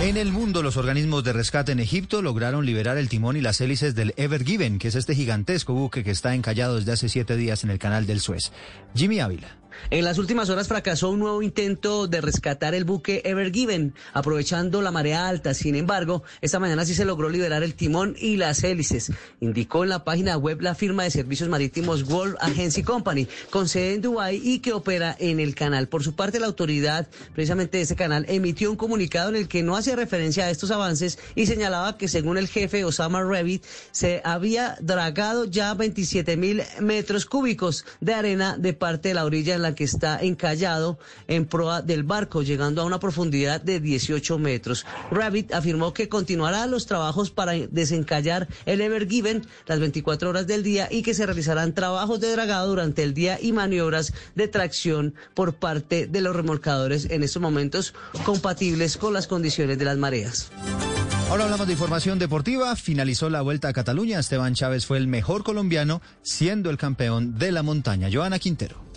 [0.00, 3.60] En el mundo, los organismos de rescate en Egipto lograron liberar el timón y las
[3.60, 7.36] hélices del Ever Given, que es este gigantesco buque que está encallado desde hace siete
[7.36, 8.52] días en el canal del Suez.
[8.94, 9.58] Jimmy Ávila.
[9.90, 14.82] En las últimas horas fracasó un nuevo intento de rescatar el buque Ever Given, aprovechando
[14.82, 15.54] la marea alta.
[15.54, 19.90] Sin embargo, esta mañana sí se logró liberar el timón y las hélices, indicó en
[19.90, 24.40] la página web la firma de servicios marítimos World Agency Company, con sede en Dubái
[24.44, 25.88] y que opera en el canal.
[25.88, 29.62] Por su parte, la autoridad, precisamente de ese canal, emitió un comunicado en el que
[29.62, 34.20] no hacía referencia a estos avances y señalaba que según el jefe Osama Revit, se
[34.24, 39.62] había dragado ya 27 mil metros cúbicos de arena de parte de la orilla en
[39.62, 44.86] la que está encallado en proa del barco, llegando a una profundidad de 18 metros.
[45.10, 50.62] Rabbit afirmó que continuará los trabajos para desencallar el Ever Given las 24 horas del
[50.62, 55.14] día y que se realizarán trabajos de dragado durante el día y maniobras de tracción
[55.34, 57.94] por parte de los remolcadores en estos momentos
[58.24, 60.50] compatibles con las condiciones de las mareas.
[61.30, 62.74] Ahora hablamos de información deportiva.
[62.74, 64.18] Finalizó la vuelta a Cataluña.
[64.18, 68.08] Esteban Chávez fue el mejor colombiano, siendo el campeón de la montaña.
[68.10, 68.87] Joana Quintero.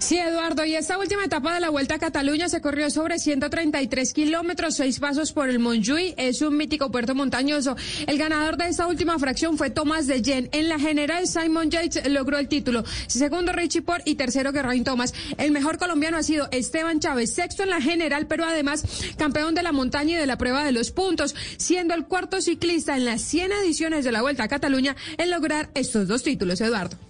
[0.00, 4.14] Sí, Eduardo, y esta última etapa de la Vuelta a Cataluña se corrió sobre 133
[4.14, 7.76] kilómetros, seis pasos por el Montjuïc, es un mítico puerto montañoso.
[8.06, 10.48] El ganador de esta última fracción fue Thomas de Jen.
[10.52, 12.82] En la general, Simon Yates logró el título.
[13.08, 15.12] Segundo, Richie Port y tercero, Geraint Thomas.
[15.36, 18.84] El mejor colombiano ha sido Esteban Chávez, sexto en la general, pero además
[19.18, 22.96] campeón de la montaña y de la prueba de los puntos, siendo el cuarto ciclista
[22.96, 27.09] en las 100 ediciones de la Vuelta a Cataluña en lograr estos dos títulos, Eduardo.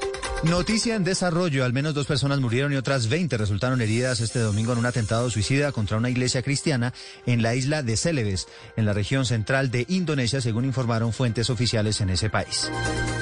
[0.43, 1.63] Noticia en desarrollo.
[1.63, 5.29] Al menos dos personas murieron y otras 20 resultaron heridas este domingo en un atentado
[5.29, 6.95] suicida contra una iglesia cristiana
[7.27, 12.01] en la isla de Celebes, en la región central de Indonesia, según informaron fuentes oficiales
[12.01, 12.71] en ese país.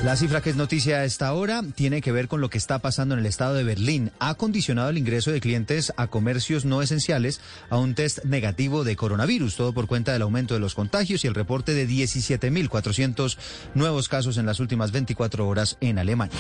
[0.06, 2.80] La cifra que es noticia a esta hora tiene que ver con lo que está
[2.80, 4.12] pasando en el estado de Berlín.
[4.20, 8.96] Ha condicionado el ingreso de clientes a comercios no esenciales a un test negativo de
[8.96, 13.38] coronavirus, todo por cuenta del aumento de los contagios y el reporte de 17.400
[13.74, 16.40] nuevos casos en las últimas 24 horas en Alemania.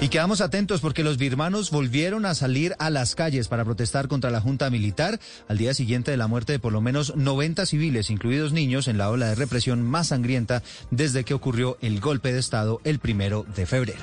[0.00, 4.30] Y quedamos atentos porque los birmanos volvieron a salir a las calles para protestar contra
[4.30, 8.10] la junta militar al día siguiente de la muerte de por lo menos 90 civiles,
[8.10, 12.40] incluidos niños, en la ola de represión más sangrienta desde que ocurrió el golpe de
[12.40, 14.00] Estado el primero de febrero.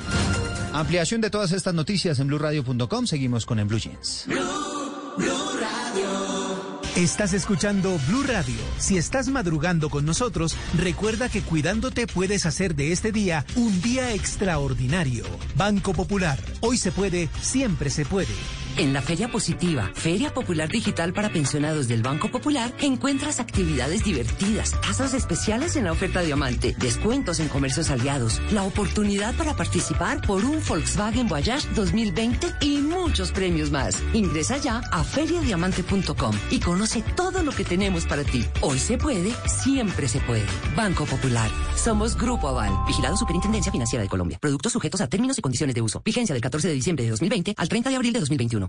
[0.72, 3.06] Ampliación de todas estas noticias en blueradio.com.
[3.06, 4.26] Seguimos con En Blue Jeans.
[7.00, 8.58] Estás escuchando Blue Radio.
[8.78, 14.14] Si estás madrugando con nosotros, recuerda que cuidándote puedes hacer de este día un día
[14.14, 15.24] extraordinario.
[15.56, 16.38] Banco Popular.
[16.60, 18.36] Hoy se puede, siempre se puede.
[18.80, 24.72] En la Feria Positiva, Feria Popular Digital para Pensionados del Banco Popular, encuentras actividades divertidas,
[24.80, 30.46] tasas especiales en la oferta Diamante, descuentos en comercios aliados, la oportunidad para participar por
[30.46, 34.02] un Volkswagen Voyage 2020 y muchos premios más.
[34.14, 38.46] Ingresa ya a feriadiamante.com y conoce todo lo que tenemos para ti.
[38.62, 40.46] Hoy se puede, siempre se puede.
[40.78, 41.52] Banco Popular.
[41.76, 44.38] Somos Grupo Aval, vigilado Superintendencia Financiera de Colombia.
[44.40, 46.02] Productos sujetos a términos y condiciones de uso.
[46.06, 48.69] Vigencia del 14 de diciembre de 2020 al 30 de abril de 2021.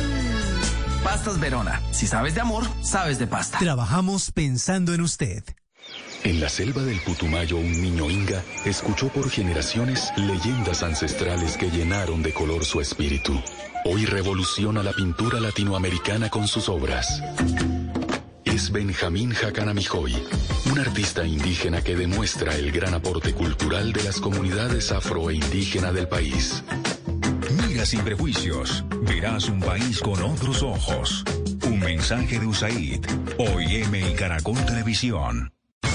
[1.03, 1.81] Pastas Verona.
[1.91, 3.57] Si sabes de amor, sabes de pasta.
[3.57, 5.43] Trabajamos pensando en usted.
[6.23, 12.21] En la selva del Putumayo, un niño inga escuchó por generaciones leyendas ancestrales que llenaron
[12.21, 13.33] de color su espíritu.
[13.85, 17.23] Hoy revoluciona la pintura latinoamericana con sus obras.
[18.45, 20.13] Es Benjamín Jacanamijoy,
[20.71, 25.91] un artista indígena que demuestra el gran aporte cultural de las comunidades afro e indígena
[25.91, 26.63] del país.
[27.85, 28.85] Sin prejuicios.
[29.01, 31.23] Verás un país con otros ojos.
[31.65, 33.03] Un mensaje de USAID.
[33.39, 35.51] OIM y Caracol Televisión.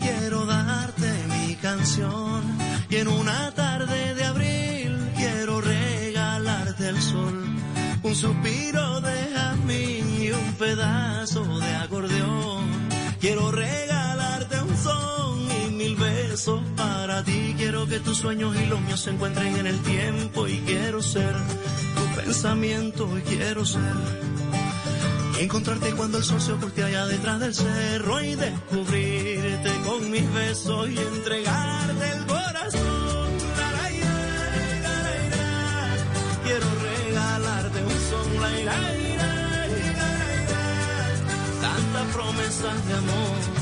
[0.00, 2.42] Quiero darte mi canción.
[2.90, 7.44] Y en una tarde de abril quiero regalarte el sol.
[8.02, 12.66] Un suspiro de jazmín y un pedazo de acordeón.
[13.20, 17.54] Quiero regalarte un son y mil besos para ti.
[17.56, 21.34] Quiero que tus sueños y los míos se encuentren en el tiempo y quiero ser
[21.96, 24.28] tu pensamiento y quiero ser.
[25.38, 30.90] Encontrarte cuando el sol se oculte allá detrás del cerro y descubrirte con mis besos
[30.90, 33.30] y entregarte el corazón.
[36.44, 38.28] Quiero regalarte un son,
[41.60, 43.58] tantas promesas de amor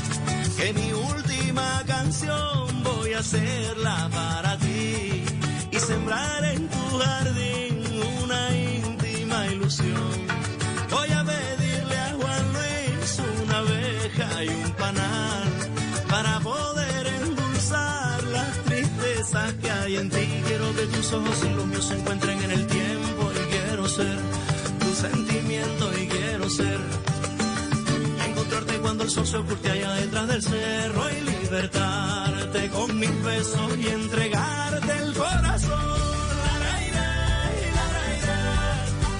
[0.57, 5.23] que mi última canción voy a hacerla para ti
[5.71, 10.27] y sembrar en tu jardín una íntima ilusión.
[10.89, 11.56] Voy a Luis
[13.47, 15.49] una abeja y un panal
[16.09, 20.27] para poder endulzar las tristezas que hay en ti.
[20.47, 24.17] Quiero que tus ojos y los míos se encuentren en el tiempo y quiero ser
[24.79, 26.79] tu sentimiento y quiero ser
[28.27, 33.77] encontrarte cuando el sol se oculte allá detrás del cerro y libertarte con mis besos
[33.77, 35.97] y entregarte el corazón.
[36.43, 37.17] La, la, la.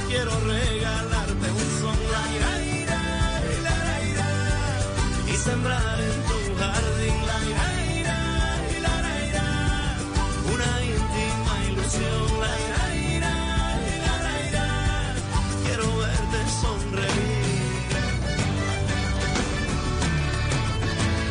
[0.09, 1.57] Quiero regalarte
[5.48, 7.68] sembrar en tu jardín la ira,
[8.78, 8.93] ira,
[9.28, 9.48] ira.
[10.54, 12.28] una íntima ilusión.
[12.43, 12.52] La,
[13.14, 13.34] ira,
[13.95, 14.14] ira,
[14.50, 14.68] ira.
[15.64, 17.88] Quiero verte sonreír.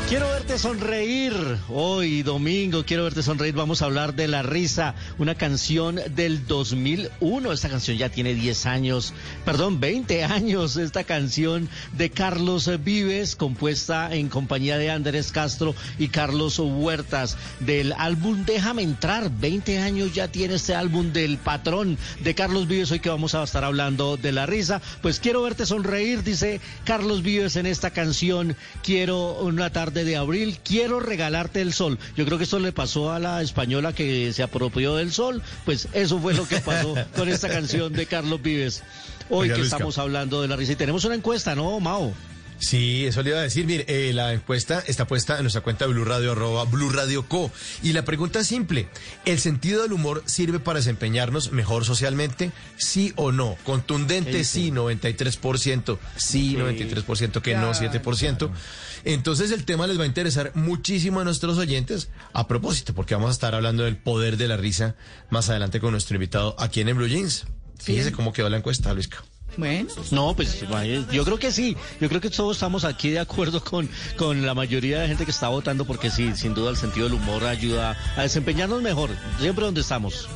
[0.09, 1.35] Quiero verte sonreír.
[1.69, 3.55] Hoy, domingo, quiero verte sonreír.
[3.55, 7.53] Vamos a hablar de La Risa, una canción del 2001.
[7.53, 9.13] Esta canción ya tiene 10 años,
[9.45, 10.77] perdón, 20 años.
[10.77, 17.93] Esta canción de Carlos Vives, compuesta en compañía de Andrés Castro y Carlos Huertas, del
[17.93, 19.31] álbum Déjame entrar.
[19.31, 22.91] 20 años ya tiene este álbum del patrón de Carlos Vives.
[22.93, 24.81] Hoy que vamos a estar hablando de La Risa.
[25.03, 28.57] Pues quiero verte sonreír, dice Carlos Vives en esta canción.
[28.83, 31.99] Quiero una tarde de abril, quiero regalarte el sol.
[32.17, 35.89] Yo creo que esto le pasó a la española que se apropió del sol, pues
[35.93, 38.83] eso fue lo que pasó con esta canción de Carlos Vives.
[39.29, 39.77] Hoy Oiga, que Luisca.
[39.77, 42.13] estamos hablando de la risa y tenemos una encuesta, ¿no, Mao?
[42.59, 43.67] Sí, eso le iba a decir.
[43.67, 47.29] Mire, eh, la encuesta está puesta en nuestra cuenta de Blue Radio, arroba Blue Radio
[47.29, 47.51] Co.
[47.83, 48.89] Y la pregunta es simple.
[49.25, 52.53] ¿El sentido del humor sirve para desempeñarnos mejor socialmente?
[52.77, 53.57] ¿Sí o no?
[53.65, 55.99] Contundente, sí, 93%.
[56.17, 58.51] Sí, 93%, que no, 7%.
[59.05, 62.09] Entonces el tema les va a interesar muchísimo a nuestros oyentes.
[62.33, 64.97] A propósito, porque vamos a estar hablando del poder de la risa
[65.31, 67.47] más adelante con nuestro invitado aquí en, el Blue Jeans.
[67.79, 69.23] Fíjese cómo quedó la encuesta, Luisca.
[69.57, 69.89] Bueno.
[70.11, 71.77] No, pues vaya, yo creo que sí.
[72.01, 75.31] Yo creo que todos estamos aquí de acuerdo con, con la mayoría de gente que
[75.31, 79.65] está votando porque sí, sin duda el sentido del humor ayuda a desempeñarnos mejor, siempre
[79.65, 80.29] donde estamos.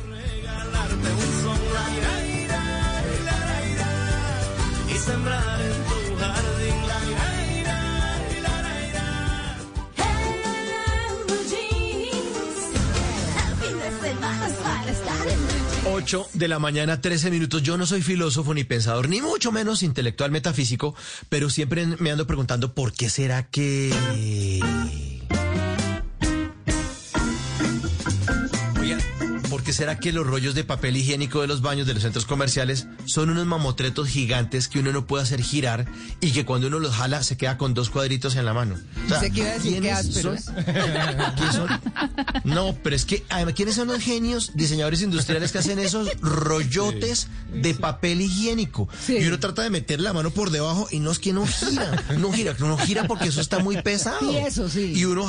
[4.89, 5.60] y
[16.01, 17.61] 8 de la mañana, 13 minutos.
[17.61, 20.95] Yo no soy filósofo ni pensador, ni mucho menos intelectual metafísico,
[21.29, 23.93] pero siempre me ando preguntando por qué será que...
[29.71, 32.25] ¿por qué será que los rollos de papel higiénico de los baños de los centros
[32.25, 35.85] comerciales son unos mamotretos gigantes que uno no puede hacer girar
[36.19, 38.75] y que cuando uno los jala se queda con dos cuadritos en la mano?
[38.75, 40.41] O sea, Pensé que iba a decir que ¿quiénes ásperos.
[40.43, 40.55] son?
[41.35, 41.69] ¿Quiénes son?
[42.43, 47.27] No, pero es que, además, ¿quiénes son los genios diseñadores industriales que hacen esos rollotes
[47.53, 48.89] de papel higiénico?
[49.07, 52.03] Y uno trata de meter la mano por debajo y no es que no gira,
[52.17, 54.31] no gira, no gira porque eso está muy pesado.
[54.31, 54.91] Y eso sí.
[54.93, 55.27] Y uno,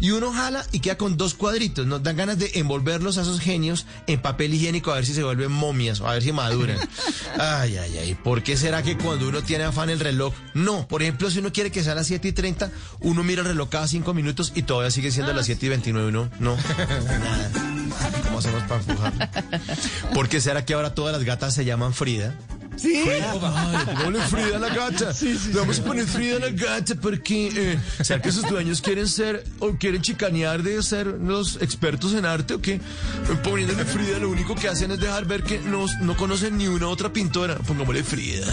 [0.00, 1.86] y uno jala y queda con dos cuadritos.
[1.86, 5.22] Nos dan ganas de envolverlos a esos genios en papel higiénico a ver si se
[5.22, 6.78] vuelven momias o a ver si maduran.
[7.38, 8.14] Ay, ay, ay.
[8.14, 10.34] ¿Por qué será que cuando uno tiene afán el reloj?
[10.54, 12.70] No, por ejemplo, si uno quiere que sea a las 7 y 30,
[13.00, 15.68] uno mira el reloj cada 5 minutos y todavía sigue siendo a las 7 y
[15.68, 16.08] 29.
[16.08, 16.56] Uno, no,
[17.08, 17.50] nada.
[18.24, 19.30] ¿Cómo hacemos para empujar?
[20.14, 22.34] ¿Por qué será que ahora todas las gatas se llaman Frida?
[22.80, 23.04] Sí.
[23.32, 25.12] Pongámosle Frida a la gata.
[25.20, 29.06] Le vamos a poner Frida a la gata porque eh, ¿será que sus dueños quieren
[29.06, 32.80] ser o quieren chicanear de ser los expertos en arte o qué?
[33.44, 36.88] Poniéndole Frida lo único que hacen es dejar ver que no, no conocen ni una
[36.88, 37.56] otra pintora.
[37.56, 38.46] Pongámosle Frida.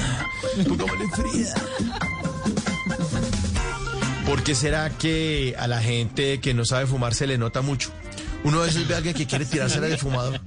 [0.67, 1.55] Pongámosle Frida.
[4.25, 7.91] ¿Por qué será que a la gente que no sabe fumar se le nota mucho?
[8.43, 10.39] Uno a veces ve a alguien que quiere tirársela de fumador.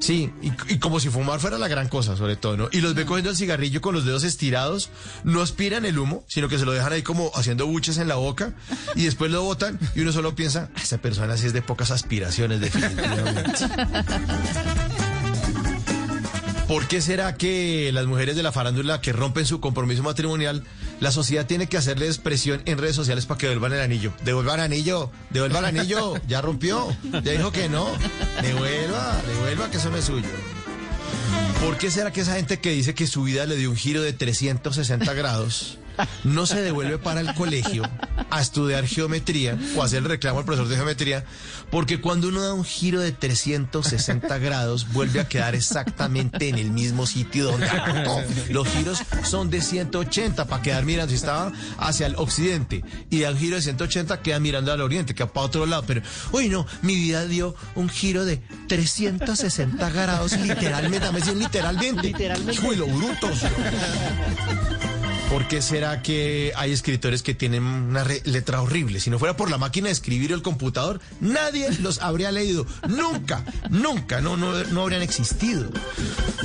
[0.00, 2.68] Sí, y, y como si fumar fuera la gran cosa, sobre todo, ¿no?
[2.72, 4.90] Y los ve cogiendo el cigarrillo con los dedos estirados,
[5.24, 8.14] no aspiran el humo, sino que se lo dejan ahí como haciendo buches en la
[8.14, 8.52] boca
[8.94, 11.90] y después lo botan y uno solo piensa, "Ah, esta persona sí es de pocas
[11.90, 13.52] aspiraciones, definitivamente.
[16.68, 20.64] ¿Por qué será que las mujeres de la farándula que rompen su compromiso matrimonial,
[21.00, 24.12] la sociedad tiene que hacerles presión en redes sociales para que devuelvan el anillo?
[24.22, 26.94] Devuelvan el anillo, devuelvan el anillo, ya rompió,
[27.24, 27.88] ya dijo que no,
[28.42, 30.28] devuelva, devuelva que eso no es suyo.
[31.64, 34.02] ¿Por qué será que esa gente que dice que su vida le dio un giro
[34.02, 35.78] de 360 grados
[36.24, 37.82] no se devuelve para el colegio
[38.30, 41.24] a estudiar geometría o hacer el reclamo al profesor de geometría?
[41.70, 46.70] Porque cuando uno da un giro de 360 grados vuelve a quedar exactamente en el
[46.70, 48.22] mismo sitio donde arrancó.
[48.50, 51.10] Los giros son de 180 para quedar mirando.
[51.10, 55.14] Si estaba hacia el occidente y da un giro de 180 queda mirando al oriente,
[55.14, 55.84] queda para otro lado.
[55.86, 58.38] Pero, uy, no, mi vida dio un giro de
[58.68, 61.08] 360 grados literalmente.
[61.34, 62.08] Literalmente.
[62.08, 62.66] Literalmente.
[62.66, 63.42] Uy, lo brutos.
[65.30, 68.98] ¿Por qué será que hay escritores que tienen una letra horrible?
[68.98, 72.66] Si no fuera por la máquina de escribir o el computador, nadie los habría leído.
[72.88, 75.68] Nunca, nunca, no, no, no habrían existido.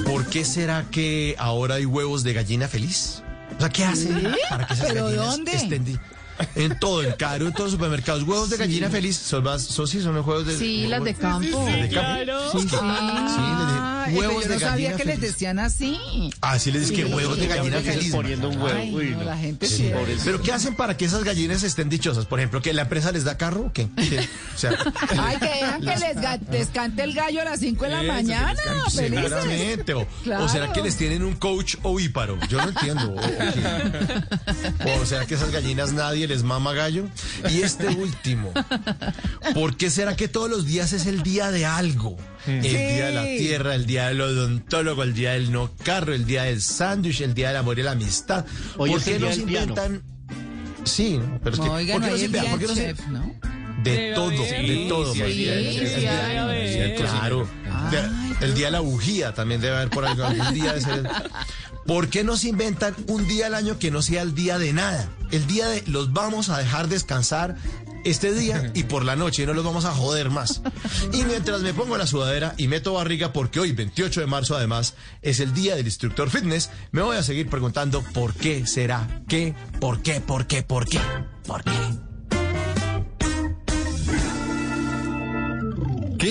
[0.06, 3.24] ¿Por qué será que ahora hay huevos de gallina feliz?
[3.58, 4.28] O sea, ¿qué hacen ¿Sí?
[4.50, 5.56] para que esas ¿Pero gallinas dónde?
[5.56, 6.00] estén
[6.56, 8.24] en todo, en Caro, en todos los supermercados?
[8.24, 9.18] Huevos de gallina feliz.
[9.18, 10.58] Son más, son sí, son los huevos de...
[10.58, 11.66] Sí, las de campo.
[11.66, 11.90] ¿De campo?
[11.90, 12.52] Claro.
[12.52, 12.68] Sí, sí.
[12.70, 15.98] Sí, les Ah, huevos yo de no sabía que les decían así.
[16.42, 17.14] Ah, sí les dije que Sí.
[17.14, 18.12] huevos de gallina feliz.
[18.12, 18.78] poniendo un huevo.
[18.78, 19.24] Ay, Uy, no, no.
[19.24, 19.92] la gente Sí.
[20.26, 22.26] Pero ¿qué hacen para que esas gallinas estén dichosas?
[22.26, 23.88] Por ejemplo, que la empresa les da carro o qué?
[23.96, 24.20] ¿Qué?
[24.54, 24.72] O sea,
[25.18, 28.04] Ay, que dejan que les, ga- les cante el gallo a las 5 de la
[28.04, 28.54] mañana.
[28.90, 29.94] Seguramente.
[29.94, 30.46] O, Claro.
[30.46, 32.38] o será que les tienen un coach ovíparo?
[32.50, 33.14] Yo no entiendo.
[33.14, 34.94] O, qué.
[35.02, 37.05] O será que esas gallinas nadie les mama gallo?
[37.49, 38.51] Y este último,
[39.53, 42.17] ¿por qué será que todos los días es el día de algo?
[42.47, 42.69] El Sí.
[42.69, 46.43] día de la tierra, el día del odontólogo, el día del no carro, el día
[46.43, 48.45] del sándwich, el día del amor y la amistad.
[48.78, 49.67] Hoy ¿Por qué el día no se del piano.
[49.74, 50.03] inventan?
[50.84, 51.69] Sí, pero es que.
[51.69, 52.51] Oigan, ¿por qué no no hay se el inventan?
[52.51, 53.34] ¿Por qué no se- chef, ¿no?
[53.84, 54.67] de Debe todo, haber.
[54.67, 55.13] de todo.
[56.97, 57.47] Claro.
[57.91, 60.74] De- el día de la bujía también debe haber por algo- algún día.
[60.74, 61.09] de ser-
[61.86, 64.74] ¿Por qué no se inventan un día al año que no sea el día de
[64.74, 65.10] nada?
[65.32, 67.56] El día de los vamos a dejar descansar
[68.04, 70.62] este día y por la noche no los vamos a joder más.
[71.12, 74.96] Y mientras me pongo la sudadera y meto barriga, porque hoy, 28 de marzo, además,
[75.22, 79.56] es el día del instructor fitness, me voy a seguir preguntando por qué será, qué,
[79.80, 81.00] por qué, por qué, por qué,
[81.46, 81.72] por qué.
[81.72, 82.03] ¿Qué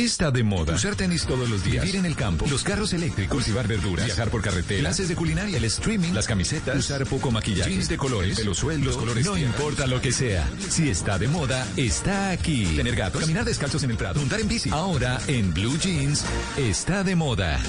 [0.00, 0.74] está de moda?
[0.74, 1.84] Usar tenis todos los días.
[1.84, 2.46] Vivir en el campo.
[2.48, 3.36] Los carros eléctricos.
[3.36, 4.06] Cultivar verduras.
[4.06, 4.80] Viajar por carretera.
[4.80, 5.58] Clases de culinaria.
[5.58, 6.12] El streaming.
[6.12, 6.76] Las camisetas.
[6.76, 7.70] Usar poco maquillaje.
[7.70, 8.36] Jeans de colores.
[8.36, 8.86] Pelo suelto.
[8.86, 9.24] Los colores.
[9.24, 10.48] No importa lo que sea.
[10.68, 12.64] Si está de moda, está aquí.
[12.76, 13.20] Tener gatos.
[13.20, 14.20] Caminar descalzos en el prado.
[14.20, 14.70] Montar en bici.
[14.70, 16.24] Ahora, en Blue Jeans,
[16.56, 17.60] está de moda.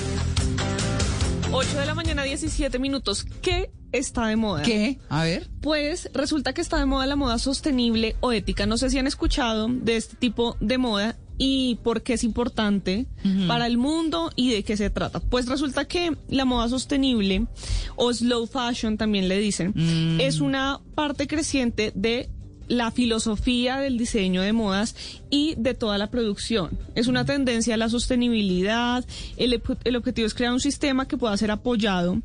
[1.52, 3.26] 8 de la mañana, 17 minutos.
[3.42, 4.64] ¿Qué está de moda?
[4.64, 4.98] ¿Qué?
[5.10, 5.50] A ver.
[5.62, 8.66] Pues resulta que está de moda la moda sostenible o ética.
[8.66, 13.06] No sé si han escuchado de este tipo de moda y por qué es importante
[13.48, 15.20] para el mundo y de qué se trata.
[15.20, 17.48] Pues resulta que la moda sostenible
[17.96, 19.74] o slow fashion también le dicen
[20.20, 22.30] es una parte creciente de
[22.68, 24.96] la filosofía del diseño de modas
[25.30, 26.78] y de toda la producción.
[26.96, 29.06] Es una tendencia a la sostenibilidad.
[29.38, 32.22] El, el objetivo es crear un sistema que pueda ser apoyado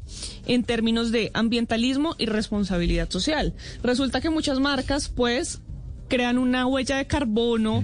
[0.46, 3.54] en términos de ambientalismo y responsabilidad social.
[3.82, 5.60] Resulta que muchas marcas, pues,
[6.08, 7.82] crean una huella de carbono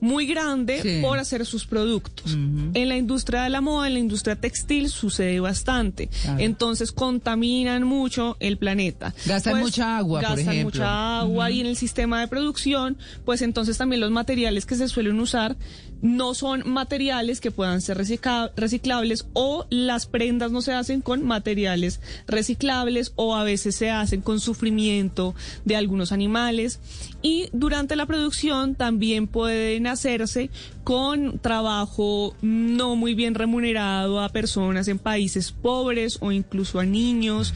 [0.00, 0.98] muy grande Sí.
[1.02, 2.34] por hacer sus productos.
[2.34, 6.08] En la industria de la moda, en la industria textil sucede bastante.
[6.22, 6.38] Claro.
[6.40, 9.14] Entonces contaminan mucho el planeta.
[9.24, 10.80] Gastan Pues, mucha agua, por gastan ejemplo.
[10.80, 14.88] mucha agua y en el sistema de producción, pues entonces también los materiales que se
[14.88, 15.56] suelen usar
[16.02, 21.24] no son materiales que puedan ser recicla- reciclables o las prendas no se hacen con
[21.24, 25.34] materiales reciclables o a veces se hacen con sufrimiento
[25.64, 26.80] de algunos animales
[27.22, 30.50] y durante la producción también pueden hacerse
[30.84, 37.54] con trabajo no muy bien remunerado a personas en países pobres o incluso a niños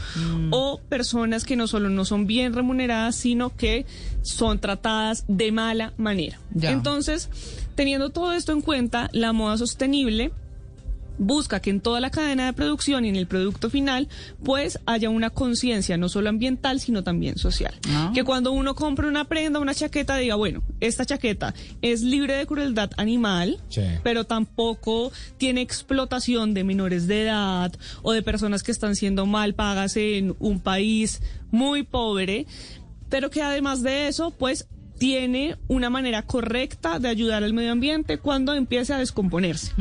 [0.51, 3.87] o personas que no solo no son bien remuneradas, sino que
[4.23, 6.41] son tratadas de mala manera.
[6.53, 6.71] Ya.
[6.71, 7.29] Entonces,
[7.75, 10.33] teniendo todo esto en cuenta, la moda sostenible
[11.23, 14.09] busca que en toda la cadena de producción y en el producto final,
[14.43, 17.75] pues haya una conciencia no solo ambiental, sino también social.
[17.91, 18.11] Ah.
[18.15, 22.47] Que cuando uno compra una prenda, una chaqueta, diga, bueno, esta chaqueta es libre de
[22.47, 23.83] crueldad animal, Sí.
[24.03, 29.55] pero tampoco tiene explotación de menores de edad o de personas que están siendo mal
[29.55, 32.47] pagas en un país muy pobre,
[33.11, 34.67] pero que además de eso, pues
[35.01, 39.73] tiene una manera correcta de ayudar al medio ambiente cuando empiece a descomponerse.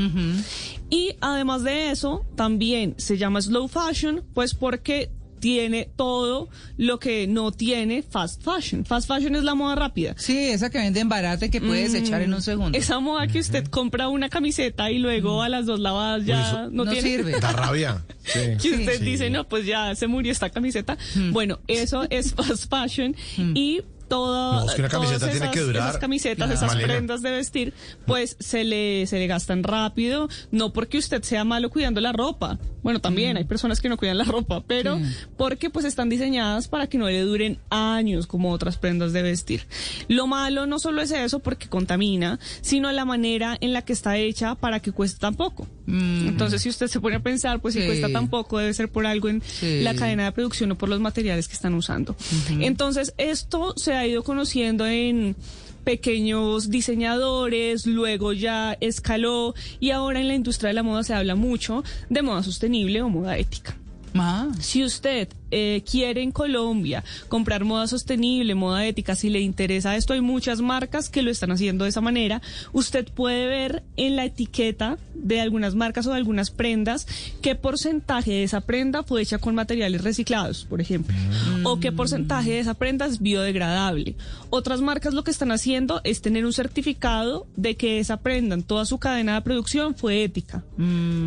[0.89, 5.11] Y además de eso, también se llama slow fashion, pues porque
[5.41, 6.47] tiene todo
[6.77, 8.85] lo que no tiene fast fashion.
[8.85, 10.15] Fast fashion es la moda rápida.
[10.17, 12.77] Sí, esa que venden barata y que puedes Mm, echar en un segundo.
[12.77, 16.85] Esa moda que usted compra una camiseta y luego a las dos lavadas ya no,
[16.85, 17.01] no tiene.
[17.09, 17.31] sirve.
[17.41, 18.05] Da rabia.
[18.23, 18.39] Sí.
[18.61, 19.03] que usted Sí.
[19.05, 20.97] dice, no, pues ya se murió esta camiseta.
[21.15, 21.31] Mm.
[21.33, 23.15] Bueno, eso es fast fashion
[23.53, 25.87] y todo, No, es que una camiseta todas tiene esas, que durar.
[25.89, 26.53] esas camisetas, Claro.
[26.53, 26.87] esas Malena.
[26.93, 27.73] prendas de vestir,
[28.05, 32.59] pues se le, se le gastan rápido, no porque usted sea malo cuidando la ropa.
[32.83, 34.99] Bueno, también hay personas que no cuidan la ropa, pero
[35.37, 39.65] porque pues están diseñadas para que no le duren años como otras prendas de vestir.
[40.07, 44.17] Lo malo no solo es eso porque contamina, sino la manera en la que está
[44.17, 45.67] hecha para que cueste tan poco.
[45.91, 47.85] Entonces, si usted se pone a pensar, pues si Sí.
[47.87, 49.81] cuesta tan poco, debe ser por algo en Sí.
[49.81, 52.15] la cadena de producción o por los materiales que están usando.
[52.59, 55.35] Entonces, esto se ha ido conociendo en
[55.83, 61.35] pequeños diseñadores, luego ya escaló y ahora en la industria de la moda se habla
[61.35, 63.75] mucho de moda sostenible o moda ética.
[64.15, 69.95] Ah, Si usted eh, quiere en Colombia comprar moda sostenible, moda ética, si le interesa
[69.95, 72.41] esto, hay muchas marcas que lo están haciendo de esa manera.
[72.73, 77.07] Usted puede ver en la etiqueta de algunas marcas o de algunas prendas
[77.41, 81.15] qué porcentaje de esa prenda fue hecha con materiales reciclados, por ejemplo,
[81.63, 84.15] o qué porcentaje de esa prenda es biodegradable.
[84.49, 88.63] Otras marcas lo que están haciendo es tener un certificado de que esa prenda en
[88.63, 90.63] toda su cadena de producción fue ética.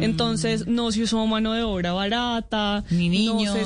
[0.01, 3.55] Entonces, no se usó mano de obra barata, Ni no niños.
[3.55, 3.63] se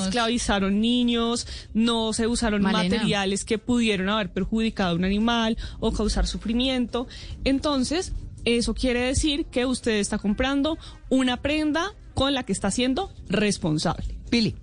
[0.47, 2.95] esclavizaron niños, no se usaron Malena.
[2.95, 7.07] materiales que pudieron haber perjudicado a un animal o causar sufrimiento.
[7.43, 8.13] Entonces,
[8.45, 10.77] eso quiere decir que usted está comprando
[11.09, 14.15] una prenda con la que está siendo responsable.
[14.29, 14.55] Pili.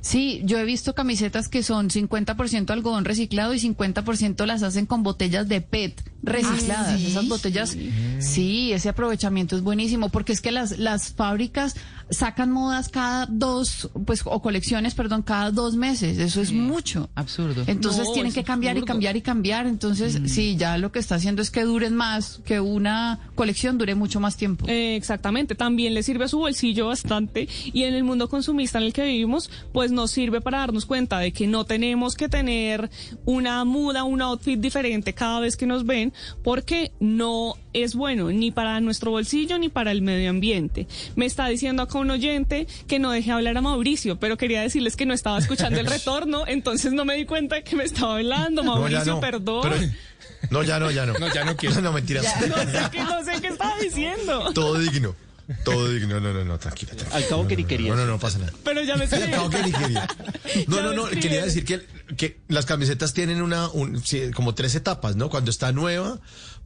[0.00, 5.02] Sí, yo he visto camisetas que son 50% algodón reciclado y 50% las hacen con
[5.02, 6.94] botellas de PET recicladas.
[6.94, 7.06] ¿Ah, sí?
[7.06, 7.76] Esas botellas,
[8.18, 11.74] sí, ese aprovechamiento es buenísimo porque es que las, las fábricas
[12.10, 16.18] sacan modas cada dos, pues, o colecciones, perdón, cada dos meses.
[16.18, 17.08] Eso es mucho.
[17.14, 17.64] Absurdo.
[17.66, 19.66] Entonces No, tienen que cambiar y cambiar y cambiar.
[19.66, 23.94] Entonces, sí, ya lo que está haciendo es que duren más, que una colección dure
[23.94, 24.66] mucho más tiempo.
[24.68, 28.84] Eh, exactamente, también le sirve a su bolsillo bastante y en el mundo consumista en
[28.84, 32.90] el que vivimos, pues nos sirve para darnos cuenta de que no tenemos que tener
[33.24, 36.09] una muda, un outfit diferente cada vez que nos ven,
[36.42, 40.86] porque no es bueno ni para nuestro bolsillo ni para el medio ambiente.
[41.16, 44.96] Me está diciendo acá un oyente que no deje hablar a Mauricio, pero quería decirles
[44.96, 48.14] que no estaba escuchando el retorno, entonces no me di cuenta de que me estaba
[48.16, 48.62] hablando.
[48.62, 49.20] No, Mauricio, no.
[49.20, 49.60] perdón.
[49.62, 49.76] Pero-
[50.50, 51.12] no, ya no, ya no.
[51.18, 51.80] No, ya no quiero.
[51.80, 52.24] No, mentiras.
[52.48, 54.52] No sé qué, no sé qué estaba diciendo.
[54.54, 55.14] Todo digno.
[55.64, 56.20] Todo digno.
[56.20, 56.92] No, no, no, tranquila.
[56.92, 57.16] tranquila.
[57.16, 57.96] Al cabo No, que ni no, no.
[57.96, 58.52] No, no, no pasa nada.
[58.64, 60.08] Pero ya me Al cabo que ni quería.
[60.66, 61.86] No, Ya no, no, quería decir que,
[62.16, 65.30] que las camisetas tienen una, un- sí, como tres etapas, ¿no?
[65.30, 66.20] Cuando está nueva,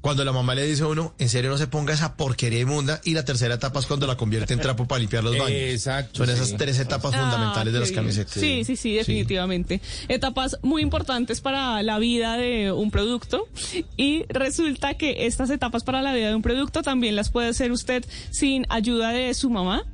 [0.05, 3.01] cuando la mamá le dice a uno, en serio no se ponga esa porquería inmunda,
[3.05, 5.51] y la tercera etapa es cuando la convierte en trapo para limpiar los baños.
[5.51, 6.57] Exacto, Son esas sí.
[6.59, 8.03] tres etapas fundamentales de Ah, las bien.
[8.03, 8.35] camisetas.
[8.35, 9.81] Sí, sí, sí, definitivamente.
[10.09, 13.49] Etapas muy importantes para la vida de un producto
[13.97, 17.73] y resulta que estas etapas para la vida de un producto también las puede hacer
[17.73, 19.85] usted sin ayuda de su mamá.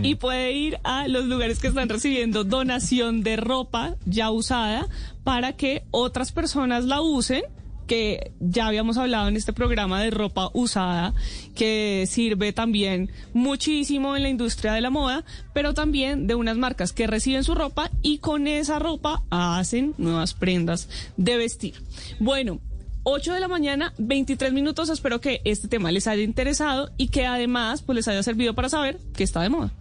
[0.00, 4.86] Y puede ir a los lugares que están recibiendo donación de ropa ya usada
[5.24, 7.42] para que otras personas la usen
[7.90, 11.12] que ya habíamos hablado en este programa de ropa usada,
[11.56, 15.24] que sirve también muchísimo en la industria de la moda,
[15.54, 20.34] pero también de unas marcas que reciben su ropa y con esa ropa hacen nuevas
[20.34, 21.82] prendas de vestir.
[22.20, 22.60] Bueno.
[23.02, 24.90] 8 de la mañana, 23 minutos.
[24.90, 28.68] Espero que este tema les haya interesado y que además pues les haya servido para
[28.68, 29.72] saber que está de moda.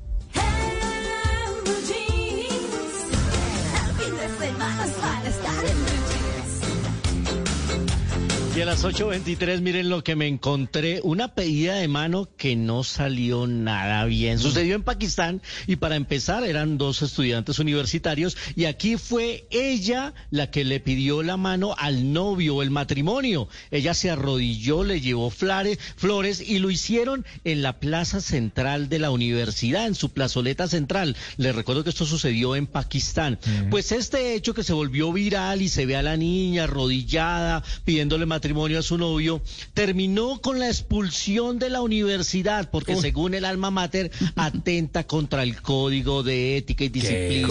[8.59, 12.83] Y a las 8.23, miren lo que me encontré, una pedida de mano que no
[12.83, 14.37] salió nada bien.
[14.37, 20.51] Sucedió en Pakistán y para empezar eran dos estudiantes universitarios y aquí fue ella la
[20.51, 23.47] que le pidió la mano al novio, el matrimonio.
[23.71, 28.99] Ella se arrodilló, le llevó flores, flores y lo hicieron en la plaza central de
[28.99, 31.15] la universidad, en su plazoleta central.
[31.37, 33.39] Les recuerdo que esto sucedió en Pakistán.
[33.69, 38.25] Pues este hecho que se volvió viral y se ve a la niña arrodillada pidiéndole
[38.25, 39.41] matrimonio a su novio,
[39.73, 45.61] terminó con la expulsión de la universidad porque según el alma mater atenta contra el
[45.61, 47.47] código de ética y disciplina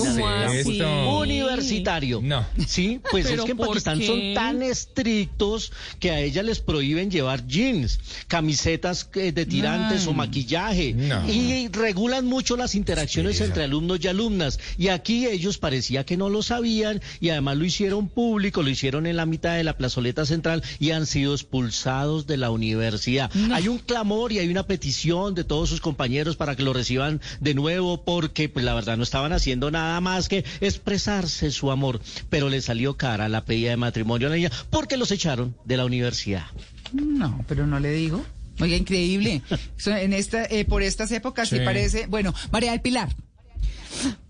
[1.19, 2.21] universitario.
[2.23, 2.45] No.
[2.67, 4.07] Sí, pues es ¿Pero que en Pakistán qué?
[4.07, 10.13] son tan estrictos que a ella les prohíben llevar jeans, camisetas eh, de tirantes o
[10.13, 11.29] maquillaje No.
[11.29, 14.59] y regulan mucho las interacciones entre alumnos y alumnas.
[14.77, 19.07] Y aquí ellos parecía que no lo sabían y además lo hicieron público, lo hicieron
[19.07, 23.31] en la mitad de la plazoleta central y han sido expulsados de la universidad.
[23.53, 27.21] Hay un clamor y hay una petición de todos sus compañeros para que lo reciban
[27.41, 32.01] de nuevo porque pues la verdad no estaban haciendo nada más que expresarse su amor,
[32.31, 35.77] pero le salió cara la pedida de matrimonio a la niña porque los echaron de
[35.77, 36.47] la universidad.
[36.93, 38.25] No, pero no le digo.
[38.61, 39.43] Oiga, increíble.
[39.87, 41.59] En esta, eh, por estas épocas sí.
[41.59, 41.65] Sí.
[41.65, 42.07] parece.
[42.07, 43.09] Bueno, María del Pilar.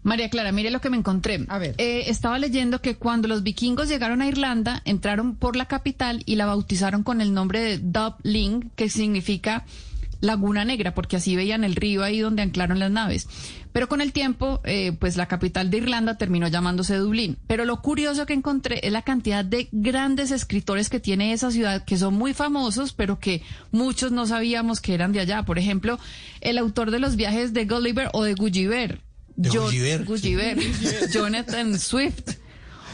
[0.02, 1.44] María Clara, mire lo que me encontré.
[1.48, 1.74] A ver.
[1.78, 6.36] Eh, estaba leyendo que cuando los vikingos llegaron a Irlanda, entraron por la capital y
[6.36, 9.64] la bautizaron con el nombre de Dublin, que significa
[10.20, 13.28] Laguna Negra, porque así veían el río ahí donde anclaron las naves.
[13.72, 17.36] Pero con el tiempo, eh, pues la capital de Irlanda terminó llamándose Dublín.
[17.46, 21.84] Pero lo curioso que encontré es la cantidad de grandes escritores que tiene esa ciudad,
[21.84, 25.44] que son muy famosos, pero que muchos no sabíamos que eran de allá.
[25.44, 25.98] Por ejemplo,
[26.40, 29.00] el autor de los viajes de Gulliver o de Gulliver.
[29.38, 30.04] ¿De Jo- Gulliver?
[30.04, 30.58] Gulliver.
[31.12, 32.32] Jonathan Swift.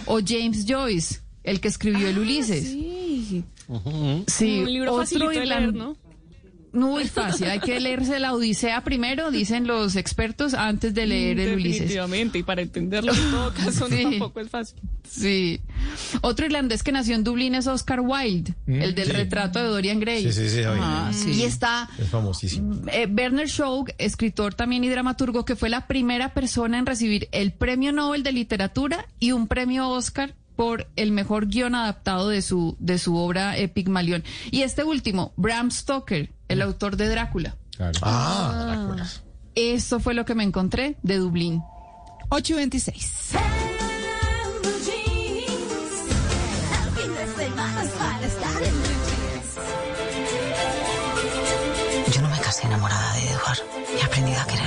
[0.06, 2.64] O James Joyce, el que escribió el Ulises.
[2.64, 3.42] Sí.
[4.26, 5.96] Sí, Un libro otro facilito de leer, ¿no?
[6.74, 11.54] Muy fácil, hay que leerse la Odisea primero, dicen los expertos, antes de leer el
[11.54, 11.80] Ulises.
[11.80, 14.02] Definitivamente, y para entenderlo en todo caso Sí.
[14.02, 14.80] tampoco es fácil.
[15.08, 15.60] Sí.
[16.22, 19.12] Otro irlandés que nació en Dublín es Oscar Wilde, Mm, el del sí.
[19.12, 20.24] retrato de Dorian Gray.
[20.24, 20.80] Sí, sí, sí, oye.
[20.82, 21.30] Ah, sí.
[21.32, 22.74] Y está Es famosísimo.
[22.92, 27.52] eh, Werner Shaw, escritor también y dramaturgo, que fue la primera persona en recibir el
[27.52, 32.76] Premio Nobel de Literatura y un premio Oscar por el mejor guion adaptado de su,
[32.78, 34.22] de su obra eh, Pigmalión.
[34.52, 37.56] Y este último, Bram Stoker, el autor de Drácula.
[38.02, 38.96] Ah,
[39.54, 41.62] Eso fue lo que me encontré de Dublín.
[42.30, 43.32] 8 y 26.
[43.34, 43.40] El
[46.96, 49.04] fin de semana es para estar en blue
[52.04, 52.14] jeans.
[52.14, 53.58] Yo no me casé enamorada de Edward.
[53.98, 54.63] He aprendido a quererle.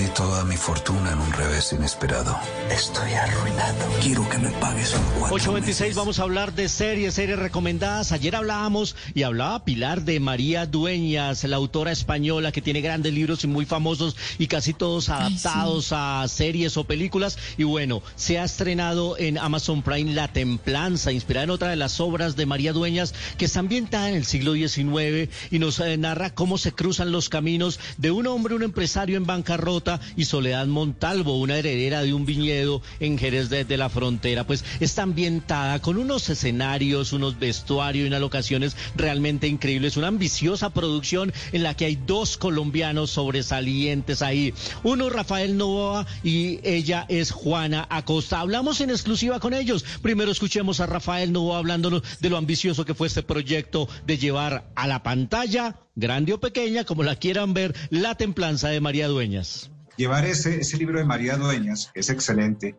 [0.00, 2.38] Perdí toda mi fortuna en un revés inesperado.
[2.70, 3.86] Estoy arruinado.
[4.00, 8.12] Quiero que me pagues un cuatro 826 vamos a hablar de series, series recomendadas.
[8.12, 13.44] Ayer hablábamos y hablaba Pilar de María Dueñas, la autora española que tiene grandes libros
[13.44, 17.36] y muy famosos y casi todos adaptados a series o películas.
[17.58, 22.00] Y bueno, se ha estrenado en Amazon Prime La Templanza, inspirada en otra de las
[22.00, 26.30] obras de María Dueñas que está ambientada en el siglo XIX y nos eh, narra
[26.30, 31.38] cómo se cruzan los caminos de un hombre, un empresario en bancarrota y Soledad Montalvo,
[31.40, 34.46] una heredera de un viñedo en Jerez de, de la Frontera.
[34.46, 39.96] Pues está ambientada con unos escenarios, unos vestuarios y unas locaciones realmente increíbles.
[39.96, 44.54] Una ambiciosa producción en la que hay dos colombianos sobresalientes ahí.
[44.82, 48.40] Uno Rafael Novoa y ella es Juana Acosta.
[48.40, 49.84] Hablamos en exclusiva con ellos.
[50.02, 54.70] Primero escuchemos a Rafael Novoa hablándonos de lo ambicioso que fue este proyecto de llevar
[54.74, 59.70] a la pantalla, grande o pequeña, como la quieran ver, la templanza de María Dueñas.
[60.00, 62.74] Llevar ese, ese libro de María Dueñas, que es excelente,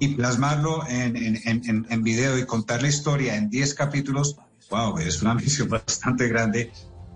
[0.00, 4.36] y plasmarlo en, en, en, video y contar la historia en 10 capítulos,
[4.68, 6.72] wow, es una misión bastante grande.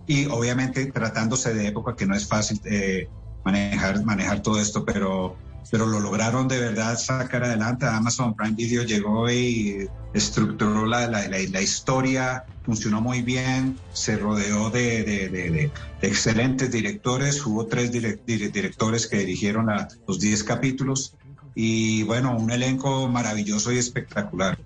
[0.07, 3.09] Y obviamente tratándose de época que no es fácil eh,
[3.45, 5.37] manejar, manejar todo esto, pero,
[5.71, 7.87] pero lo lograron de verdad sacar adelante.
[7.87, 15.03] Amazon Prime Video llegó y estructuró la, la, historia, funcionó muy bien, se rodeó de,
[15.05, 15.73] de-
[16.03, 19.67] excelentes directores, hubo tres direc- dire- directores que dirigieron
[20.07, 21.15] los 10 capítulos
[21.55, 24.59] y bueno, un elenco maravilloso y espectacular.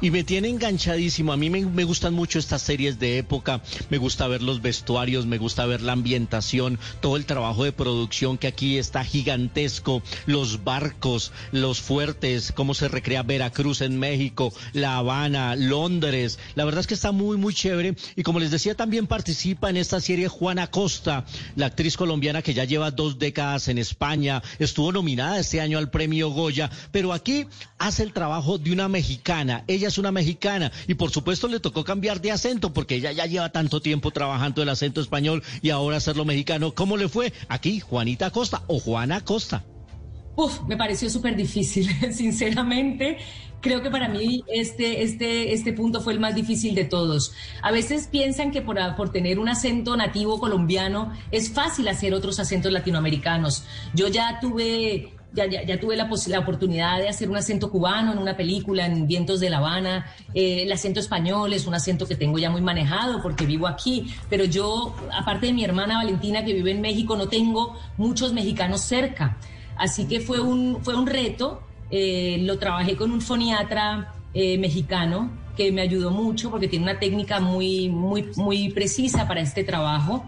[0.00, 1.32] Y me tiene enganchadísimo.
[1.32, 3.62] A mí me, gustan mucho estas series de época.
[3.90, 8.38] Me gusta ver los vestuarios, me gusta ver la ambientación, todo el trabajo de producción
[8.38, 10.02] que aquí está gigantesco.
[10.26, 16.38] Los barcos, los fuertes, cómo se recrea Veracruz en México, La Habana, Londres.
[16.54, 17.96] La verdad es que está muy, muy chévere.
[18.16, 21.24] Y como les decía, también participa en esta serie Juana Costa,
[21.56, 24.42] la actriz colombiana que ya lleva dos décadas en España.
[24.58, 27.46] Estuvo nominada este año al premio Goya, pero aquí
[27.78, 29.64] hace el trabajo de una mexicana.
[29.88, 33.50] Es una mexicana y por supuesto le tocó cambiar de acento porque ella ya lleva
[33.50, 36.74] tanto tiempo trabajando el acento español y ahora hacerlo mexicano.
[36.74, 37.32] ¿Cómo le fue?
[37.48, 39.64] Aquí, Juanita Costa o Juana Costa.
[40.34, 43.18] Uf, me pareció súper difícil, sinceramente.
[43.60, 47.32] Creo que para mí este, este, este punto fue el más difícil de todos.
[47.62, 52.40] A veces piensan que por, por tener un acento nativo colombiano es fácil hacer otros
[52.40, 53.64] acentos latinoamericanos.
[53.94, 58.12] Yo ya tuve ya, ya, ya, tuve la, la, oportunidad de hacer un acento cubano
[58.12, 60.06] en una película, en Vientos de La Habana.
[60.34, 64.14] Eh, el acento español es un acento que tengo ya muy manejado porque vivo aquí,
[64.28, 68.82] pero yo, aparte de mi hermana Valentina que vive en México, no tengo muchos mexicanos
[68.82, 69.38] cerca.
[69.76, 71.62] Así que fue un, fue un reto.
[71.90, 76.98] Eh, lo trabajé con un foniatra eh, mexicano que me ayudó mucho porque tiene una
[76.98, 80.24] técnica muy, muy, muy precisa para este trabajo.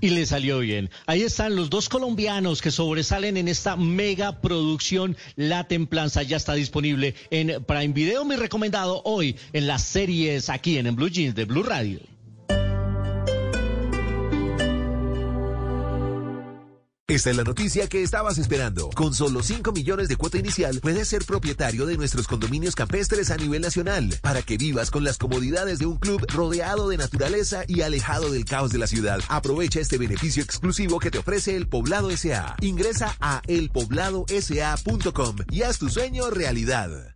[0.00, 0.90] Y le salió bien.
[1.06, 5.16] Ahí están los dos colombianos que sobresalen en esta mega producción.
[5.36, 8.24] La Templanza ya está disponible en Prime Video.
[8.24, 12.00] Mi recomendado hoy en las series aquí en, Blue Jeans de Blue Radio.
[17.08, 18.90] Esta es la noticia que estabas esperando.
[18.90, 23.36] Con solo 5 millones de cuota inicial, puedes ser propietario de nuestros condominios campestres a
[23.36, 27.82] nivel nacional, para que vivas con las comodidades de un club rodeado de naturaleza y
[27.82, 29.20] alejado del caos de la ciudad.
[29.28, 32.56] Aprovecha este beneficio exclusivo que te ofrece el Poblado SA.
[32.60, 37.15] Ingresa a elpobladosa.com y haz tu sueño realidad.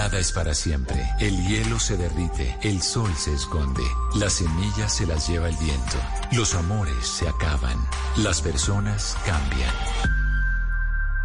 [0.00, 1.04] Nada es para siempre.
[1.18, 3.82] El hielo se derrite, el sol se esconde,
[4.14, 5.98] las semillas se las lleva el viento,
[6.30, 7.76] los amores se acaban,
[8.16, 9.74] las personas cambian.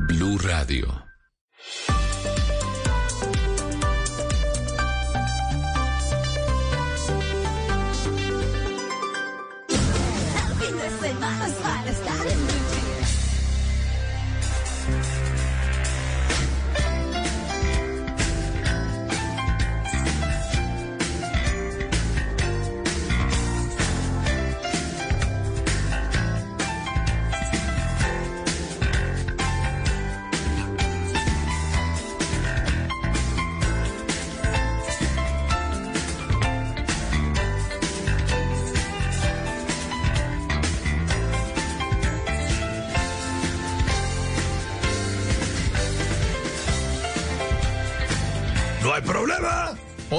[0.08, 0.88] Blue Radio.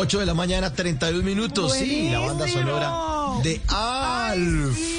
[0.05, 1.72] 8 de la mañana, 31 minutos.
[1.72, 4.94] Sí, la banda sonora de Alf.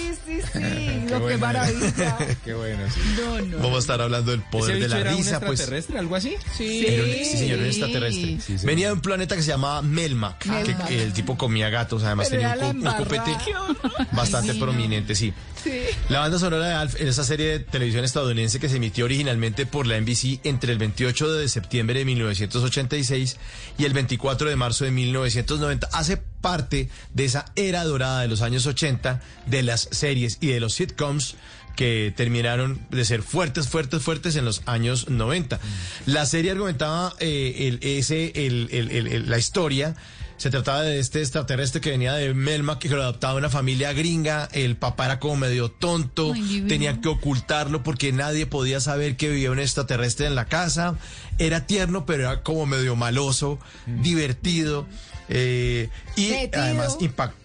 [1.27, 2.17] Que maravilla.
[2.45, 2.99] Qué bueno, sí.
[3.19, 3.57] No, no.
[3.57, 5.59] Vamos a estar hablando del poder ¿Ese de la era un risa, pues.
[5.59, 6.35] extraterrestre, algo así?
[6.57, 6.85] Sí.
[6.87, 8.37] Era un- sí, señor, un extraterrestre.
[8.45, 8.65] Sí, sí.
[8.65, 10.87] Venía de un planeta que se llamaba Melmac, que, Melmac.
[10.87, 13.31] que el tipo comía gatos, además Pero tenía un, un copete
[14.11, 15.33] bastante prominente, sí.
[15.63, 15.71] Sí.
[16.09, 19.65] La banda sonora de Alf en esa serie de televisión estadounidense que se emitió originalmente
[19.65, 23.37] por la NBC entre el 28 de septiembre de 1986
[23.79, 28.41] y el 24 de marzo de 1990 hace parte de esa era dorada de los
[28.43, 31.35] años 80 de las series y de los sitcoms
[31.75, 35.59] que terminaron de ser fuertes, fuertes, fuertes en los años 90.
[36.05, 39.95] La serie argumentaba eh, el, ese, el- el- el- el- la historia
[40.37, 44.47] se trataba de este extraterrestre que venía de Melmac, que lo adoptaba una familia gringa.
[44.51, 46.33] El papá era como medio tonto,
[46.67, 50.95] tenía que ocultarlo porque nadie podía saber que vivía un extraterrestre en la casa.
[51.39, 53.59] Era tierno, pero era como medio maloso,
[54.03, 54.85] divertido.
[55.29, 56.61] Eh, y Metido.
[56.63, 57.35] además impact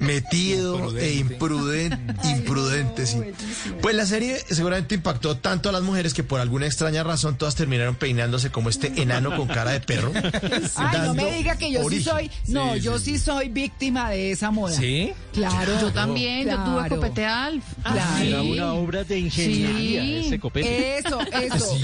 [0.00, 3.18] metido e imprudente, imprudente, sí.
[3.82, 7.56] Pues la serie seguramente impactó tanto a las mujeres que por alguna extraña razón todas
[7.56, 10.12] terminaron peinándose como este enano con cara de perro.
[10.76, 12.02] Ay, no me diga que yo origen.
[12.04, 12.30] sí soy.
[12.48, 14.76] No, Sí, yo sí, sí soy víctima de esa moda.
[14.76, 15.12] ¿Sí?
[15.32, 15.72] Claro.
[15.80, 17.64] Yo también, yo tuve copete Alf.
[17.82, 18.24] Claro.
[18.24, 20.26] Era una obra de ingeniería Sí.
[20.26, 20.98] ese copete.
[20.98, 21.78] Eso, eso.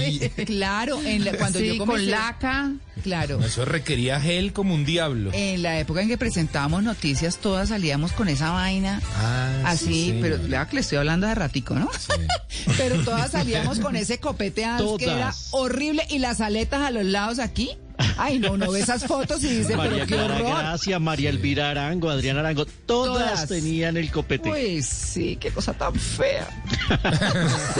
[0.45, 2.11] Claro, en la- cuando Sí, yo con comencé.
[2.11, 2.71] laca.
[3.03, 3.39] Claro.
[3.43, 5.31] Eso requería gel como un diablo.
[5.43, 9.01] En la época en que presentábamos noticias, todas salíamos con esa vaina.
[9.17, 11.89] Ah, así, sí, pero vea que le estoy hablando de ratico, ¿no?
[12.77, 14.65] pero todas salíamos con ese copete
[14.97, 17.77] que era horrible y las aletas a los lados aquí.
[18.17, 20.57] Ay, no, no ve esas fotos y dice, María pero qué Clara horror.
[20.59, 23.47] Gracia, María Elvira Arango, Adrián Arango, todas, Todas.
[23.49, 24.49] tenían el copete.
[24.49, 26.47] Uy, sí, qué cosa tan fea.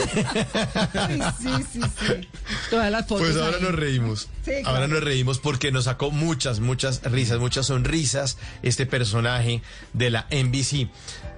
[1.40, 2.28] Sí, sí, sí.
[2.70, 3.26] Todas las fotos.
[3.28, 3.62] Pues ahora ahí.
[3.62, 4.28] nos reímos.
[4.44, 4.68] Sí, claro.
[4.68, 10.26] Ahora nos reímos porque nos sacó muchas, muchas risas, muchas sonrisas este personaje de la
[10.30, 10.88] NBC,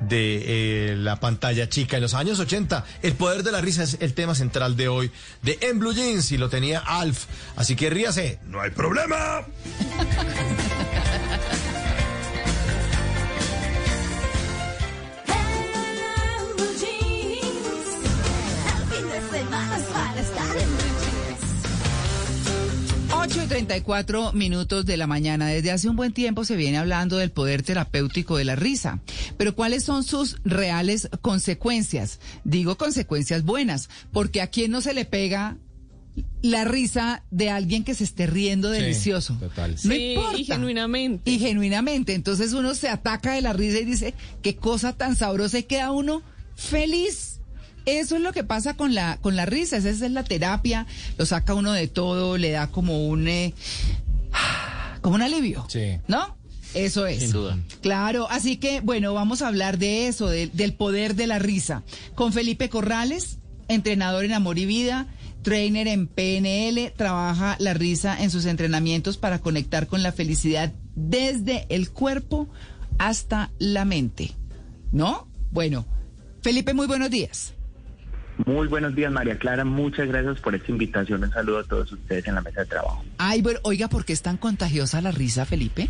[0.00, 2.84] de eh, la pantalla chica en los años 80.
[3.02, 5.10] El poder de la risa es el tema central de hoy
[5.42, 7.26] de En Blue Jeans y lo tenía Alf.
[7.56, 9.46] Así que ríase, no hay problema.
[23.26, 25.48] 8 y 34 minutos de la mañana.
[25.48, 29.00] Desde hace un buen tiempo se viene hablando del poder terapéutico de la risa.
[29.36, 32.20] Pero ¿cuáles son sus reales consecuencias?
[32.44, 35.56] Digo consecuencias buenas, porque a quién no se le pega
[36.40, 39.34] la risa de alguien que se esté riendo Sí, delicioso.
[39.40, 39.72] total.
[39.72, 40.38] No Sí, importa.
[40.38, 41.28] y genuinamente.
[41.30, 42.14] Y genuinamente.
[42.14, 45.90] Entonces uno se ataca de la risa y dice, qué cosa tan sabrosa y queda
[45.90, 46.22] uno
[46.54, 47.35] feliz.
[47.86, 50.86] Eso es lo que pasa con la, con la risa, esa es la terapia,
[51.18, 53.54] lo saca uno de todo, le da como un, eh,
[55.00, 55.98] como un alivio, Sí.
[56.08, 56.36] ¿no?
[56.74, 57.20] Eso es.
[57.20, 57.56] Sin duda.
[57.80, 61.84] Claro, así que bueno, vamos a hablar de eso, de- del poder de la risa,
[62.14, 63.38] con Felipe Corrales,
[63.68, 65.06] entrenador en Amor y Vida,
[65.42, 71.66] trainer en PNL, trabaja la risa en sus entrenamientos para conectar con la felicidad desde
[71.68, 72.48] el cuerpo
[72.98, 74.32] hasta la mente.
[74.92, 75.28] ¿No?
[75.52, 75.86] Bueno,
[76.42, 77.52] Felipe, muy buenos días.
[78.44, 79.64] Muy buenos días, María Clara.
[79.64, 81.24] Muchas gracias por esta invitación.
[81.24, 83.04] Un saludo a todos ustedes en la mesa de trabajo.
[83.18, 85.88] Ay, bueno, oiga, ¿por qué es tan contagiosa la risa, Felipe?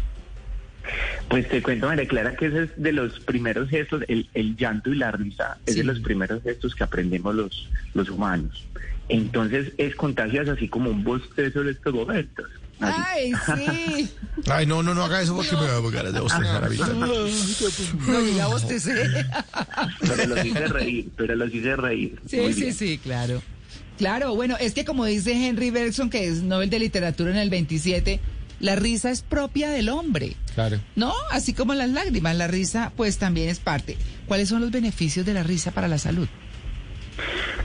[1.28, 4.90] Pues te cuento, María Clara, que ese es de los primeros gestos, el, el llanto
[4.90, 8.64] y la risa es de los primeros gestos que aprendemos los, los humanos.
[9.09, 12.47] Entonces es contagioso así como un bostezo en estos momentos.
[12.80, 13.02] Así.
[13.06, 14.10] Ay, sí.
[14.50, 16.86] Ay, no, no, no haga eso porque me va a ganas de bostezar ahorita.
[16.88, 18.94] No, yo ya bostecé.
[20.00, 22.20] Pero los hice reír, pero los hice reír.
[22.28, 22.74] Sí, Muy sí, bien.
[22.74, 23.42] sí, claro.
[23.98, 27.48] Claro, bueno, es que como dice Henry Bergson, que es Nobel de Literatura en el
[27.48, 28.20] 27,
[28.60, 30.80] la risa es propia del hombre, Claro.
[30.96, 31.12] ¿no?
[31.30, 33.96] Así como las lágrimas, la risa pues también es parte.
[34.26, 36.28] ¿Cuáles son los beneficios de la risa para la salud?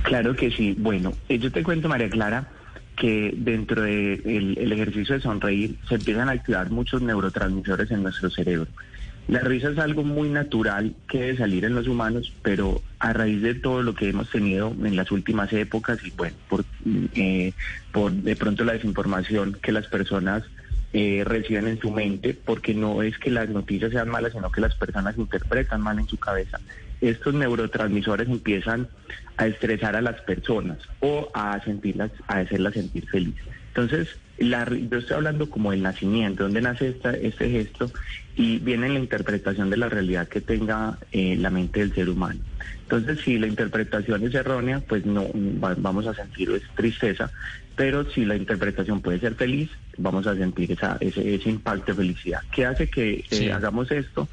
[0.04, 0.74] Claro que sí.
[0.78, 2.50] Bueno, eh, yo te cuento, María Clara,
[3.02, 8.04] que dentro del de el ejercicio de sonreír se empiezan a activar muchos neurotransmisores en
[8.04, 8.68] nuestro cerebro.
[9.28, 13.42] La risa es algo muy natural que debe salir en los humanos, pero a raíz
[13.42, 16.64] de todo lo que hemos tenido en las últimas épocas y bueno, por,
[17.16, 17.54] eh,
[17.92, 20.44] por de pronto la desinformación que las personas
[20.94, 24.62] eh, reciben en su mente, porque no es que las noticias sean malas, sino que
[24.62, 26.60] las personas interpretan mal en su cabeza.
[27.02, 28.88] Estos neurotransmisores empiezan
[29.38, 33.44] a estresar a las personas o a sentirlas, a hacerlas sentir felices.
[33.70, 37.92] Entonces, la, yo estoy hablando como el nacimiento, donde nace esta, este gesto
[38.36, 42.10] y viene en la interpretación de la realidad que tenga eh, la mente del ser
[42.10, 42.40] humano.
[42.84, 45.28] Entonces, si la interpretación es errónea, pues no
[45.64, 47.32] va- vamos a sentir es tristeza,
[47.76, 51.98] pero si la interpretación puede ser feliz, vamos a sentir esa, ese, ese impacto de
[51.98, 52.42] felicidad.
[52.52, 53.50] ¿Qué hace que eh, Sí.
[53.50, 54.28] hagamos esto?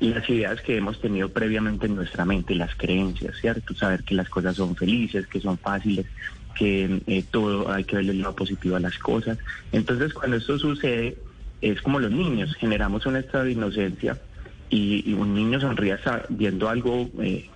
[0.00, 3.74] Las ideas que hemos tenido previamente en nuestra mente, las creencias, ¿cierto?
[3.74, 6.06] Saber que las cosas son felices, que son fáciles,
[6.54, 9.38] que eh, todo hay que verle el lado positivo a las cosas.
[9.72, 11.18] Entonces, cuando esto sucede,
[11.60, 14.18] es como los niños, generamos un estado de inocencia
[14.70, 15.98] y, un niño sonríe
[16.30, 17.50] viendo algo eh,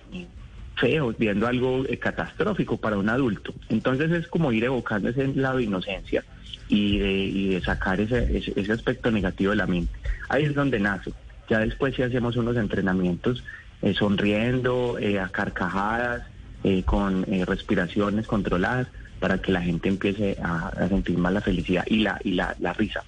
[0.75, 3.53] feo, viendo algo eh, catastrófico para un adulto.
[3.69, 6.23] Entonces es como ir evocando ese lado de inocencia
[6.67, 9.93] y de, sacar ese, ese aspecto negativo de la mente.
[10.29, 11.11] Ahí es donde nace.
[11.49, 13.43] Ya después si hacemos unos entrenamientos
[13.81, 16.23] eh, sonriendo, eh, a carcajadas,
[16.63, 18.87] eh, con eh, respiraciones controladas,
[19.19, 22.55] para que la gente empiece a, a sentir más la felicidad y la, y la,
[22.59, 23.03] la risa.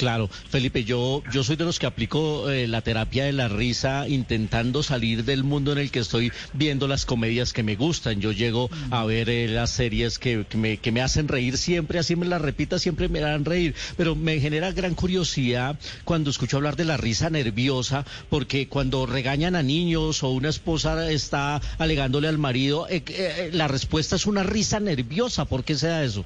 [0.00, 4.08] Claro, Felipe, yo, yo soy de los que aplico eh, la terapia de la risa
[4.08, 8.18] intentando salir del mundo en el que estoy viendo las comedias que me gustan.
[8.18, 11.98] Yo llego a ver eh, las series que, que me, que me hacen reír siempre,
[11.98, 13.74] así me las repita, siempre me harán reír.
[13.98, 19.54] Pero me genera gran curiosidad cuando escucho hablar de la risa nerviosa, porque cuando regañan
[19.54, 24.44] a niños o una esposa está alegándole al marido, eh, eh, la respuesta es una
[24.44, 25.44] risa nerviosa.
[25.44, 26.24] ¿Por qué se da eso?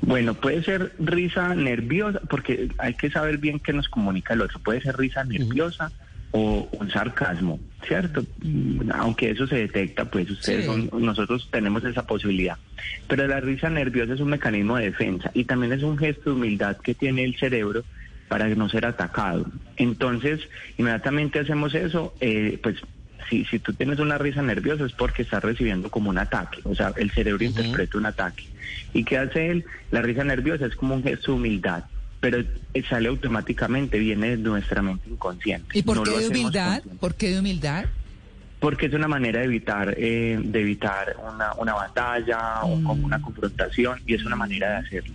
[0.00, 4.60] Bueno, puede ser risa nerviosa, porque hay que saber bien qué nos comunica el otro.
[4.60, 5.90] Puede ser risa nerviosa
[6.30, 8.24] o un sarcasmo, ¿cierto?
[8.42, 10.88] Mm, Aunque eso se detecta, pues ustedes Sí.
[10.90, 12.58] son, nosotros tenemos esa posibilidad.
[13.08, 16.36] Pero la risa nerviosa es un mecanismo de defensa y también es un gesto de
[16.36, 17.84] humildad que tiene el cerebro
[18.28, 19.46] para no ser atacado.
[19.78, 20.40] Entonces,
[20.76, 22.76] inmediatamente hacemos eso, eh, pues
[23.28, 26.74] si, si tú tienes una risa nerviosa es porque estás recibiendo como un ataque, o
[26.74, 28.44] sea, el cerebro interpreta un ataque.
[28.92, 29.64] ¿Y qué hace él?
[29.90, 31.84] La risa nerviosa es como un gesto de humildad,
[32.20, 35.78] pero eh, sale automáticamente, viene de nuestra mente inconsciente.
[35.78, 36.82] ¿Y por No qué de humildad?
[37.00, 37.84] ¿Por qué de humildad?
[38.60, 43.22] Porque es una manera de evitar, eh, de evitar una, una batalla o como una
[43.22, 45.14] confrontación y es una manera de hacerlo.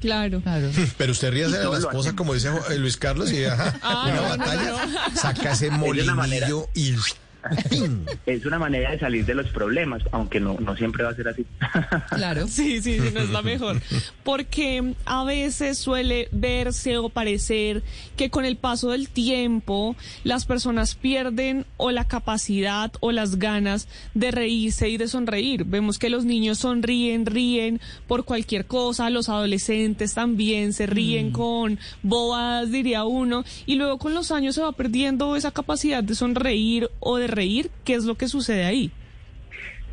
[0.00, 0.42] Claro.
[0.98, 4.04] Pero usted ríe Y de la esposa, como dice eh, Luis Carlos, y ajá, Ah,
[4.06, 5.16] una no, batalla, no.
[5.16, 6.94] saca ese molinillo y...
[8.26, 11.28] Es una manera de salir de los problemas, aunque no, no siempre va a ser
[11.28, 11.46] así.
[12.10, 12.46] Claro.
[12.48, 13.80] Sí, sí, sí, no es la mejor.
[14.24, 17.82] Porque a veces suele verse o parecer
[18.16, 23.88] que con el paso del tiempo las personas pierden o la capacidad o las ganas
[24.14, 25.64] de reírse y de sonreír.
[25.64, 31.78] Vemos que los niños sonríen, ríen por cualquier cosa, los adolescentes también se ríen con
[32.02, 36.90] bobadas, diría uno, y luego con los años se va perdiendo esa capacidad de sonreír
[37.00, 37.70] o de reír.
[37.84, 38.90] ¿Qué es lo que sucede ahí?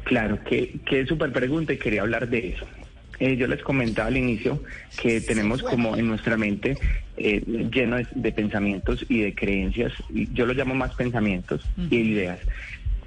[0.03, 2.65] Claro, que, que súper pregunta y quería hablar de eso.
[3.19, 4.63] Eh, yo les comentaba al inicio
[5.01, 6.77] que tenemos como en nuestra mente
[7.17, 7.43] eh,
[7.73, 12.39] lleno de, de pensamientos y de creencias, y yo lo llamo más pensamientos y ideas.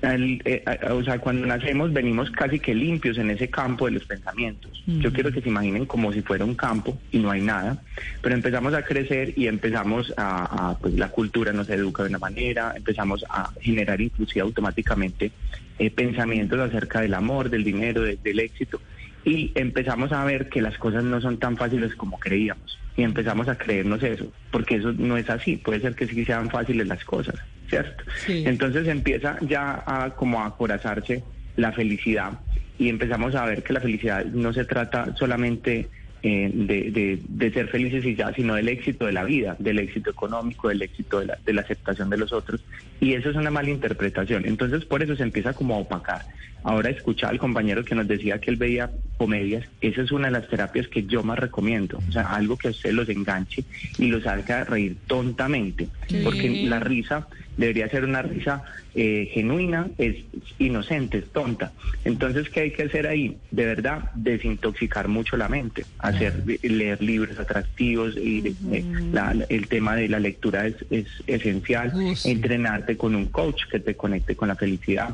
[0.02, 4.82] Eh, o sea, cuando nacemos venimos casi que limpios en ese campo de los pensamientos.
[4.86, 7.82] Yo quiero que se imaginen como si fuera un campo y no hay nada,
[8.22, 12.18] pero empezamos a crecer y empezamos a, a, pues la cultura nos educa de una
[12.18, 15.31] manera, empezamos a generar inclusive automáticamente
[15.78, 18.81] eh, pensamientos acerca del amor, del dinero, de- del éxito.
[19.24, 22.78] Y empezamos a ver que las cosas no son tan fáciles como creíamos.
[22.97, 26.51] Y empezamos a creernos eso, porque eso no es así, puede ser que sí sean
[26.51, 27.35] fáciles las cosas,
[27.70, 28.05] ¿cierto?
[28.47, 31.22] Entonces empieza ya a como a acorazarse
[31.56, 32.32] la felicidad
[32.78, 35.88] y empezamos a ver que la felicidad no se trata solamente
[36.22, 39.78] eh, de, de- de ser felices y ya, sino del éxito de la vida, del
[39.78, 42.60] éxito económico, del éxito de la, de la aceptación de los otros.
[43.01, 44.44] Y eso es una mala interpretación.
[44.44, 46.26] Entonces por eso se empieza como a opacar.
[46.62, 49.64] Ahora escuchaba al compañero que nos decía que él veía comedias.
[49.80, 52.02] Esa es una de las terapias que yo más recomiendo.
[52.08, 53.64] O sea, algo que a usted los enganche
[53.98, 55.88] y los haga reír tontamente.
[56.08, 56.20] Sí.
[56.24, 57.26] Porque la risa
[57.56, 58.62] debería ser una risa
[58.94, 60.16] eh, genuina, es
[60.58, 61.72] inocente, es tonta.
[62.04, 63.36] Entonces, ¿qué hay que hacer ahí?
[63.50, 69.94] De verdad, desintoxicar mucho la mente, hacer leer libros atractivos y eh, la- el tema
[69.96, 71.92] de la lectura es, es esencial,
[72.24, 75.10] entrenarte con un coach que te conecte con la felicidad.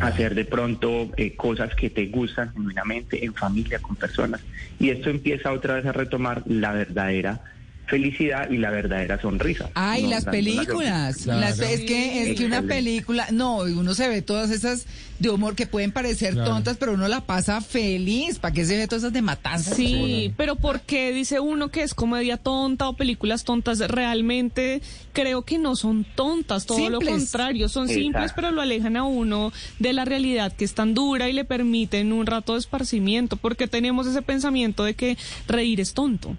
[0.00, 4.42] Hacer de pronto eh, cosas que te gustan genuinamente en familia, con personas.
[4.78, 7.40] Y esto empieza otra vez a retomar la verdadera
[7.86, 9.70] felicidad y la verdadera sonrisa.
[9.74, 11.26] Ay, No, las la- películas.
[11.26, 14.86] Las- es que es que una película, no, uno se ve todas esas
[15.18, 16.50] de humor que pueden parecer Claro.
[16.50, 18.38] tontas, pero uno la pasa feliz.
[18.38, 19.74] ¿Para qué se ve todas esas de matanza?
[19.74, 23.78] Sí, pero ¿por qué dice uno que es comedia tonta o películas tontas?
[23.78, 24.82] Realmente
[25.12, 28.34] creo que no son tontas, todo lo contrario, son simples, Exacto.
[28.36, 32.12] pero lo alejan a uno de la realidad que es tan dura y le permiten
[32.12, 36.36] un rato de esparcimiento, porque tenemos ese pensamiento de que reír es tonto.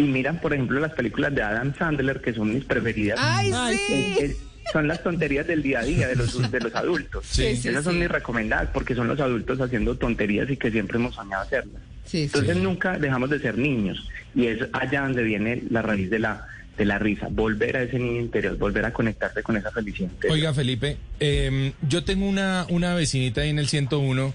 [0.00, 3.18] Y miran, por ejemplo, las películas de Adam Sandler, que son mis preferidas.
[3.20, 3.52] ¡Ay,
[3.86, 4.14] sí!
[4.18, 4.36] Es- es-
[4.72, 7.26] son las tonterías del día a día de los, de los adultos.
[7.28, 7.98] Sí, sí, Esas son sí.
[8.00, 11.82] mis recomendadas porque son los adultos haciendo tonterías y que siempre hemos soñado hacerlas.
[12.04, 16.20] Sí, Entonces nunca dejamos de ser niños y es allá donde viene la raíz de
[16.20, 16.46] la
[16.80, 20.08] de la risa, volver a ese niño interior, volver a conectarte con esa felicidad.
[20.10, 20.32] interior.
[20.32, 24.32] Oiga, Felipe, eh, yo tengo una, una vecinita ahí en el 101.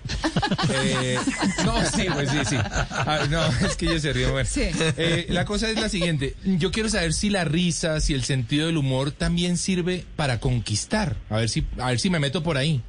[0.84, 1.18] Eh,
[1.66, 2.56] no, sí, pues sí, sí.
[2.62, 4.28] Ah, no, es que ella se ríe.
[4.28, 4.48] bueno.
[4.56, 6.36] Eh, la cosa es la siguiente.
[6.44, 11.16] Yo quiero saber si la risa, si el sentido del humor también sirve para conquistar.
[11.32, 12.82] A ver si, a ver si me meto por ahí.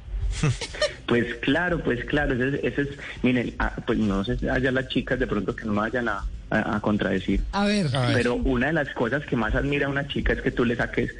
[1.07, 2.87] Pues claro, pues claro, ese, es- ese es,
[3.23, 6.23] miren, ah, pues no sé, allá las chicas de pronto que no me vayan a,
[6.49, 7.41] a- a contradecir.
[7.51, 7.87] A ver.
[7.95, 8.13] A ver.
[8.15, 10.75] Pero una de las cosas que más admira a una chica es que tú le
[10.75, 11.11] saques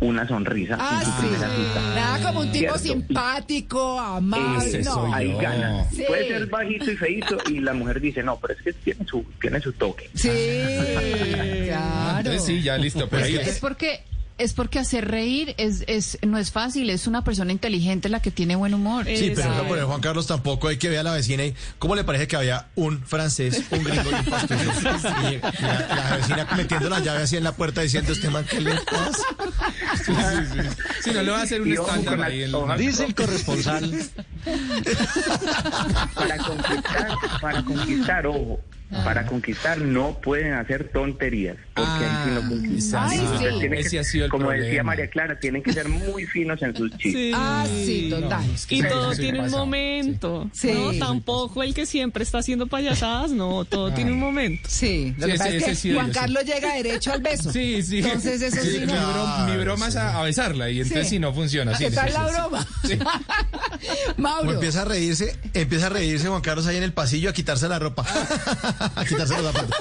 [0.00, 1.18] una sonrisa Ah, en su sí.
[1.28, 1.80] primera cita.
[1.94, 3.06] Nada como un tipo ¿Cierto?
[3.06, 4.66] simpático, amable.
[4.66, 4.94] Ese no.
[4.94, 5.14] soy yo.
[5.14, 5.84] Ahí gana.
[5.92, 6.02] Sí.
[6.08, 9.24] Puede ser bajito y feito y la mujer dice, no, pero es que tiene su,
[9.40, 10.10] tiene su toque.
[10.14, 10.28] Sí,
[11.66, 12.18] claro.
[12.18, 13.36] Entonces sí, ya listo, por ahí.
[13.36, 14.02] Es porque
[14.42, 18.30] es porque hacer reír es, es no es fácil, es una persona inteligente la que
[18.30, 19.06] tiene buen humor.
[19.06, 21.54] Sí, pero no por el Juan Carlos tampoco hay que ver a la vecina y
[21.78, 24.62] cómo le parece que había un francés, un gringo y un pastuso.
[25.32, 28.60] Y la, la vecina metiendo la llave así en la puerta diciendo, este man, ¿qué
[28.60, 29.22] le pasa?
[30.04, 30.68] Sí, sí, sí.
[31.04, 32.42] Sí, no le va a hacer un estándar ahí.
[32.44, 33.92] en- Dice el corresponsal.
[36.14, 37.08] Para conquistar,
[37.40, 38.60] para conquistar, ojo,
[39.04, 43.08] para conquistar no pueden hacer tonterías, porque ahí sí no conquistan.
[43.08, 43.58] Ay, Entonces sí.
[43.60, 44.82] tienen Ese que- ha sido el como decía.
[44.82, 47.32] María Clara, tienen que ser muy finos en sus chistes.
[47.36, 48.42] Ah, sí, total.
[48.68, 50.50] Y todo sí tiene un momento.
[50.52, 50.72] Sí.
[50.72, 54.68] No, tampoco el que siempre está haciendo payasadas, no, todo tiene un momento.
[54.68, 56.12] Sí, lo Sí, que pasa es que sí, Juan sí.
[56.12, 57.50] Carlos llega derecho al beso.
[57.50, 57.98] Sí, sí.
[57.98, 59.46] Entonces eso sí, mi, no.
[59.46, 61.14] mi broma es a, a besarla y entonces Sí.
[61.14, 61.74] sí no funciona.
[61.76, 62.34] Sí, ¿Qué sí, tal sí, la sí.
[62.34, 62.66] broma?
[64.16, 64.52] Como Mauro.
[64.52, 67.78] empieza a reírse, empieza a reírse Juan Carlos ahí en el pasillo a quitarse la
[67.78, 68.04] ropa.
[68.94, 69.76] A quitarse los zapatos.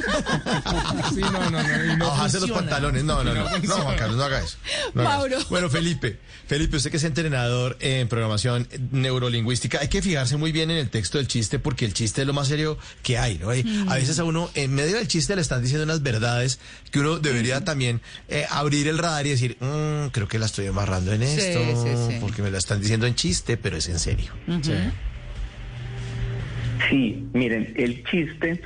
[1.14, 1.96] Sí, no, no, no.
[1.98, 3.04] no a bajarse los pantalones.
[3.04, 3.44] No, no, no.
[3.44, 3.84] No, funciona.
[3.84, 4.58] Juan Carlos, no haga eso.
[4.94, 5.38] No haga Mauro.
[5.38, 5.48] eso.
[5.50, 10.72] Bueno, Felipe, Felipe, usted que es entrenador en programación neurolingüística, hay que fijarse muy bien
[10.72, 13.54] en el texto del chiste porque el chiste es lo más serio que hay, ¿no?
[13.56, 16.60] Y A veces a uno, en medio del chiste, le están diciendo unas verdades
[16.92, 20.68] que uno debería también eh, abrir el radar y decir, "Mm, creo que la estoy
[20.68, 22.18] amarrando en Sí, esto, sí, sí.
[22.20, 24.32] porque me la están diciendo en chiste, pero es en serio.
[26.90, 28.62] Sí, miren, el chiste,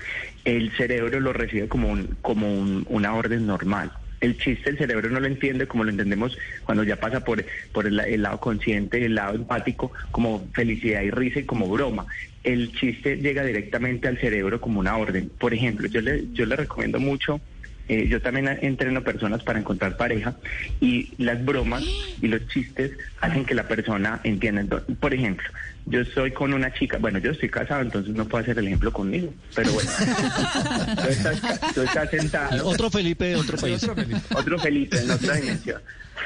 [0.45, 3.91] el cerebro lo recibe como, un, como un- una orden normal.
[4.21, 7.43] El chiste el cerebro no lo entiende como lo entendemos cuando ya pasa por,
[7.73, 12.07] por el, lado consciente, el lado empático, como felicidad y risa y como broma.
[12.43, 15.31] El chiste llega directamente al cerebro como una orden.
[15.37, 17.41] Por ejemplo, yo le, yo le recomiendo mucho
[17.87, 20.35] eh, yo también entreno personas para encontrar pareja
[20.81, 21.83] y las bromas
[22.21, 22.91] y los chistes
[23.21, 24.61] hacen que la persona entienda.
[24.61, 25.45] Entonces, Por ejemplo,
[25.85, 28.91] yo estoy con una chica, bueno, yo estoy casado, entonces no puedo hacer el ejemplo
[28.91, 29.91] conmigo, pero bueno,
[31.03, 32.67] tú, estás, ca- tú estás sentado.
[32.67, 34.25] Otro Felipe de otro país.
[34.35, 35.81] Otro Felipe en otra dimensión.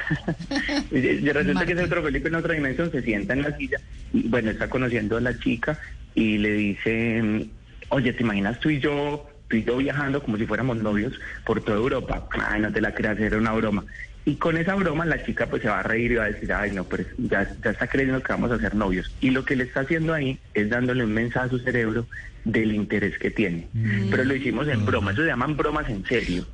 [0.92, 3.78] y y resulta que ese otro Felipe en otra dimensión se sienta en la silla
[4.14, 5.80] y bueno, está conociendo a la chica
[6.16, 7.42] y le dice, mm,
[7.90, 11.14] oye, ¿te imaginas tú y yo, tú y yo viajando como si fuéramos novios
[11.46, 12.28] por toda Europa?
[12.48, 13.84] Ay, no te la creas, era una broma.
[14.26, 16.54] Y con esa broma la chica pues se va a reír y va a decir,
[16.54, 19.12] ay no, pero ya, ya está creyendo que vamos a ser novios.
[19.22, 22.06] Y lo que le está haciendo ahí es dándole un mensaje a su cerebro
[22.46, 23.68] del interés que tiene.
[24.12, 26.46] Pero lo hicimos en broma, eso se llaman bromas en serio.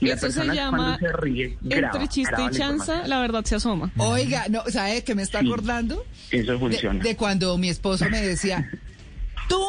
[0.00, 2.58] Y la Eso se persona llama cuando se ríe, graba, Entre chiste graba y la
[2.58, 3.90] chanza, la verdad se asoma.
[3.96, 6.04] Oiga, no, ¿sabe qué me está acordando?
[6.30, 7.02] Eso De, funciona.
[7.02, 8.68] de cuando mi esposo me decía,
[9.48, 9.64] tú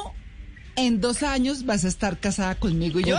[0.75, 2.99] en dos años vas a estar casada conmigo.
[2.99, 3.17] Y yo,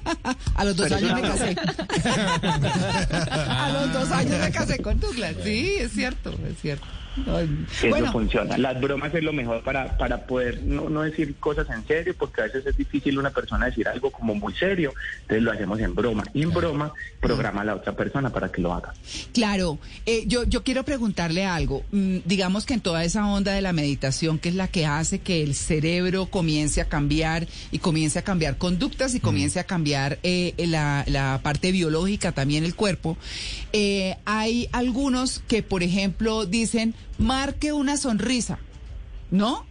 [0.54, 1.56] a los dos Pero años me casé.
[3.30, 5.36] a los dos años me casé con Douglas.
[5.42, 6.86] Sí, es cierto, es cierto.
[7.16, 8.56] Eso Bueno, funciona.
[8.58, 12.40] Las bromas es lo mejor para, para poder no, no decir cosas en serio, porque
[12.40, 14.92] a veces es difícil una persona decir algo como muy serio.
[15.22, 16.24] Entonces lo hacemos en broma.
[16.34, 18.94] Y en broma programa a la otra persona para que lo haga.
[19.32, 21.84] Claro, eh, yo, yo quiero preguntarle algo.
[21.92, 25.20] Mm, digamos que en toda esa onda de la meditación, que es la que hace
[25.20, 30.18] que el cerebro comience a cambiar y comience a cambiar conductas y comience a cambiar
[30.22, 33.16] eh, la, la parte biológica, también el cuerpo,
[33.72, 38.58] eh, hay algunos que, por ejemplo, dicen, marque una sonrisa,
[39.30, 39.66] ¿no?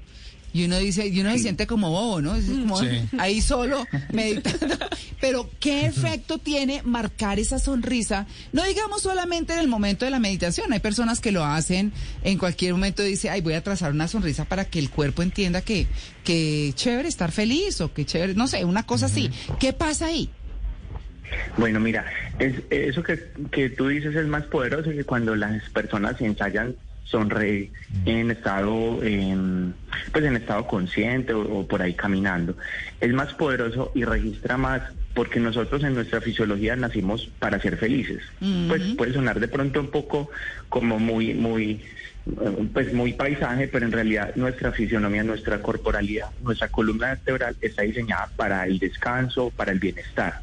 [0.53, 2.35] Y uno dice, y uno se siente como bobo, ¿no?
[2.35, 2.87] Es como Sí.
[3.17, 4.75] ahí solo meditando.
[5.21, 8.27] Pero, ¿qué efecto tiene marcar esa sonrisa?
[8.51, 10.73] No digamos solamente en el momento de la meditación.
[10.73, 13.01] Hay personas que lo hacen en cualquier momento.
[13.01, 15.87] Dice, ay, voy a trazar una sonrisa para que el cuerpo entienda que,
[16.25, 19.29] que chévere estar feliz o que chévere, no sé, una cosa así.
[19.57, 20.29] ¿Qué pasa ahí?
[21.57, 22.03] Bueno, mira,
[22.39, 26.75] es, eso que, que tú dices es más poderoso que cuando las personas ensayan
[27.11, 27.71] sonreír
[28.05, 28.99] en estado
[30.11, 32.55] pues en estado consciente o, o por ahí caminando.
[32.99, 34.81] Es más poderoso y registra más
[35.13, 38.23] porque nosotros en nuestra fisiología nacimos para ser felices.
[38.67, 40.29] Pues puede sonar de pronto un poco
[40.69, 41.81] como muy muy
[42.73, 48.29] pues muy paisaje, pero en realidad nuestra fisionomía, nuestra corporalidad, nuestra columna vertebral está diseñada
[48.35, 50.41] para el descanso, para el bienestar.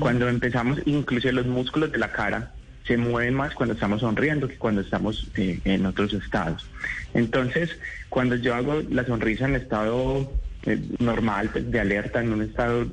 [0.00, 2.52] Cuando empezamos, incluso los músculos de la cara
[2.86, 6.66] se mueven más cuando estamos sonriendo que cuando estamos eh, en otros estados.
[7.14, 7.76] Entonces,
[8.08, 10.32] cuando yo hago la sonrisa en estado
[10.64, 12.86] eh, normal, pues, de alerta, en un estado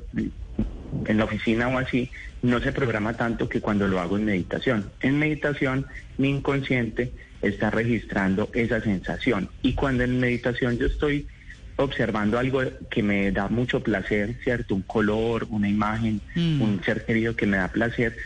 [1.06, 2.10] en la oficina o así,
[2.42, 4.90] no se programa tanto que cuando lo hago en meditación.
[5.00, 5.86] En meditación,
[6.18, 7.12] mi inconsciente
[7.42, 9.48] está registrando esa sensación.
[9.62, 11.26] Y cuando en meditación yo estoy
[11.76, 14.74] observando algo que me da mucho placer, ¿cierto?
[14.74, 18.16] Un color, una imagen, un ser querido que me da placer,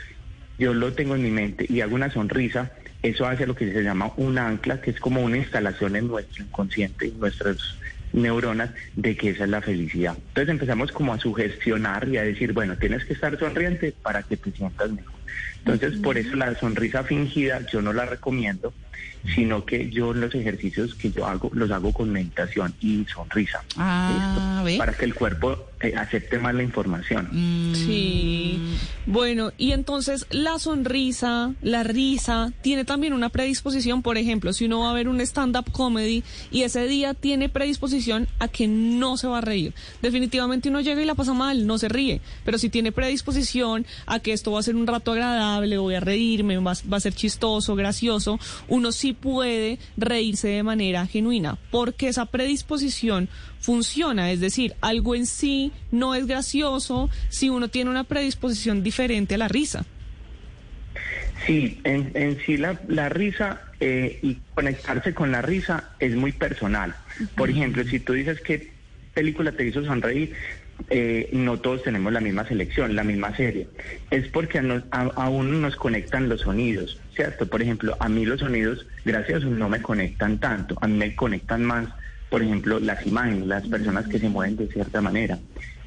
[0.59, 2.73] yo lo tengo en mi mente y hago una sonrisa,
[3.03, 6.45] eso hace lo que se llama un ancla, que es como una instalación en nuestro
[6.45, 7.59] inconsciente, en nuestras
[8.13, 10.17] neuronas, de que esa es la felicidad.
[10.17, 14.37] Entonces empezamos como a sugestionar y a decir, bueno, tienes que estar sonriente para que
[14.37, 15.15] te sientas mejor.
[15.59, 18.75] Entonces, por eso la sonrisa fingida yo no la recomiendo,
[19.35, 23.63] sino que yo los ejercicios que yo hago los hago con meditación y sonrisa.
[23.77, 24.63] Ah.
[24.77, 27.29] Para que el cuerpo acepte más la información.
[27.75, 28.59] Sí.
[29.07, 34.81] Bueno, y entonces la sonrisa, la risa, tiene también una predisposición, por ejemplo, si uno
[34.81, 39.27] va a ver un stand-up comedy y ese día tiene predisposición a que no se
[39.27, 39.75] va a reír.
[40.01, 44.21] Definitivamente uno llega y la pasa mal, no se ríe, pero si tiene predisposición a
[44.21, 47.15] que esto va a ser un rato agradable, voy a reírme, va, va a ser
[47.15, 48.39] chistoso, gracioso,
[48.69, 53.29] uno sí puede reírse de manera genuina, porque esa predisposición
[53.65, 59.37] funciona, es decir, algo en sí no es gracioso si uno tiene una predisposición diferente
[59.37, 59.87] a la risa.
[61.47, 66.33] Sí, en, en sí la, la risa eh, y conectarse con la risa es muy
[66.33, 66.95] personal.
[67.35, 68.71] Por ejemplo, si tú dices qué
[69.15, 70.35] película te hizo sonreír,
[70.91, 73.69] eh, no todos tenemos la misma selección, la misma serie.
[74.11, 77.47] Es porque a, nos- a, a uno nos conectan los sonidos, ¿cierto?
[77.47, 80.77] Por ejemplo, a mí los sonidos, eso, no me conectan tanto.
[80.83, 81.89] A mí me conectan más,
[82.35, 85.39] por ejemplo, las imágenes, las personas que se mueven de cierta manera.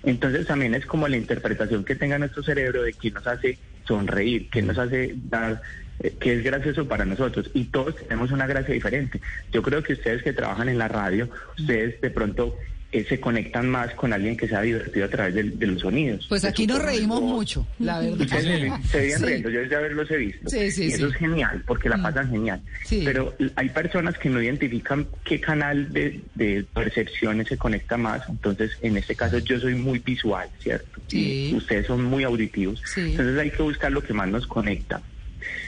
[0.04, 4.50] Entonces también es como la interpretación que tenga nuestro cerebro de qué nos hace sonreír,
[4.50, 5.62] qué nos hace dar,
[6.00, 7.52] eh, qué es gracioso para nosotros.
[7.54, 9.20] Y todos tenemos una gracia diferente.
[9.52, 11.30] Yo creo que ustedes que trabajan en la radio,
[11.60, 12.56] ustedes de pronto
[12.92, 15.82] eh, se conectan más con alguien que se ha divertido a través de, de los
[15.82, 16.26] sonidos.
[16.30, 18.22] Pues aquí nos reímos mucho, la verdad.
[18.22, 19.26] Ustedes se- se vienen Sí.
[19.26, 20.50] riendo, yo ya los he visto.
[20.50, 22.62] Sí, sí, y eso es genial, porque la pasan genial.
[22.86, 23.02] Sí.
[23.04, 28.22] Pero hay personas que no identifican qué canal de, de percepciones se conecta más.
[28.30, 31.02] Entonces, en este caso, yo soy muy visual, ¿cierto?
[31.08, 31.50] Sí.
[31.52, 32.82] Y ustedes son muy auditivos.
[32.86, 33.02] Sí.
[33.12, 35.02] Entonces, hay que buscar lo que más nos conecta.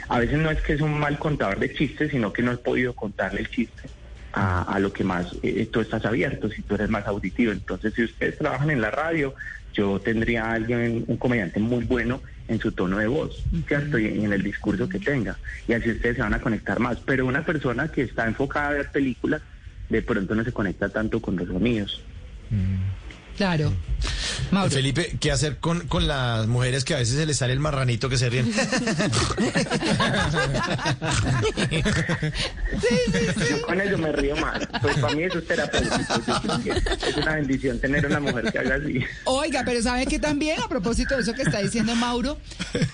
[0.08, 2.58] A veces no es que es un mal contador de chistes, sino que no he
[2.58, 3.84] podido contarle el chiste
[4.34, 7.52] a, a lo que más eh, tú estás abierto, si tú eres más auditivo.
[7.52, 9.34] Entonces, si ustedes trabajan en la radio,
[9.74, 14.00] yo tendría a alguien, un comediante muy bueno en su tono de voz, ¿cierto?
[14.00, 15.38] Y en el discurso que tenga.
[15.68, 16.98] Y así ustedes se van a conectar más.
[17.06, 19.42] Pero una persona que está enfocada a ver películas,
[19.88, 22.02] de pronto no se conecta tanto con los sonidos.
[23.40, 23.72] Claro.
[24.70, 28.10] Felipe, ¿qué hacer con, con las mujeres que a veces se les sale el marranito
[28.10, 28.52] que se ríen?
[33.50, 34.68] Yo con eso me río más.
[34.82, 36.14] Pues para mí eso es terapéutico.
[37.08, 39.00] Es una bendición tener una mujer que haga así.
[39.26, 42.38] Oiga, pero ¿sabe que también, a propósito de eso que está diciendo Mauro,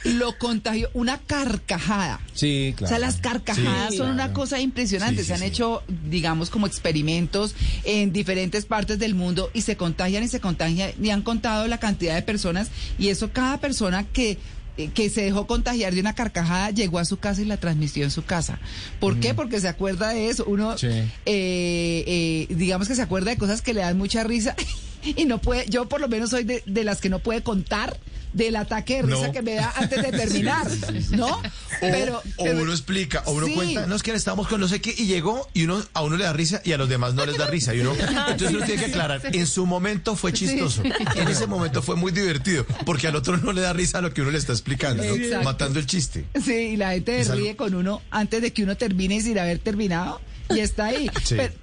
[0.04, 2.20] lo contagió una carcajada?
[2.34, 2.90] Sí, O claro.
[2.90, 5.18] sea, las carcajadas Sí, son una cosa impresionante.
[5.18, 5.46] Sí, sí, se han sí.
[5.46, 10.92] hecho, digamos, como experimentos en diferentes partes del mundo y se contagian y se contagian
[11.02, 14.38] y han contado la cantidad de personas y eso cada persona que
[14.78, 18.04] eh, que se dejó contagiar de una carcajada llegó a su casa y la transmitió
[18.04, 18.60] en su casa.
[19.00, 19.34] ¿Por qué?
[19.34, 20.44] Porque se acuerda de eso.
[20.48, 20.88] Uno, Sí.
[20.88, 24.54] eh, eh, digamos que se acuerda de cosas que le dan mucha risa
[25.16, 27.98] y no puede, yo por lo menos soy de, de las que no puede contar
[28.34, 29.32] del ataque de risa No.
[29.32, 31.16] que me da antes de terminar, Sí, sí, sí.
[31.16, 31.28] ¿no?
[31.28, 31.42] O,
[31.80, 33.54] Pero, o pero- uno explica, o uno Sí.
[33.54, 36.18] cuenta, no es que estábamos con no sé qué y llegó y uno a uno
[36.18, 37.74] le da risa y a los demás no les da risa.
[37.74, 37.94] Y uno,
[38.30, 42.12] entonces uno tiene que aclarar, en su momento fue chistoso, en ese momento fue muy
[42.12, 45.42] divertido, porque al otro no le da risa lo que uno le está explicando, ¿no?
[45.44, 46.26] Matando el chiste.
[46.44, 49.22] Sí, y la gente Es algo- ríe con uno antes de que uno termine y
[49.22, 50.20] sin haber terminado.
[50.50, 51.10] Y está ahí.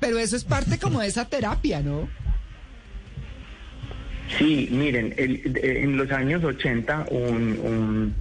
[0.01, 2.09] Pero eso es parte como de esa terapia, ¿no?
[4.38, 8.14] Sí, miren, el- en los años 80 un, un,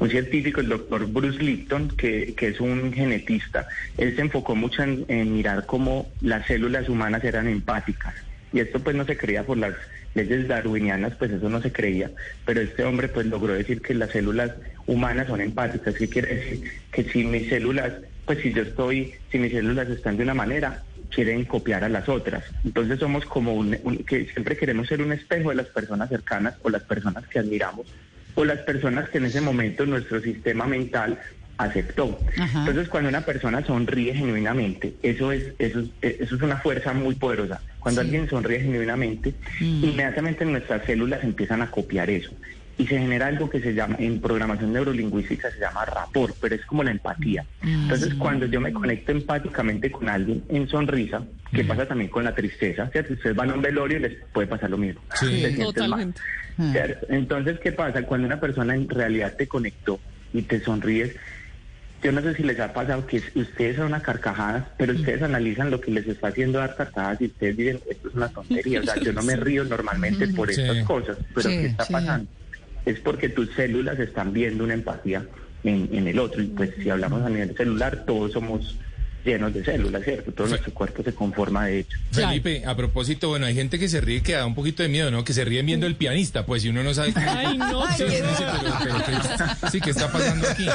[0.00, 3.66] un científico, el doctor Bruce Lipton, que, que es un genetista,
[3.98, 8.14] él se enfocó mucho en, en mirar cómo las células humanas eran empáticas.
[8.52, 9.74] Y esto pues no se creía por las
[10.14, 12.10] leyes darwinianas, pues eso no se creía,
[12.46, 14.52] pero este hombre pues logró decir que las células
[14.86, 15.94] humanas son empáticas.
[15.94, 16.70] ¿Qué quiere decir?
[16.90, 17.92] Que si mis células,
[18.24, 22.08] pues si yo estoy, si mis células están de una manera, quieren copiar a las
[22.08, 22.44] otras.
[22.64, 26.54] Entonces somos como un, un- que siempre queremos ser un espejo de las personas cercanas
[26.62, 27.86] o las personas que admiramos
[28.34, 31.18] o las personas que en ese momento nuestro sistema mental
[31.58, 32.20] aceptó.
[32.38, 32.58] Ajá.
[32.60, 37.14] Entonces cuando una persona sonríe genuinamente, eso es eso es, eso es una fuerza muy
[37.14, 37.62] poderosa.
[37.78, 38.08] Cuando Sí.
[38.08, 39.84] alguien sonríe genuinamente, Mm.
[39.84, 42.30] inmediatamente nuestras células empiezan a copiar eso.
[42.78, 46.66] Y se genera algo que se llama, en programación neurolingüística se llama rapport, pero es
[46.66, 47.42] como la empatía.
[47.62, 47.84] Mm.
[47.84, 51.22] Entonces, cuando yo me conecto empáticamente con alguien en sonrisa,
[51.52, 53.14] que pasa también con la tristeza, ¿cierto?
[53.14, 55.00] Ustedes van a un velorio y les puede pasar lo mismo.
[55.14, 55.42] Sí.
[55.42, 55.56] Mal.
[55.72, 56.20] Totalmente.
[57.08, 58.02] Entonces, ¿qué pasa?
[58.02, 59.98] Cuando una persona en realidad te conectó
[60.34, 61.14] y te sonríes,
[62.02, 65.70] yo no sé si les ha pasado que ustedes son una carcajada, pero ustedes analizan
[65.70, 68.80] lo que les está haciendo dar carcajadas y ustedes dicen, esto es una tontería.
[68.80, 70.60] O sea, yo no me río normalmente por Sí.
[70.60, 71.92] estas cosas, pero Sí, ¿qué está sí.
[71.94, 72.30] pasando?
[72.86, 75.26] Es porque tus células están viendo una empatía
[75.64, 76.42] en, en el otro.
[76.42, 78.76] Y pues si hablamos a nivel celular, todos somos
[79.24, 80.30] llenos de células, ¿cierto?
[80.30, 81.98] Todo nuestro cuerpo se conforma de hecho.
[82.12, 85.10] Felipe, a propósito, bueno, hay gente que se ríe que da un poquito de miedo,
[85.10, 85.24] ¿no?
[85.24, 87.12] Que se ríen viendo el pianista, pues si uno no sabe...
[87.16, 90.68] Ay, no, Sí, qué sí, sí, pero- pero ¿qué- sí, ¿qué está pasando aquí?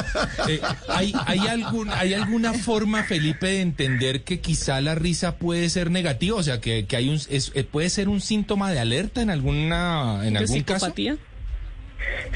[0.49, 0.59] Eh,
[0.89, 5.89] ¿hay, hay, algún, ¿Hay alguna forma, Felipe, de entender que quizá la risa puede ser
[5.89, 6.35] negativa?
[6.35, 9.29] O sea, que, que hay un, es- eh, puede ser un síntoma de alerta en,
[9.29, 10.87] alguna, en ¿De algún caso.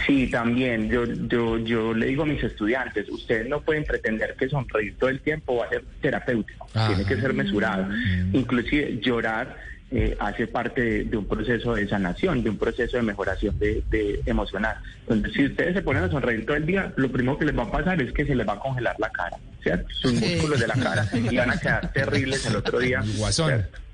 [0.05, 0.89] Sí, también.
[0.89, 5.09] Yo, yo, yo le digo a mis estudiantes, ustedes no pueden pretender que sonreír todo
[5.09, 6.67] el tiempo va a ser terapéutico.
[6.73, 6.87] Ajá.
[6.87, 7.87] Tiene que ser mesurado.
[8.33, 9.57] Inclusive llorar
[9.91, 13.83] eh, hace parte de, de un proceso de sanación, de un proceso de mejoración de,
[13.89, 14.77] de emocional.
[15.01, 17.63] Entonces, si ustedes se ponen a sonreír todo el día, lo primero que les va
[17.63, 19.87] a pasar es que se les va a congelar la cara, ¿cierto?
[19.89, 23.03] Sus músculos de la cara y van a quedar terribles el otro día.
[23.17, 23.47] Guasón.
[23.47, 23.84] ¿cierto?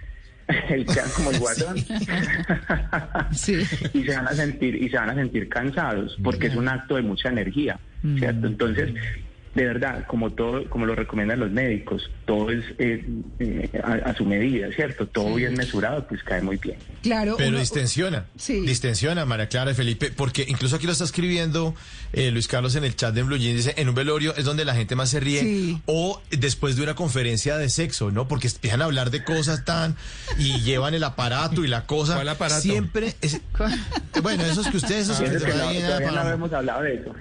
[0.70, 0.86] El
[1.16, 1.76] como el guasón.
[3.32, 3.62] Sí.
[3.94, 6.96] y se van a sentir y se van a sentir cansados porque es un acto
[6.96, 7.80] de mucha energía,
[8.18, 8.48] ¿cierto?
[8.48, 8.94] Entonces,
[9.54, 13.04] de verdad, como todo, como lo recomiendan los médicos, todo es eh,
[13.40, 15.08] eh, a, a su medida, ¿cierto?
[15.08, 16.78] Todo bien mesurado, pues cae muy bien.
[17.04, 17.36] Claro.
[17.38, 18.26] Pero uno- distensiona.
[18.38, 18.62] Sí.
[18.62, 21.76] Distensiona, María Clara y Felipe, porque incluso aquí lo está escribiendo
[22.14, 24.64] eh, Luis Carlos en el chat de Blue Jeans, dice, en un velorio es donde
[24.64, 25.82] la gente más se ríe, Sí.
[25.86, 28.30] o después de una conferencia de sexo, ¿no?
[28.30, 29.98] Porque empiezan a hablar de cosas tan,
[30.40, 32.14] y llevan el aparato y la cosa.
[32.16, 32.62] ¿Cuál aparato?
[32.62, 33.42] Siempre, es-
[34.24, 37.14] bueno, esos que ustedes, esos Y que eso no- todavía no hemos hablado de eso.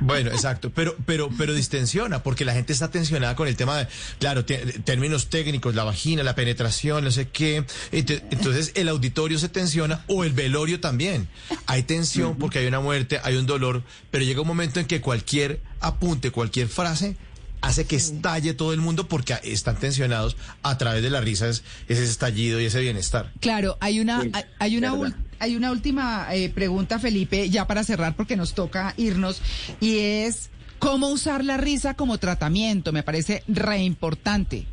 [0.00, 3.86] Bueno, exacto, pero, pero pero, distensiona, porque la gente está tensionada con el tema de,
[4.18, 7.64] claro, términos técnicos, la vagina, la penetración, no sé qué.
[7.92, 11.28] Ent- Entonces el auditorio se tensiona o el velorio también.
[11.66, 15.00] Hay tensión porque hay una muerte, hay un dolor, pero llega un momento en que
[15.00, 17.16] cualquier apunte, cualquier frase
[17.60, 21.64] hace que estalle todo el mundo porque están tensionados a través de la risa, es-
[21.88, 23.32] ese estallido y ese bienestar.
[23.40, 24.22] Claro, hay una,
[24.60, 24.92] hay- una,
[25.38, 29.42] hay una última eh, pregunta, Felipe, ya para cerrar, porque nos toca irnos,
[29.80, 32.92] y es cómo usar la risa como tratamiento.
[32.92, 34.66] Me parece re importante.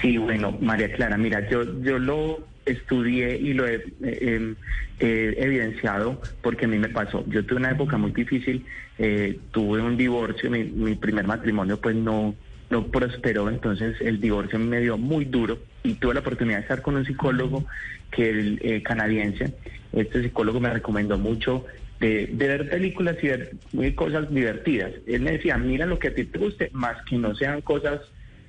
[0.00, 4.54] Sí, bueno, María Clara, mira, yo, yo lo estudié y lo he eh,
[5.00, 7.24] eh, evidenciado porque a mí me pasó.
[7.28, 8.64] Yo tuve una época muy difícil,
[8.98, 12.34] eh, tuve un divorcio, mi, mi primer matrimonio pues no,
[12.72, 16.80] no prosperó, entonces el divorcio me dio muy duro y tuve la oportunidad de estar
[16.80, 17.66] con un psicólogo
[18.10, 19.52] que el eh, canadiense,
[19.92, 21.66] este psicólogo me recomendó mucho
[22.00, 24.90] de, de ver películas y ver muy cosas divertidas.
[25.06, 28.00] Él me decía, mira lo que a ti te guste, más que no sean cosas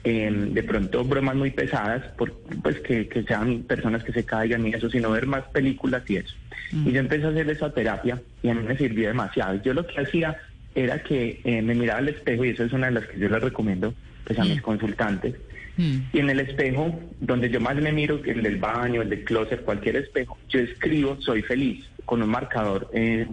[0.06, 4.66] eh, de pronto bromas muy pesadas, por, pues que, que sean personas que se caigan
[4.66, 6.36] y eso, sino ver más películas y eso.
[6.72, 9.62] Y yo empecé a hacer esa terapia y a mí me sirvió demasiado.
[9.62, 10.38] Yo lo que hacía
[10.74, 13.30] era que eh, me miraba al espejo y eso es una de las que yo
[13.30, 13.94] les recomiendo
[14.26, 15.36] pues a mis consultantes.
[15.78, 19.64] Y en el espejo, donde yo más me miro, el del baño, el del closet,
[19.64, 23.28] cualquier espejo, yo escribo soy feliz con un marcador eh,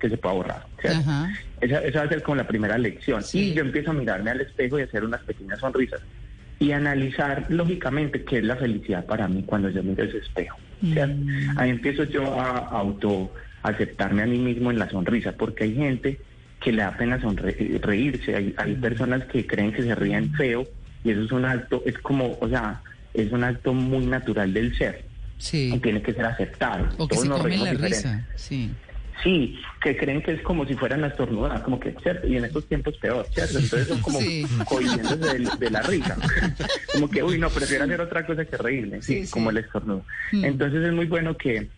[0.00, 0.66] que se pueda borrar.
[1.60, 3.22] Esa, esa va a ser como la primera lección.
[3.32, 6.00] Y yo empiezo a mirarme al espejo y hacer unas pequeñas sonrisas.
[6.58, 10.56] Y analizar lógicamente qué es la felicidad para mí cuando yo miro ese espejo.
[10.80, 11.16] ¿cierto?
[11.56, 13.32] Ahí empiezo yo a auto
[13.62, 16.20] aceptarme a mí mismo en la sonrisa, porque hay gente
[16.62, 18.34] que le da pena sonre- reírse.
[18.36, 20.66] Hay, hay personas que creen que se ríen feo
[21.04, 22.80] y eso es un acto, es como, o sea,
[23.14, 25.04] es un acto muy natural del ser.
[25.38, 25.72] Sí.
[25.74, 26.84] Y tiene que ser aceptado.
[26.98, 27.96] O que Todos se nos comen reímos la diferente.
[27.96, 28.28] risa.
[28.36, 28.70] Sí.
[29.22, 32.26] Sí, que creen que es como si fueran a estornudar, como que, ¿cierto?
[32.26, 33.58] Y en estos tiempos peor, ¿cierto?
[33.58, 34.44] Entonces son como Sí.
[34.64, 36.16] cohibiéndose de, de la risa.
[36.92, 39.30] como que, uy, no, prefiero hacer otra cosa que reírme, sí, Sí, sí.
[39.32, 40.04] como el estornudo.
[40.32, 40.44] Mm.
[40.44, 41.68] Entonces es muy bueno que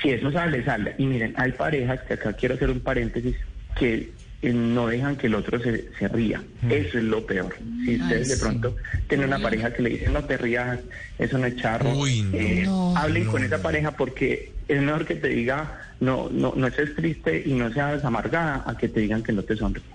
[0.00, 0.94] si eso sale, sale.
[0.96, 3.36] Y miren, hay parejas, que acá quiero hacer un paréntesis,
[3.78, 6.42] que eh, no dejan que el otro se, se ría.
[6.68, 7.54] Eso es lo peor.
[7.84, 8.40] Si Ay, ustedes de sí.
[8.40, 8.76] pronto
[9.08, 10.78] tienen una pareja que le dicen no te rías,
[11.18, 12.96] eso no es charro, eh, No.
[12.96, 16.94] hablen No, con esa pareja porque es mejor que te diga no, no, no estés
[16.96, 19.86] triste y no seas amargada a que te digan que no te sonríes.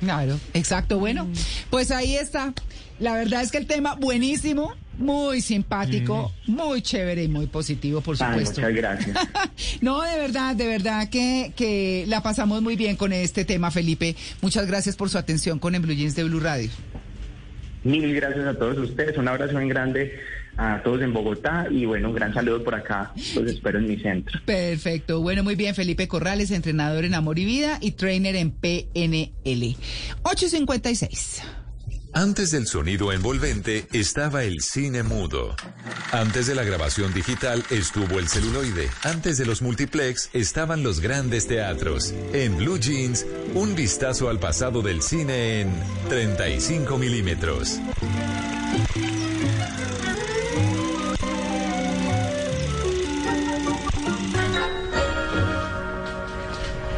[0.00, 0.98] Claro, exacto.
[0.98, 1.28] Bueno,
[1.70, 2.52] pues ahí está.
[2.98, 8.16] La verdad es que el tema buenísimo, muy simpático, muy chévere y muy positivo, por
[8.20, 8.60] Ay, supuesto.
[8.60, 9.18] muchas gracias.
[9.80, 14.14] No, de verdad, de verdad que, que la pasamos muy bien con este tema, Felipe.
[14.40, 16.70] Muchas gracias por su atención con En Blue Jeans de Blue Radio.
[17.84, 20.12] Mil gracias a todos ustedes, un abrazo bien grande
[20.56, 23.96] a todos en Bogotá y bueno, un gran saludo por acá, los espero en mi
[23.98, 24.38] centro.
[24.44, 25.20] Perfecto.
[25.20, 25.74] Bueno, muy bien.
[25.74, 29.76] Felipe Corrales, entrenador en Amor y Vida y trainer en PNL.
[30.22, 31.42] 856.
[32.14, 35.56] Antes del sonido envolvente estaba el cine mudo.
[36.12, 38.90] Antes de la grabación digital estuvo el celuloide.
[39.02, 42.12] Antes de los multiplex estaban los grandes teatros.
[42.34, 43.24] En Blue Jeans,
[43.54, 45.72] un vistazo al pasado del cine en
[46.10, 47.80] 35 milímetros.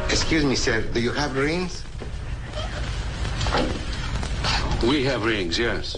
[0.09, 0.81] Excuse me, sir.
[0.93, 1.85] Do you have rings?
[4.83, 5.97] We have rings, yes.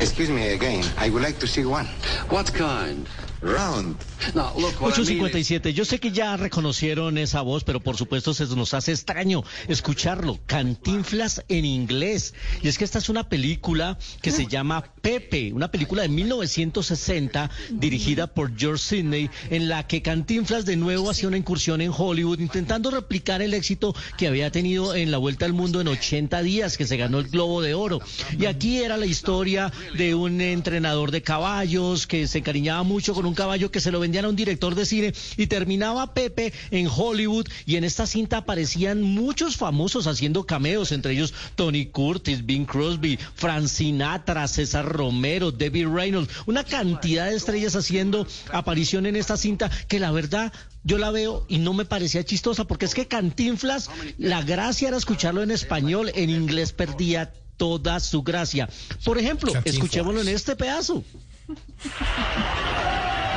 [0.00, 0.84] Excuse me again.
[0.98, 1.86] I would like to see one.
[2.28, 3.08] What kind?
[3.40, 3.96] Round.
[4.34, 5.72] Now, look, what I mean is- 857.
[5.74, 10.38] Yo sé que ya reconocieron esa voz, pero por supuesto se nos hace extraño escucharlo.
[10.46, 12.34] Cantinflas en inglés.
[12.62, 17.50] Y es que esta es una película que se llama Pepe, una película de 1960
[17.70, 22.38] dirigida por George Sidney, en la que Cantinflas de nuevo hacía una incursión en Hollywood,
[22.40, 26.76] intentando replicar el éxito que había tenido en la Vuelta al Mundo en 80 días,
[26.76, 28.00] que se ganó el Globo de Oro.
[28.38, 33.26] Y aquí era la historia de un entrenador de caballos que se encariñaba mucho con
[33.26, 36.88] un caballo que se lo vendían a un director de cine y terminaba Pepe en
[36.94, 42.66] Hollywood y en esta cinta aparecían muchos famosos haciendo cameos, entre ellos Tony Curtis, Bing
[42.66, 49.38] Crosby, Frank Sinatra, César Romero, Debbie Reynolds, una cantidad de estrellas haciendo aparición en esta
[49.38, 50.52] cinta que la verdad
[50.82, 54.98] yo la veo y no me parecía chistosa porque es que Cantinflas, la gracia era
[54.98, 58.68] escucharlo en español, en inglés perdía toda su gracia.
[59.02, 61.02] Por ejemplo, escuchémoslo en este pedazo.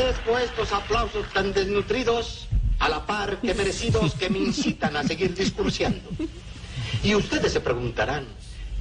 [0.00, 2.48] Agradezco estos aplausos tan desnutridos,
[2.78, 6.08] a la par que merecidos, que me incitan a seguir discursiando.
[7.04, 8.24] Y ustedes se preguntarán,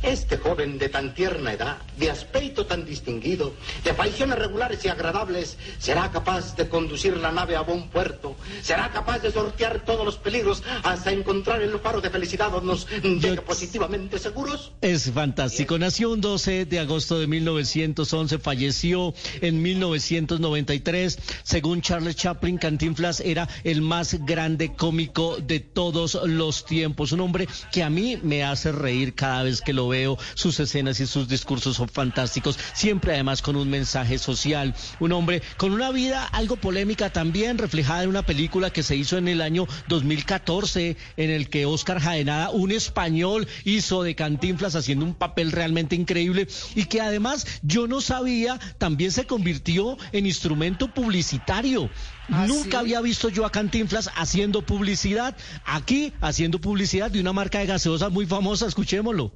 [0.01, 3.53] Este joven de tan tierna edad, de aspecto tan distinguido,
[3.83, 8.89] de facciones regulares y agradables, será capaz de conducir la nave a buen puerto, será
[8.91, 12.87] capaz de sortear todos los peligros hasta encontrar el faro de felicidad donde nos
[13.21, 14.71] deje positivamente seguros.
[14.81, 15.77] Es fantástico.
[15.77, 21.19] Nació un 12 de agosto de 1911, falleció en 1993.
[21.43, 27.11] Según Charles Chaplin, Cantinflas era el más grande cómico de todos los tiempos.
[27.11, 30.17] Un hombre que a mí me hace reír cada vez que lo veo.
[30.35, 32.57] Sus escenas y sus discursos son fantásticos.
[32.73, 34.73] Siempre además con un mensaje social.
[34.99, 39.17] Un hombre con una vida algo polémica también, reflejada en una película que se hizo
[39.17, 45.05] en el año 2014, en el que Oscar Jaenada, un español, hizo de Cantinflas haciendo
[45.05, 50.93] un papel realmente increíble y que además yo no sabía, también se convirtió en instrumento
[50.93, 51.89] publicitario.
[52.31, 52.75] ¿Ah, Nunca sí?
[52.77, 55.35] había visto yo a Cantinflas haciendo publicidad,
[55.65, 59.31] aquí haciendo publicidad de una marca de gaseosa muy famosa, escuchémoslo.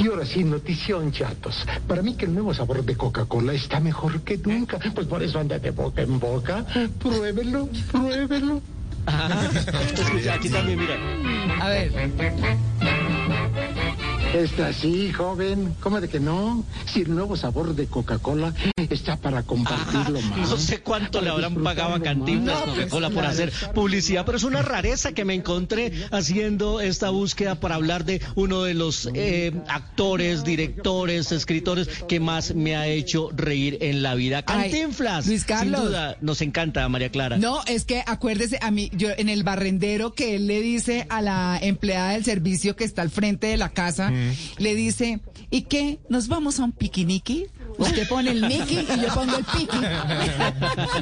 [0.00, 1.66] Y ahora sí, notición, chatos.
[1.86, 4.78] Para mí que el nuevo sabor de Coca-Cola está mejor que nunca.
[4.94, 6.64] Pues por eso anda de boca en boca.
[6.98, 8.62] Pruébelo, pruébelo.
[9.94, 10.96] Escucha, aquí también, mira.
[11.60, 12.99] A ver.
[14.34, 15.74] Está así, joven.
[15.80, 16.64] ¿Cómo de que no?
[16.86, 20.50] Si el nuevo sabor de Coca-Cola está para compartirlo más.
[20.50, 22.76] No sé cuánto le habrán pagado a Cantinflas más.
[22.76, 27.74] Coca-Cola por hacer publicidad, pero es una rareza que me encontré haciendo esta búsqueda para
[27.74, 33.78] hablar de uno de los eh, actores, directores, escritores que más me ha hecho reír
[33.80, 34.44] en la vida.
[34.46, 35.80] Ay, Cantinflas, Luis Carlos.
[35.80, 37.36] sin duda, nos encanta, María Clara.
[37.36, 41.20] No, es que acuérdese a mí, yo en el barrendero que él le dice a
[41.20, 44.12] la empleada del servicio que está al frente de la casa,
[44.58, 45.20] le dice,
[45.50, 45.98] ¿y qué?
[46.08, 47.46] ¿Nos vamos a un piquiniqui?
[47.78, 49.76] Usted pone el Mickey y yo pongo el piqui.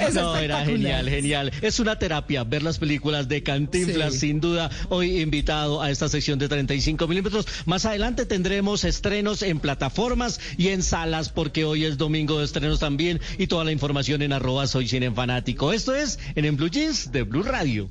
[0.00, 1.52] Es No, era genial, genial.
[1.62, 4.20] Es una terapia ver las películas de Cantinflas, Sí.
[4.20, 4.70] sin duda.
[4.88, 7.46] Hoy invitado a esta sección de 35 milímetros.
[7.66, 12.78] Más adelante tendremos estrenos en plataformas y en salas, porque hoy es domingo de estrenos
[12.80, 13.20] también.
[13.38, 15.72] Y toda la información en arroba soy cine fanático.
[15.72, 17.90] Esto es en, en Blue Jeans de Blue Radio.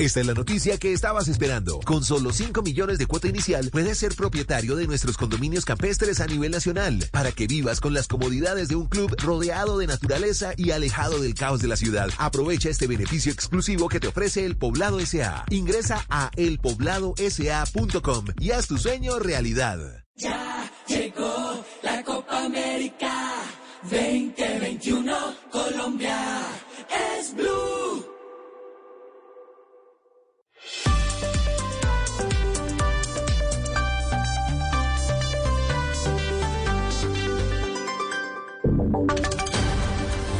[0.00, 1.78] Esta es la noticia que estabas esperando.
[1.80, 6.26] Con solo 5 millones de cuota inicial, puedes ser propietario de nuestros condominios campestres a
[6.26, 10.70] nivel nacional, para que vivas con las comodidades de un club rodeado de naturaleza y
[10.70, 12.08] alejado del caos de la ciudad.
[12.16, 15.44] Aprovecha este beneficio exclusivo que te ofrece el Poblado SA.
[15.50, 20.06] Ingresa a elpobladosa.com y haz tu sueño realidad.
[20.16, 23.34] Ya llegó la Copa América
[23.82, 25.14] 2021.
[25.50, 26.16] Colombia
[27.18, 27.89] es blue.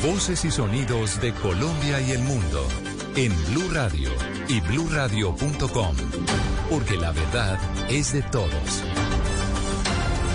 [0.02, 2.66] Voces y sonidos de Colombia y el mundo
[3.16, 4.09] en Blue Radio
[4.48, 5.97] y bluradio.com,
[6.70, 7.59] porque la verdad
[7.90, 8.82] es de todos.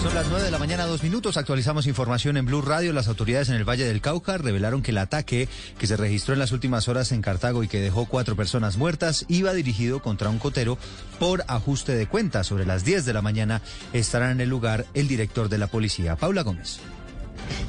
[0.04, 1.36] Son las 9 de la mañana, dos minutos.
[1.36, 2.94] Actualizamos información en Blue Radio.
[2.94, 6.40] Las autoridades en el Valle del Cauca revelaron que el ataque que se registró en
[6.40, 10.38] las últimas horas en Cartago y que dejó cuatro personas muertas iba dirigido contra un
[10.38, 10.78] cotero
[11.18, 12.46] por ajuste de cuentas.
[12.46, 13.64] Sobre las 10 de la mañana
[13.94, 16.82] estará en el lugar el director de la policía, Paula Gómez.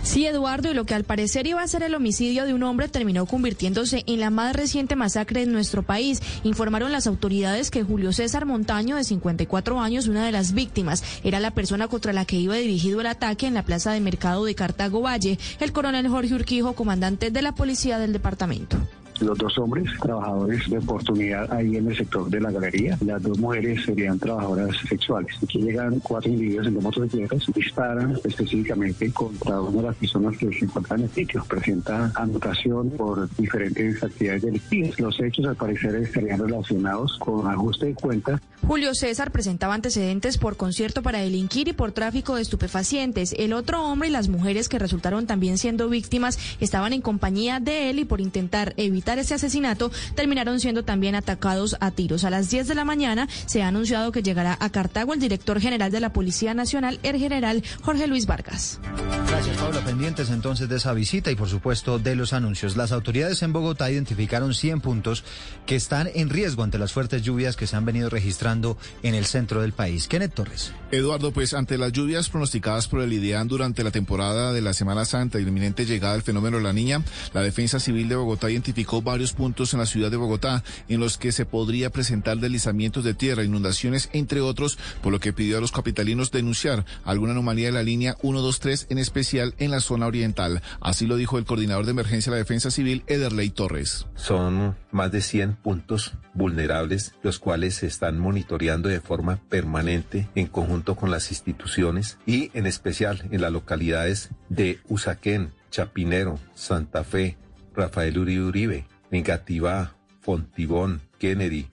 [0.03, 2.89] Sí, Eduardo, y lo que al parecer iba a ser el homicidio de un hombre
[2.89, 6.20] terminó convirtiéndose en la más reciente masacre en nuestro país.
[6.44, 11.40] Informaron las autoridades que Julio César Montaño, de 54 años, una de las víctimas, era
[11.40, 14.55] la persona contra la que iba dirigido el ataque en la plaza de mercado de
[14.55, 15.39] Cartago Valle.
[15.61, 18.78] El coronel Jorge Urquijo, comandante de la policía del departamento.
[19.20, 22.98] Los dos hombres, trabajadores de oportunidad ahí en el sector de la galería.
[23.05, 25.34] Las dos mujeres serían trabajadoras sexuales.
[25.43, 30.52] Aquí llegan cuatro individuos en dos motocicletas, disparan específicamente contra una de las personas que
[30.52, 31.44] se encuentran en el sitio.
[31.48, 35.01] Presenta anotación por diferentes actividades delictivas.
[35.01, 38.40] Los hechos al parecer estarían relacionados con ajuste de cuentas.
[38.66, 43.34] Julio César presentaba antecedentes por concierto para delinquir y por tráfico de estupefacientes.
[43.38, 47.90] El otro hombre y las mujeres que resultaron también siendo víctimas estaban en compañía de
[47.90, 52.24] él y por intentar evitar ocultar ese asesinato terminaron siendo también atacados a tiros.
[52.24, 55.60] A las 10 de la mañana se ha anunciado que llegará a Cartago el director
[55.60, 58.80] general de la Policía Nacional, el general Jorge Luis Vargas.
[59.28, 59.80] Gracias, Paula.
[59.84, 62.76] Pendientes entonces de esa visita y, por supuesto, de los anuncios.
[62.76, 65.22] Las autoridades en Bogotá identificaron 100 puntos
[65.66, 69.26] que están en riesgo ante las fuertes lluvias que se han venido registrando en el
[69.26, 70.08] centro del país.
[70.08, 70.72] Kenneth Torres.
[70.90, 75.04] Eduardo, pues ante las lluvias pronosticadas por el IDEAN durante la temporada de la Semana
[75.04, 77.02] Santa y la inminente llegada del fenómeno de la niña,
[77.32, 81.18] la Defensa Civil de Bogotá identificó varios puntos en la ciudad de Bogotá en los
[81.18, 85.60] que se podría presentar deslizamientos de tierra, inundaciones, entre otros, por lo que pidió a
[85.60, 90.62] los capitalinos denunciar alguna anomalía de la línea 123, en especial en la zona oriental.
[90.81, 94.06] Así lo dijo el coordinador de emergencia de la Defensa Civil, Ederley Torres.
[94.16, 100.47] Son más de 100 puntos vulnerables, los cuales se están monitoreando de forma permanente en
[100.47, 107.36] conjunto con las instituciones y en especial en las localidades de Usaquén, Chapinero, Santa Fe,
[107.77, 111.69] Rafael Uribe Uribe, Engativá, Fontibón, Kennedy,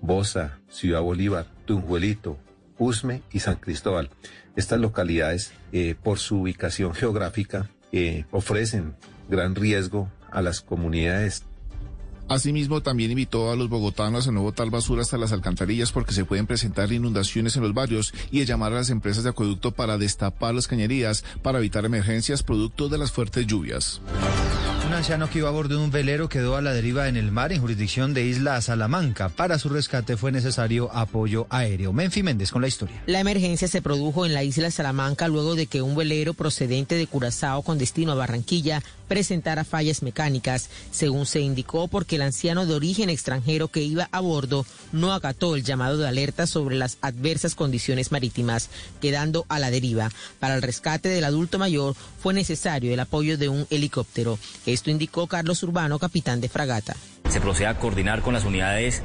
[0.00, 2.38] Bosa, Ciudad Bolívar, Tunjuelito,
[2.78, 4.10] Usme y San Cristóbal.
[4.56, 8.96] Estas localidades, eh, por su ubicación geográfica, eh, ofrecen
[9.28, 11.44] gran riesgo a las comunidades
[12.28, 16.24] Asimismo, también invitó a los bogotanos a no botar basura hasta las alcantarillas porque se
[16.24, 19.98] pueden presentar inundaciones en los barrios y a llamar a las empresas de acueducto para
[19.98, 24.00] destapar las cañerías para evitar emergencias producto de las fuertes lluvias.
[24.92, 27.32] Un anciano que iba a bordo de un velero quedó a la deriva en el
[27.32, 29.30] mar en jurisdicción de Isla Salamanca.
[29.30, 31.94] Para su rescate fue necesario apoyo aéreo.
[31.94, 33.02] Menfi Méndez con la historia.
[33.06, 37.06] La emergencia se produjo en la isla Salamanca luego de que un velero procedente de
[37.06, 38.82] Curazao con destino a Barranquilla
[39.12, 44.20] presentara fallas mecánicas, según se indicó porque el anciano de origen extranjero que iba a
[44.20, 48.70] bordo no acató el llamado de alerta sobre las adversas condiciones marítimas,
[49.02, 50.10] quedando a la deriva.
[50.40, 54.38] Para el rescate del adulto mayor fue necesario el apoyo de un helicóptero.
[54.64, 56.96] Esto indicó Carlos Urbano, capitán de fragata.
[57.28, 59.02] Se procede a coordinar con las unidades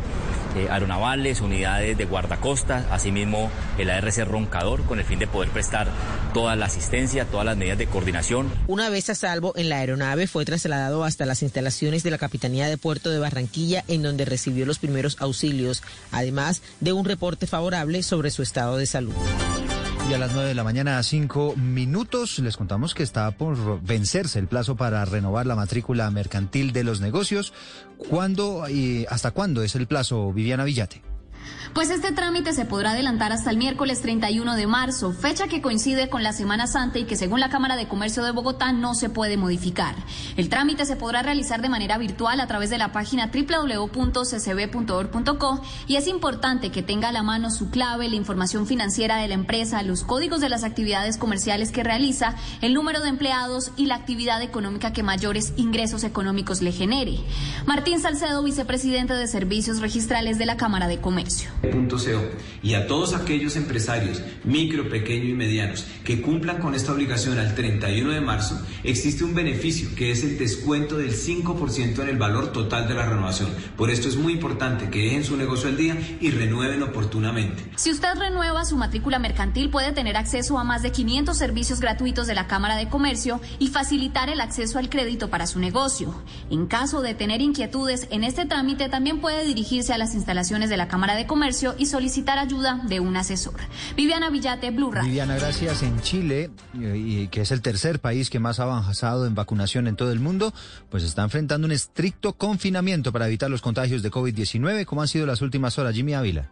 [0.58, 5.88] eh, aeronavales, unidades de guardacostas, asimismo el ARC Roncador, con el fin de poder prestar
[6.34, 8.52] toda la asistencia, todas las medidas de coordinación.
[8.68, 12.68] Una vez a salvo en la aeronave, fue trasladado hasta las instalaciones de la Capitanía
[12.68, 18.02] de Puerto de Barranquilla, en donde recibió los primeros auxilios, además de un reporte favorable
[18.02, 19.14] sobre su estado de salud.
[20.10, 23.82] Y a las 9 de la mañana, a 5 minutos, les contamos que está por
[23.82, 27.52] vencerse el plazo para renovar la matrícula mercantil de los negocios.
[27.98, 31.02] ¿Cuándo y hasta cuándo es el plazo, Viviana Villate?
[31.78, 36.10] Pues este trámite se podrá adelantar hasta el miércoles 31 de marzo, fecha que coincide
[36.10, 39.12] con la Semana Santa y que según la Cámara de Comercio de Bogotá no se
[39.12, 39.94] puede modificar.
[40.38, 45.98] El trámite se podrá realizar de manera virtual a través de la página www.ccb.org.co y
[45.98, 49.84] es importante que tenga a la mano su clave, la información financiera de la empresa,
[49.84, 54.42] los códigos de las actividades comerciales que realiza, el número de empleados y la actividad
[54.42, 57.20] económica que mayores ingresos económicos le genere.
[57.68, 61.37] Martín Salcedo, vicepresidente de Servicios Registrales de la Cámara de Comercio.
[62.64, 67.56] Y a todos aquellos empresarios, micro, pequeño y medianos, que cumplan con esta obligación al
[67.56, 72.52] 31 de marzo, existe un beneficio que es el descuento del 5% en el valor
[72.52, 73.50] total de la renovación.
[73.76, 77.64] Por esto es muy importante que dejen su negocio al día y renueven oportunamente.
[77.76, 82.28] Si usted renueva su matrícula mercantil, puede tener acceso a más de 500 servicios gratuitos
[82.28, 86.14] de la Cámara de Comercio y facilitar el acceso al crédito para su negocio.
[86.50, 90.78] En caso de tener inquietudes en este trámite, también puede dirigirse a las instalaciones de
[90.78, 93.56] la Cámara de Comercio y solicitar ayuda de un asesor.
[93.96, 95.10] Viviana Villate, Blue Radio.
[95.10, 95.84] Viviana, gracias.
[95.84, 99.96] En Chile, y, que es el tercer país que más ha avanzado en vacunación en
[99.96, 100.54] todo el mundo,
[100.90, 104.86] pues está enfrentando un estricto confinamiento para evitar los contagios de COVID-19.
[104.86, 106.50] ¿Cómo han sido las últimas horas, Jimmy Ávila?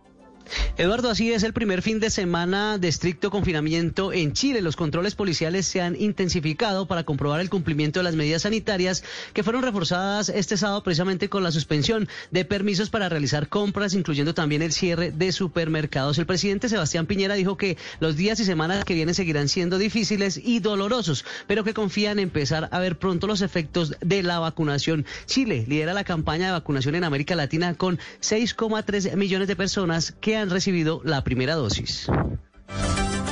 [0.77, 4.61] Eduardo, así es el primer fin de semana de estricto confinamiento en Chile.
[4.61, 9.03] Los controles policiales se han intensificado para comprobar el cumplimiento de las medidas sanitarias
[9.33, 14.33] que fueron reforzadas este sábado precisamente con la suspensión de permisos para realizar compras, incluyendo
[14.33, 16.17] también el cierre de supermercados.
[16.17, 20.39] El presidente Sebastián Piñera dijo que los días y semanas que vienen seguirán siendo difíciles
[20.43, 25.05] y dolorosos, pero que confían en empezar a ver pronto los efectos de la vacunación.
[25.25, 30.34] Chile lidera la campaña de vacunación en América Latina con 6,3 millones de personas que
[30.37, 32.07] han recibido la primera dosis.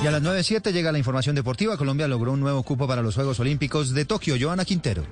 [0.03, 1.77] Y a las 9.07 llega la información deportiva.
[1.77, 4.35] Colombia logró un nuevo cupo para los Juegos Olímpicos de Tokio.
[4.39, 5.03] Joana Quintero.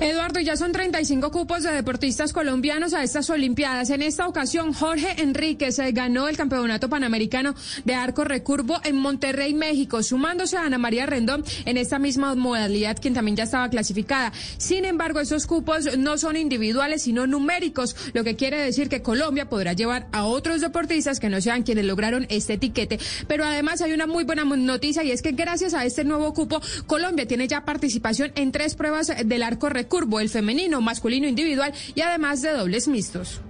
[0.00, 3.90] Eduardo, ya son 35 cupos de deportistas colombianos a estas Olimpiadas.
[3.90, 7.54] En esta ocasión, Jorge Enríquez eh, ganó el Campeonato Panamericano
[7.84, 12.98] de Arco Recurvo en Monterrey, México, sumándose a Ana María Rendón en esta misma modalidad,
[13.00, 14.32] quien también ya estaba clasificada.
[14.58, 19.48] Sin embargo, esos cupos no son individuales, sino numéricos, lo que quiere decir que Colombia
[19.48, 22.98] podrá llevar a otros deportistas que no sean quienes lograron este etiquete.
[23.28, 26.60] Pero además hay una muy buena noticia y es que gracias a este nuevo cupo,
[26.86, 31.74] Colombia tiene ya participación en tres pruebas del arco recurvo curvo, el femenino, masculino individual
[31.94, 33.40] y además de dobles mixtos.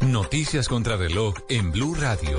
[0.00, 2.36] Noticias contra reloj en Blue Radio.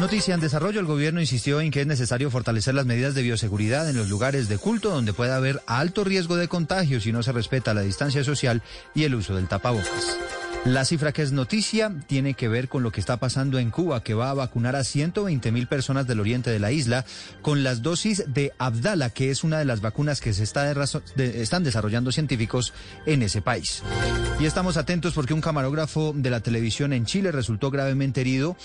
[0.00, 3.88] Noticia en desarrollo, el gobierno insistió en que es necesario fortalecer las medidas de bioseguridad
[3.88, 7.32] en los lugares de culto donde pueda haber alto riesgo de contagio si no se
[7.32, 8.62] respeta la distancia social
[8.94, 10.16] y el uso del tapabocas.
[10.64, 14.04] La cifra que es noticia tiene que ver con lo que está pasando en Cuba,
[14.04, 17.04] que va a vacunar a 120 mil personas del oriente de la isla
[17.42, 20.70] con las dosis de Abdala, que es una de las vacunas que se está
[21.16, 22.72] están desarrollando científicos
[23.06, 23.82] en ese país.
[24.38, 28.56] Y estamos atentos porque un camarógrafo de la televisión en Chile resultó gravemente herido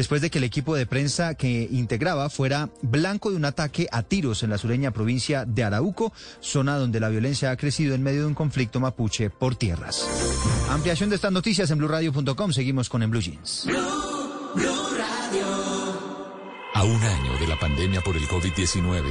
[0.00, 4.02] después de que el equipo de prensa que integraba fuera blanco de un ataque a
[4.02, 6.10] tiros en la sureña provincia de Arauco,
[6.40, 10.08] zona donde la violencia ha crecido en medio de un conflicto mapuche por tierras.
[10.70, 12.50] Ampliación de estas noticias en blueradio.com.
[12.50, 13.66] Seguimos con En Blue Jeans.
[16.72, 17.29] A un año
[17.60, 19.02] pandemia por el COVID-19,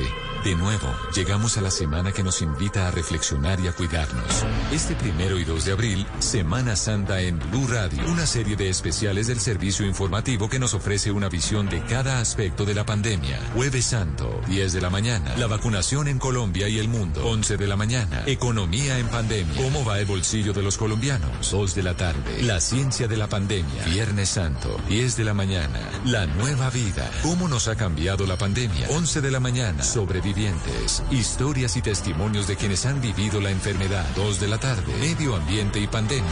[0.43, 4.25] de nuevo llegamos a la semana que nos invita a reflexionar y a cuidarnos.
[4.71, 9.27] Este primero y 2 de abril, Semana Santa en Blue Radio, una serie de especiales
[9.27, 13.39] del servicio informativo que nos ofrece una visión de cada aspecto de la pandemia.
[13.53, 17.25] Jueves Santo, 10 de la mañana, la vacunación en Colombia y el mundo.
[17.25, 19.61] 11 de la mañana, economía en pandemia.
[19.61, 21.51] ¿Cómo va el bolsillo de los colombianos?
[21.51, 23.85] 2 de la tarde, la ciencia de la pandemia.
[23.85, 27.11] Viernes Santo, 10 de la mañana, la nueva vida.
[27.21, 28.87] ¿Cómo nos ha cambiado la pandemia?
[28.89, 34.07] 11 de la mañana, sobrevivientes, historias y testimonios de quienes han vivido la enfermedad.
[34.15, 36.25] 2 de la tarde, medio ambiente y pandemia.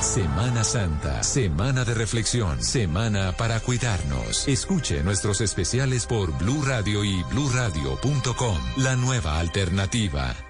[0.00, 4.48] Semana Santa, semana de reflexión, semana para cuidarnos.
[4.48, 10.49] Escuche nuestros especiales por Blue Radio y bluradio.com, la nueva alternativa.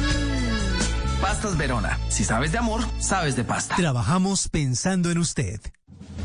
[1.21, 1.99] Pastas Verona.
[2.09, 3.75] Si sabes de amor, sabes de pasta.
[3.75, 5.61] Trabajamos pensando en usted.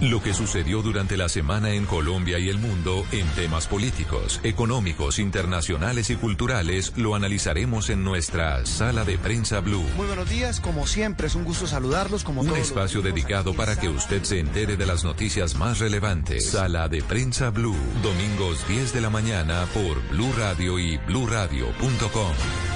[0.00, 5.18] Lo que sucedió durante la semana en Colombia y el mundo en temas políticos, económicos,
[5.18, 9.86] internacionales y culturales lo analizaremos en nuestra Sala de Prensa Blue.
[9.96, 12.24] Muy buenos días, como siempre es un gusto saludarlos.
[12.24, 16.50] Como un todos espacio dedicado para que usted se entere de las noticias más relevantes.
[16.50, 22.75] Sala de Prensa Blue, domingos 10 de la mañana por Blue Radio y bluradio.com.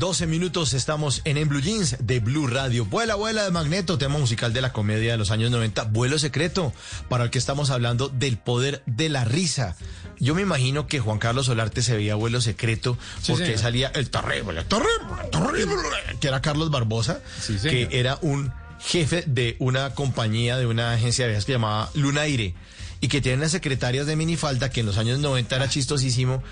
[0.00, 2.86] 12 minutos, estamos en En Blue Jeans de Blue Radio.
[2.86, 6.72] Vuela, vuela de Magneto, tema musical de la comedia de los años 90, Vuelo Secreto,
[7.10, 9.76] para el que estamos hablando del poder de la risa.
[10.18, 12.96] Yo me imagino que Juan Carlos Solarte se veía Vuelo Secreto
[13.28, 15.76] porque salía el terrible, terrible, terrible,
[16.18, 17.20] que era Carlos Barbosa,
[17.62, 22.54] que era un jefe de una compañía, de una agencia de viajes que llamaba Lunaire
[23.00, 26.42] y que tiene unas secretarias de minifalda que en los años 90 era chistosísimo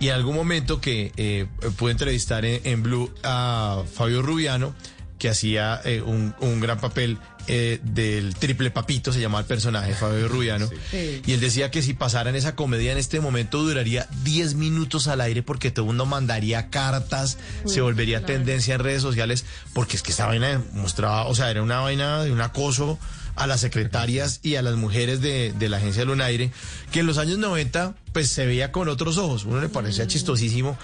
[0.00, 1.46] y en algún momento que eh,
[1.76, 4.74] pude entrevistar en, en Blue a Fabio Rubiano
[5.18, 7.18] que hacía eh, un, un gran papel
[7.48, 10.68] eh, del triple papito, se llamaba el personaje, Fabio Rubiano.
[10.90, 11.22] Sí.
[11.24, 15.20] Y él decía que si pasaran esa comedia en este momento duraría 10 minutos al
[15.20, 18.34] aire porque todo el mundo mandaría cartas, Uy, se volvería claro.
[18.34, 22.24] tendencia en redes sociales, porque es que esta vaina mostraba, o sea, era una vaina
[22.24, 22.98] de un acoso
[23.36, 26.50] a las secretarias y a las mujeres de, de la agencia Lunaire,
[26.90, 30.78] que en los años 90 pues se veía con otros ojos, uno le parecía chistosísimo.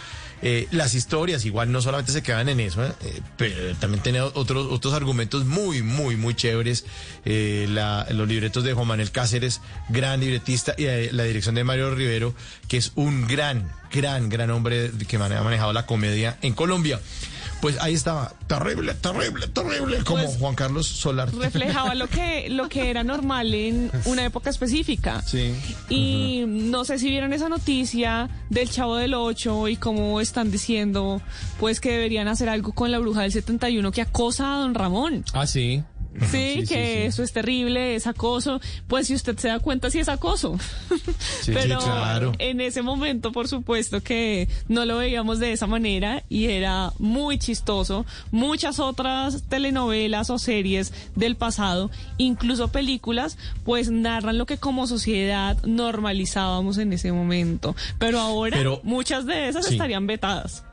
[0.44, 2.92] Eh, las historias igual no solamente se quedan en eso, ¿eh?
[3.04, 6.84] Eh, pero también tenía otros, otros argumentos muy, muy, muy chéveres.
[7.24, 11.94] Eh, la- los libretos de Juan Manuel Cáceres, gran libretista, y la dirección de Mario
[11.94, 12.34] Rivero,
[12.66, 17.00] que es un gran, gran, gran hombre que ha manejado la comedia en Colombia.
[17.62, 21.32] Pues ahí estaba, terrible, terrible, terrible, como Pues- Juan Carlos Solar.
[21.32, 25.22] reflejaba lo que lo que era normal en una época específica.
[25.22, 25.55] Sí.
[25.89, 31.22] Y no sé si vieron esa noticia del Chavo del 8 y cómo están diciendo
[31.60, 35.24] pues que deberían hacer algo con la bruja del 71 que acosa a don Ramón.
[35.32, 35.84] Ah, sí.
[36.30, 37.02] Sí, Sí, que sí.
[37.06, 38.60] eso es terrible, es acoso.
[38.86, 40.59] Pues si usted se da cuenta, sí es acoso.
[41.43, 42.32] Sí, Pero sí, claro.
[42.39, 47.39] en ese momento, por supuesto que no lo veíamos de esa manera y era muy
[47.39, 48.06] chistoso.
[48.30, 55.56] Muchas otras telenovelas o series del pasado, incluso películas, pues narran lo que como sociedad
[55.64, 57.74] normalizábamos en ese momento.
[57.98, 60.64] Pero ahora Pero- muchas de esas estarían vetadas.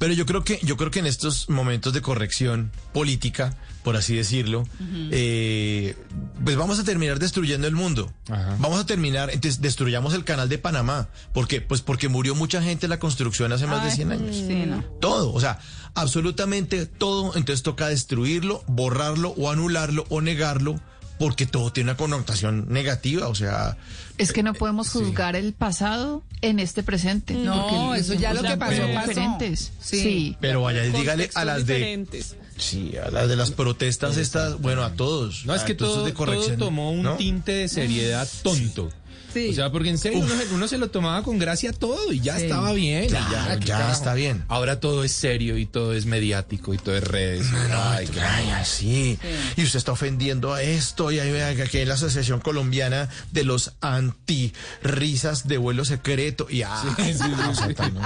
[0.00, 4.16] Pero yo creo que, yo creo que en estos momentos de corrección política, por así
[4.16, 4.66] decirlo,
[5.10, 5.94] eh,
[6.42, 8.10] pues vamos a terminar destruyendo el mundo.
[8.58, 11.10] Vamos a terminar, entonces destruyamos el canal de Panamá.
[11.34, 11.60] ¿Por qué?
[11.60, 14.36] Pues porque murió mucha gente en la construcción hace más de 100 años.
[14.36, 14.82] Sí, no.
[15.02, 15.58] Todo, o sea,
[15.92, 17.36] absolutamente todo.
[17.36, 20.80] Entonces toca destruirlo, borrarlo o anularlo o negarlo,
[21.20, 23.28] porque todo tiene una connotación negativa.
[23.28, 23.76] O sea,
[24.16, 27.34] Es que no podemos juzgar el pasado en este presente.
[27.34, 29.08] No, porque eso ya lo que pasó, pasó.
[29.10, 29.70] diferentes.
[29.80, 30.00] Sí.
[30.00, 30.36] Sí.
[30.40, 31.74] pero vaya, dígale a las de.
[31.74, 32.36] diferentes.
[32.56, 35.44] Sí, a las de las protestas estas, bueno, a todos.
[35.44, 37.16] No, es a que todos todo, de todo corrección, tomó un ¿no?
[37.16, 38.90] tinte de seriedad tonto.
[39.32, 39.48] Sí.
[39.50, 42.20] O sea, porque en serio uno se, uno se lo tomaba con gracia todo y
[42.20, 42.44] ya Sí.
[42.44, 43.08] estaba bien.
[43.08, 44.44] Claro, ya, ya está bien.
[44.48, 47.46] Ahora todo es serio y todo es mediático y todo es redes.
[47.72, 49.18] Ay, Ay, así.
[49.56, 51.10] Y usted está ofendiendo a esto.
[51.12, 56.46] Y ahí vea que aquí en la Asociación Colombiana de los Anti-Risas de Vuelo Secreto.
[56.50, 57.74] Y ah, Sí, sí, sí, o sea, sí.
[57.74, 58.04] también,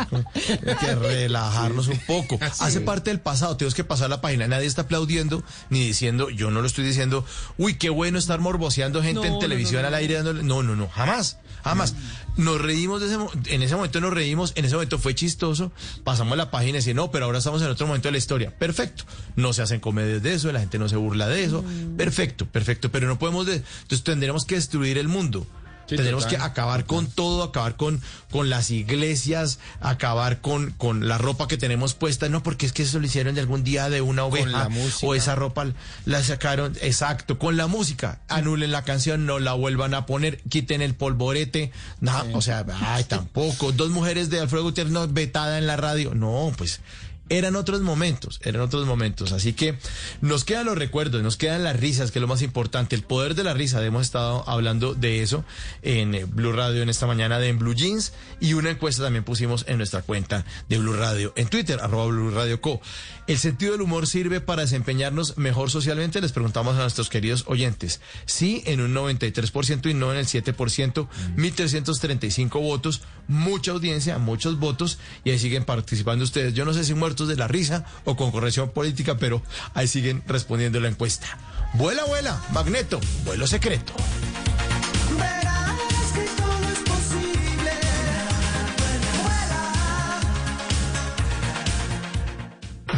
[0.67, 2.39] hay que relajarnos un poco.
[2.61, 3.57] Hace parte del pasado.
[3.57, 4.47] Tenemos que pasar la página.
[4.49, 7.25] Nadie está aplaudiendo ni diciendo, yo no lo estoy diciendo,
[7.59, 10.43] uy, qué bueno estar morboseando gente en televisión al aire dándole.
[10.43, 11.14] No, no, no, jamás.
[11.63, 11.95] Jamás.
[12.37, 13.17] Nos reímos de ese
[13.55, 15.73] en ese momento nos reímos, en ese momento fue chistoso,
[16.03, 18.57] pasamos la página y decimos, no, pero ahora estamos en otro momento de la historia.
[18.57, 19.05] Perfecto.
[19.37, 21.65] No se hacen comedias de eso, la gente no se burla de eso.
[21.97, 22.91] Perfecto, perfecto.
[22.91, 23.57] Pero no podemos de...
[23.57, 25.47] Entonces tendremos que destruir el mundo.
[25.87, 28.01] Sí, total, que acabar con todo, acabar con,
[28.31, 32.29] con las iglesias, acabar con, con la ropa que tenemos puesta.
[32.29, 34.51] No, porque es que eso lo hicieron de algún día de una oveja.
[34.51, 35.07] la música.
[35.07, 35.67] O esa ropa
[36.05, 38.21] la sacaron, exacto, con la música.
[38.29, 41.73] Anulen la canción, no la vuelvan a poner, quiten el polvorete.
[42.01, 43.73] No, o sea, ay, tampoco.
[43.73, 46.15] Dos mujeres de Alfredo Gutiérrez no, vetada en la radio.
[46.15, 46.81] No, pues
[47.29, 49.33] eran otros momentos, eran otros momentos.
[49.33, 49.79] Así que
[50.21, 53.35] nos quedan los recuerdos, nos quedan las risas, que es lo más importante, el poder
[53.35, 53.85] de la risa.
[53.85, 55.45] Hemos estado hablando de eso
[55.83, 59.25] en eh, Blue Radio en esta mañana de En Blue Jeans y una encuesta también
[59.25, 62.81] pusimos en nuestra cuenta de Blue Radio en Twitter, arroba Blue Radio Co.
[63.27, 66.21] ¿El sentido del humor sirve para desempeñarnos mejor socialmente?
[66.21, 68.03] Les preguntamos a nuestros queridos oyentes.
[68.27, 74.99] Sí, en un 93% y no en el 7%, 1.335 votos, mucha audiencia, muchos votos,
[75.25, 76.53] y ahí siguen participando ustedes.
[76.53, 79.41] Yo no sé si muertos de la risa o con corrección política, pero
[79.73, 81.27] ahí siguen respondiendo la encuesta.
[81.73, 83.95] Vuela, vuela, Magneto, vuelo secreto.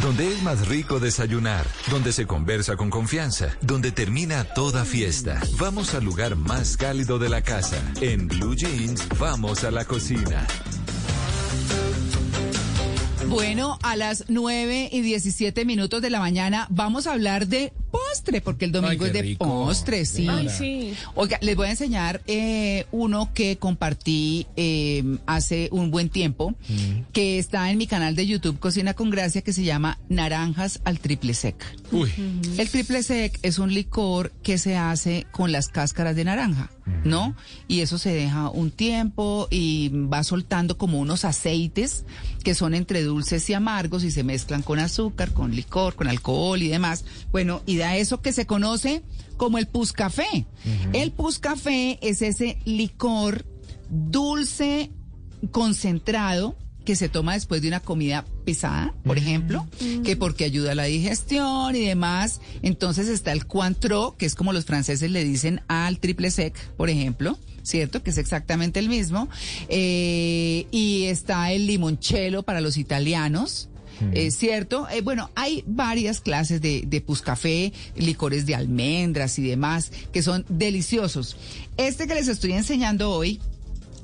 [0.01, 5.41] Donde es más rico desayunar, donde se conversa con confianza, donde termina toda fiesta.
[5.59, 7.77] Vamos al lugar más cálido de la casa.
[7.99, 10.45] En Blue Jeans, vamos a la cocina.
[13.29, 18.39] Bueno, a las 9 y 17 minutos de la mañana vamos a hablar de postre,
[18.41, 19.45] porque el domingo Ay, es de rico.
[19.45, 20.27] postre, sí.
[20.29, 20.93] Ay, sí.
[21.13, 26.55] Oiga, les voy a enseñar eh, uno que compartí eh, hace un buen tiempo,
[27.11, 30.99] que está en mi canal de YouTube Cocina con Gracia, que se llama Naranjas al
[30.99, 31.63] Triple Sec.
[31.91, 32.11] Uy.
[32.57, 36.69] El triple sec es un licor que se hace con las cáscaras de naranja,
[37.03, 37.35] ¿no?
[37.67, 42.05] Y eso se deja un tiempo y va soltando como unos aceites
[42.43, 46.61] que son entre dulces y amargos y se mezclan con azúcar, con licor, con alcohol
[46.61, 47.05] y demás.
[47.31, 49.03] Bueno, y da eso que se conoce
[49.37, 50.45] como el pus café.
[50.93, 53.45] El pus café es ese licor
[53.89, 54.91] dulce
[55.51, 59.67] concentrado que se toma después de una comida pesada, por ejemplo,
[60.05, 62.39] que porque ayuda a la digestión y demás.
[62.61, 66.89] Entonces está el Cointreau, que es como los franceses le dicen al triple sec, por
[66.89, 67.37] ejemplo.
[67.61, 68.01] ¿Cierto?
[68.01, 69.27] Que es exactamente el mismo.
[69.67, 73.67] Eh, y está el limoncello para los italianos.
[74.13, 74.87] Eh, ¿Cierto?
[74.89, 80.45] Eh, bueno, hay varias clases de, de puscafé, licores de almendras y demás, que son
[80.47, 81.35] deliciosos.
[81.75, 83.41] Este que les estoy enseñando hoy,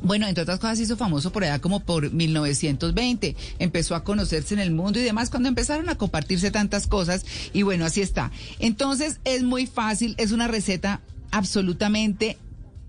[0.04, 3.36] bueno, entre otras cosas hizo famoso por allá como por 1920.
[3.58, 7.26] Empezó a conocerse en el mundo y demás cuando empezaron a compartirse tantas cosas.
[7.54, 8.32] Y bueno, así está.
[8.60, 11.02] Entonces es muy fácil, es una receta
[11.32, 12.38] absolutamente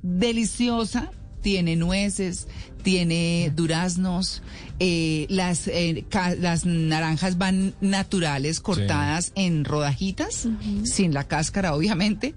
[0.02, 1.10] deliciosa.
[1.44, 2.48] Tiene nueces,
[2.82, 4.42] tiene duraznos,
[4.80, 6.04] eh, las, eh,
[6.40, 10.48] las naranjas van naturales, cortadas en rodajitas,
[10.84, 12.34] sin la cáscara obviamente,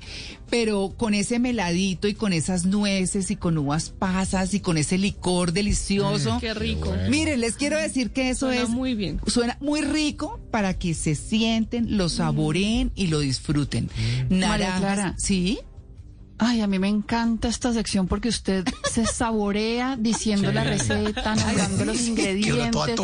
[0.49, 4.97] pero con ese meladito y con esas nueces y con uvas pasas y con ese
[4.97, 6.35] licor delicioso.
[6.35, 6.89] Mm, qué rico.
[6.89, 7.09] Bueno.
[7.09, 9.21] Miren, les quiero decir que eso Suena es muy bien.
[9.25, 13.89] Suena muy rico para que se sienten, lo saboreen y lo disfruten.
[14.29, 15.15] María Naranjas, Clara.
[15.17, 15.59] ¿sí?
[16.39, 21.85] Ay, a mí me encanta esta sección porque usted se saborea diciendo la receta, nombrando
[21.85, 22.95] los ingredientes.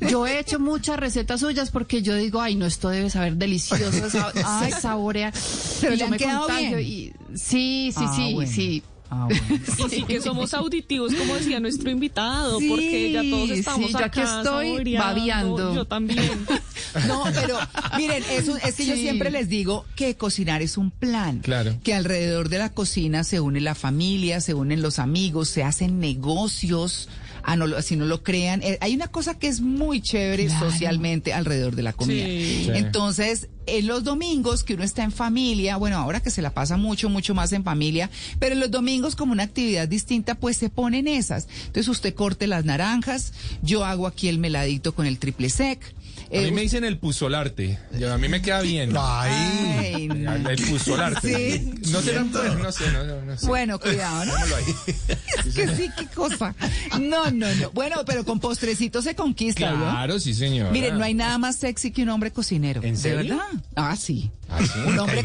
[0.00, 4.18] Yo he hecho muchas recetas suyas porque yo digo, ay, no, esto debe saber delicioso.
[4.44, 5.32] Ay, saborea.
[5.80, 6.80] Pero Y yo me contagio bien.
[6.80, 8.52] y- sí, sí, Ah, sí, bueno.
[8.52, 8.82] sí.
[9.30, 13.92] Y sí que somos auditivos, como decía nuestro invitado, Sí, porque ya todos estamos sí,
[13.92, 15.04] yo aquí acá estoy saboreando.
[15.06, 15.74] babeando.
[15.74, 16.46] Yo también.
[17.06, 17.58] No, pero
[17.98, 21.40] miren, es, un- es que yo siempre les digo que cocinar es un plan.
[21.40, 21.76] Claro.
[21.82, 26.00] Que alrededor de la cocina se une la familia, se unen los amigos, se hacen
[26.00, 27.08] negocios.
[27.50, 30.46] Ah, no, lo- si no lo crean, eh, hay una cosa que es muy chévere
[30.46, 30.70] Claro.
[30.70, 32.26] socialmente alrededor de la comida.
[32.26, 32.62] Sí.
[32.66, 32.70] Sí.
[32.74, 36.76] Entonces, en los domingos que uno está en familia, bueno, ahora que se la pasa
[36.76, 40.68] mucho, mucho más en familia, pero en los domingos como una actividad distinta, pues se
[40.68, 41.48] ponen esas.
[41.66, 45.94] Entonces usted corte las naranjas, yo hago aquí el meladito con el triple sec.
[46.30, 47.78] A eh, mí me dicen el puzolarte.
[47.98, 48.92] Yo- A mí me queda bien.
[48.98, 50.50] Ay, no.
[50.50, 51.58] El puzolarte.
[51.58, 51.90] Sí.
[51.90, 53.46] No pues, no sé, no, sé.
[53.46, 54.32] Bueno, cuidado, ¿no?
[55.46, 56.54] Es que sí, qué cosa.
[57.00, 57.70] No, no, no.
[57.70, 59.90] Bueno, pero con postrecito se conquista, ¿no?
[59.90, 60.70] Claro, sí, señor.
[60.72, 62.82] Miren, no hay nada más sexy que un hombre cocinero.
[62.82, 63.18] ¿En serio?
[63.18, 63.46] ¿De verdad?
[63.76, 64.30] Ah, sí.
[64.50, 64.78] ¿Ah, sí?
[64.86, 65.24] Un hombre a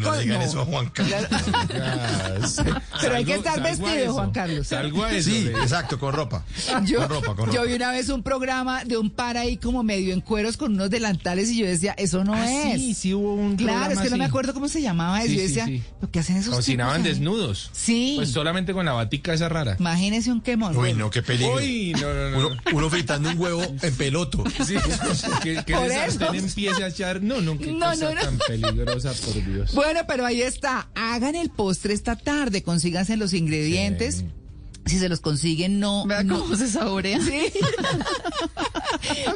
[0.64, 2.60] Juan Carlos.
[3.00, 4.12] Pero hay que estar vestido.
[4.12, 4.66] Juan Carlos.
[4.66, 5.30] Salgo a eso.
[5.30, 6.44] Sí, le- exacto, con ropa.
[6.84, 7.52] Yo, con ropa, con ropa.
[7.52, 10.74] yo vi una vez un programa de un par ahí como medio en cueros con
[10.74, 12.80] unos delantales y yo decía, eso no Ah, es.
[12.80, 14.30] Sí, sí hubo un Claro, es que no me así.
[14.30, 15.28] acuerdo cómo se llamaba eso.
[15.30, 15.82] Sí, yo sí, decía, sí.
[16.00, 17.70] ¿lo que hacen esos Cocinaban tipos ahí?" desnudos.
[17.72, 18.12] Sí.
[18.16, 19.76] Pues solamente con la batica esa rara.
[19.78, 20.70] Imagínese un quemón.
[20.72, 21.56] Uy, Bueno, no, qué peligro.
[21.56, 22.38] Uy, no, no, no.
[22.48, 24.44] Uno, uno fritando un huevo en peloto.
[24.64, 24.74] Sí,
[25.42, 26.32] que, que Por eso.
[26.32, 27.22] empiece a echar.
[27.22, 28.20] No, no, qué No, cosa no, no.
[28.20, 29.74] tan peligrosa, por Dios.
[29.74, 30.88] Bueno, pero ahí está.
[30.94, 34.24] Hagan el postre esta tarde, consíganse los ingredientes.
[34.86, 36.04] Si se los consiguen, no.
[36.06, 37.20] Vea no- cómo se saborea.
[37.20, 37.30] Sí.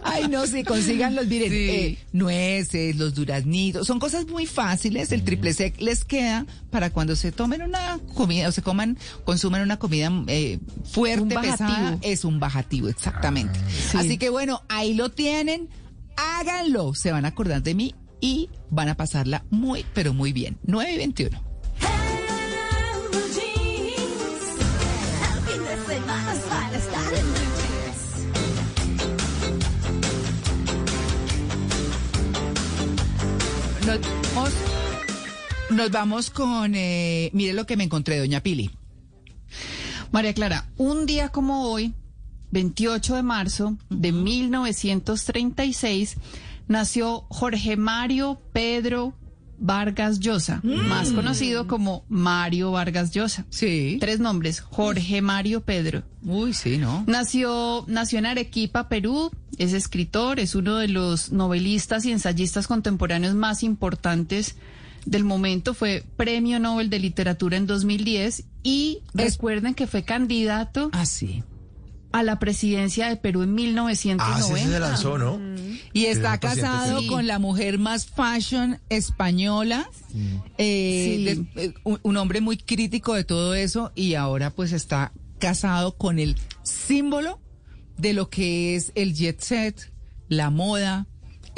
[0.05, 1.27] Ay, no, sí, consíganlos.
[1.27, 1.57] Miren, Sí.
[1.71, 5.11] eh, nueces, los duraznitos, son cosas muy fáciles.
[5.13, 9.63] El triple sec les queda para cuando se tomen una comida o se coman, consuman
[9.63, 11.99] una comida eh, fuerte, Un pesada.
[12.03, 13.59] Es un bajativo, exactamente.
[13.91, 13.97] Sí.
[13.97, 15.69] Así que bueno, ahí lo tienen.
[16.17, 16.95] Háganlo.
[16.95, 20.59] Se van a acordar de mí y van a pasarla muy, pero muy bien.
[20.65, 21.43] 9 y 21.
[33.89, 34.01] Nos
[34.35, 34.53] vamos,
[35.71, 38.71] nos vamos con, eh, mire lo que me encontré, doña Pili.
[40.13, 41.95] María Clara, un día como hoy,
[42.51, 46.17] 28 de marzo de 1936,
[46.67, 49.15] nació Jorge Mario Pedro
[49.59, 53.45] Vargas Llosa, más conocido como Mario Vargas Llosa.
[53.51, 53.99] Sí.
[54.01, 56.03] Tres nombres, Jorge Mario Pedro.
[56.23, 57.05] Uy, sí, ¿no?
[57.07, 63.35] Nació, nació en Arequipa, Perú, es escritor, es uno de los novelistas y ensayistas contemporáneos
[63.35, 64.57] más importantes
[65.07, 71.07] del momento, fue Premio Nobel de Literatura en 2010 y recuerden que fue candidato Ah,
[71.07, 71.43] sí.
[72.19, 74.57] A la presidencia de Perú en Ah, 1990.
[74.59, 75.39] sí, se lanzó, ¿no?
[75.93, 77.07] Y está casado sí.
[77.07, 79.89] con la mujer más fashion española,
[80.59, 81.25] eh, Sí.
[81.55, 86.19] de- eh, un hombre muy crítico de todo eso y ahora pues está casado con
[86.19, 87.41] el símbolo
[87.97, 89.93] de lo que es el jet set,
[90.29, 91.07] la moda,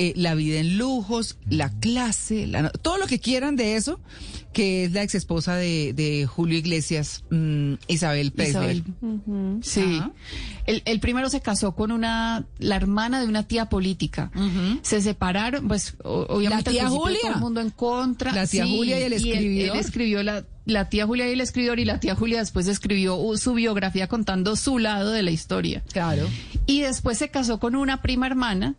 [0.01, 4.01] eh, la vida en lujos, la clase, la- todo lo que quieran de eso,
[4.53, 8.77] que es la ex esposa de, de Julio Iglesias, mm, Isabel Preisler.
[8.77, 9.59] Isabel.
[9.63, 10.03] Sí.
[10.67, 14.31] El, el primero se casó con una, la hermana de una tía política.
[14.83, 17.19] Se separaron, pues o- obviamente ¿La tía Julia?
[17.23, 18.33] todo el mundo en contra.
[18.33, 19.77] La tía Sí, Julia y el él- escribidor.
[19.77, 23.17] Él, escribió la, la tía Julia y el escribidor y la tía Julia después escribió
[23.17, 25.83] uh, su biografía contando su lado de la historia.
[25.93, 26.27] Claro.
[26.67, 28.75] Y después se casó con una prima hermana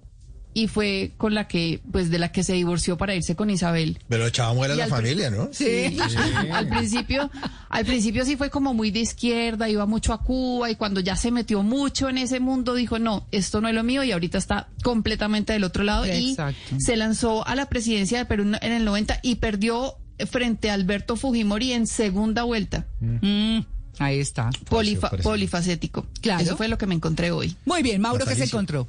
[0.54, 4.00] y fue con la que, pues de la que se divorció para irse con Isabel.
[4.10, 5.50] Pero echaba muera Y la familia, ¿no?
[5.52, 5.98] Sí.
[6.52, 7.30] al principio,
[7.70, 11.16] al principio sí fue como muy de izquierda, iba mucho a Cuba y cuando ya
[11.16, 14.38] se metió mucho en ese mundo dijo, no, esto no es lo mío y ahorita
[14.38, 16.76] está completamente del otro lado Exacto.
[16.78, 19.96] y se lanzó a la presidencia de Perú en el 90 y perdió
[20.30, 22.86] frente a Alberto Fujimori en segunda vuelta.
[23.00, 23.60] Mm,
[24.00, 24.50] ahí está.
[24.70, 26.06] Polifa- polifacético.
[26.22, 26.44] Claro.
[26.44, 27.56] Eso fue lo que me encontré hoy.
[27.66, 28.88] Muy bien, Mauro, ¿qué se encontró?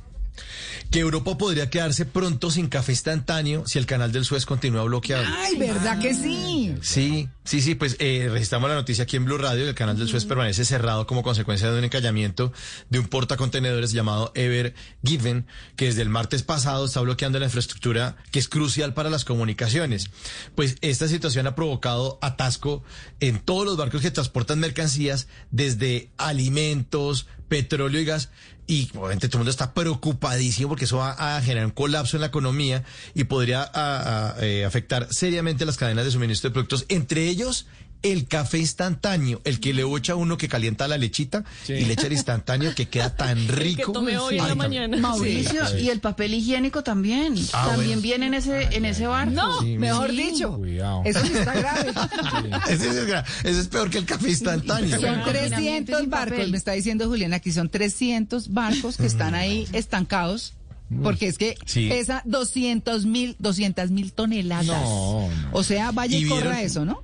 [0.91, 5.25] Que Europa podría quedarse pronto sin café instantáneo si el canal del Suez continúa bloqueado.
[5.39, 6.75] Ay, ¿verdad que sí?
[6.83, 9.69] Sí, sí, sí, pues eh, registramos la noticia aquí en Blue Radio.
[9.69, 12.53] El canal del Suez permanece cerrado como consecuencia de un encallamiento
[12.91, 15.47] de un portacontenedores llamado Ever Given,
[15.77, 20.11] que desde el martes pasado está bloqueando la infraestructura que es crucial para las comunicaciones.
[20.55, 22.83] Pues esta situación ha provocado atasco
[23.21, 28.31] en todos los barcos que transportan mercancías, desde alimentos, petróleo y gas.
[28.67, 32.21] Y obviamente todo el mundo está preocupadísimo porque eso va a generar un colapso en
[32.23, 36.87] la economía y podría a- a, eh, afectar seriamente las cadenas de suministro de productos,
[36.89, 37.67] entre ellos
[38.03, 42.07] el café instantáneo, el que le echa uno que calienta la lechita y le echa
[42.09, 43.93] el instantáneo que queda tan rico.
[43.93, 44.97] tomé hoy en la mañana.
[44.97, 45.79] Mauricio, Sí.
[45.85, 47.35] y el papel higiénico también.
[47.53, 48.03] Ah, también bueno.
[48.03, 49.33] viene en ese, en ese barco.
[49.33, 50.17] No, Sí, mejor sí.
[50.17, 50.57] dicho.
[50.57, 51.03] Cuidado.
[51.05, 51.93] Eso sí está grave.
[52.69, 54.91] Ese es, gra- ese es peor que el café instantáneo.
[55.01, 59.35] Son Confinamiento 300 sin barcos, me está diciendo Julián, aquí son 300 barcos que están
[59.35, 60.55] ahí estancados.
[61.03, 61.89] Porque es que Sí.
[61.89, 64.67] pesa 200 mil, 200 mil toneladas.
[64.67, 65.49] No, no.
[65.53, 67.03] O sea, vaya y, Y corra vieron- eso, ¿no?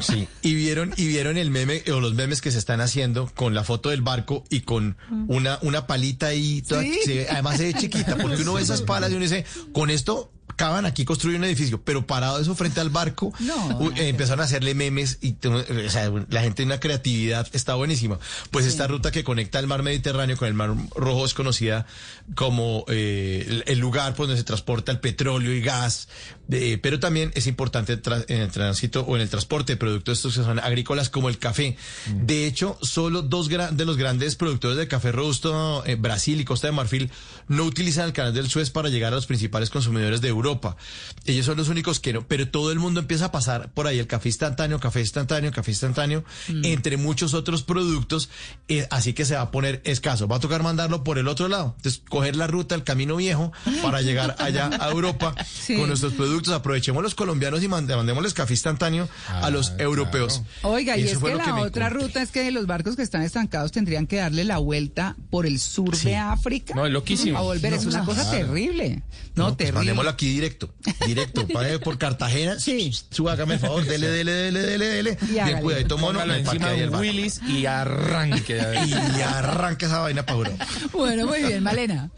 [0.00, 3.54] Sí, y vieron, y vieron el meme, o los memes que se están haciendo con
[3.54, 4.96] la foto del barco y con
[5.28, 6.98] una, una palita ahí, toda- Sí.
[7.04, 9.90] se ve- además se ve chiquita, porque uno ve esas palas y uno dice, con
[9.90, 13.92] esto acaban aquí construir un edificio, pero parado eso frente al barco, No.
[13.96, 17.74] eh, empezaron a hacerle memes y tu- o sea, la gente tiene una creatividad, está
[17.76, 18.18] buenísima.
[18.50, 21.86] Pues esta ruta que conecta el mar Mediterráneo con el mar Rojo es conocida
[22.34, 26.08] como eh, el, el lugar por donde se transporta el petróleo y gas,
[26.50, 27.98] eh, pero también es importante
[28.28, 31.38] en el tránsito o en el transporte de productos estos que son agrícolas como el
[31.38, 31.76] café.
[32.06, 36.66] De hecho, solo dos de los grandes productores de café robusto, eh, Brasil y Costa
[36.68, 37.10] de Marfil,
[37.48, 40.76] no utilizan el canal del Suez para llegar a los principales consumidores de Europa.
[41.24, 43.98] Ellos son los únicos que no, pero todo el mundo empieza a pasar por ahí
[43.98, 46.24] el café instantáneo, café instantáneo, café instantáneo,
[46.62, 48.28] entre muchos otros productos,
[48.68, 50.28] eh, así que se va a poner escaso.
[50.28, 51.74] Va a tocar mandarlo por el otro lado.
[51.76, 53.52] Entonces, coger la ruta, el camino viejo,
[53.82, 55.76] para llegar allá a Europa Sí.
[55.76, 56.37] con nuestros productos.
[56.48, 60.42] Aprovechemos los colombianos y mande- mandémosles café instantáneo a los europeos.
[60.62, 61.88] Oiga, y es que la otra encontré.
[61.90, 65.58] ruta es que los barcos que están estancados tendrían que darle la vuelta por el
[65.58, 66.74] sur de África.
[66.74, 67.38] No, es loquísimo.
[67.38, 68.46] A volver, es una cosa claro.
[68.46, 69.02] terrible.
[69.34, 69.78] No, pues terrible.
[69.78, 70.72] mandémoslo aquí directo,
[71.06, 71.46] directo,
[71.84, 72.92] por Cartagena, Sí.
[73.10, 76.88] suba, hágame el favor, dele, dele, dele, dele, dele, Y bien cuidadito mono, encima de.
[76.88, 78.58] Willis y arranque.
[78.86, 80.66] y arranca esa vaina para Europa.
[80.92, 82.10] Bueno, muy bien, Malena.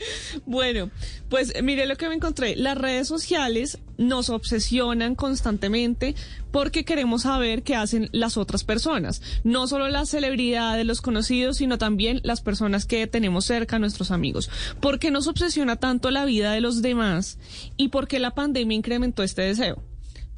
[0.46, 0.90] Bueno,
[1.28, 2.56] pues mire lo que me encontré.
[2.56, 3.78] Las redes sociales
[4.10, 6.14] nos obsesionan constantemente
[6.50, 9.22] porque queremos saber qué hacen las otras personas.
[9.44, 14.50] No solo las celebridades, los conocidos, sino también las personas que tenemos cerca, nuestros amigos.
[14.80, 17.38] ¿Por qué nos obsesiona tanto la vida de los demás
[17.78, 19.82] y por qué la pandemia incrementó este deseo?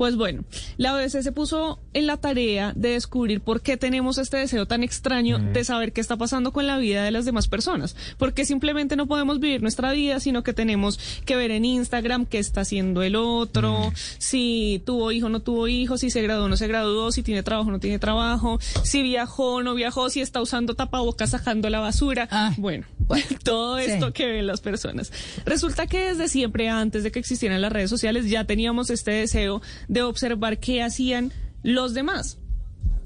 [0.03, 0.43] Pues bueno,
[0.79, 4.83] la OBS se puso en la tarea de descubrir por qué tenemos este deseo tan
[4.83, 7.95] extraño de saber qué está pasando con la vida de las demás personas.
[8.19, 12.41] Porque simplemente no podemos vivir nuestra vida, sino que tenemos que ver en Instagram qué
[12.41, 16.49] está haciendo el otro, si tuvo hijo o no tuvo hijo, si se graduó o
[16.49, 20.11] no se graduó, si tiene trabajo o no tiene trabajo, si viajó o no viajó,
[20.11, 22.29] si está usando tapabocas sacando la basura.
[22.59, 22.87] bueno,
[23.45, 23.85] todo sí.
[23.89, 25.13] esto que ven las personas.
[25.45, 29.63] Resulta que desde siempre, antes de que existieran las redes sociales, ya teníamos este deseo
[29.93, 32.39] de observar qué hacían los demás.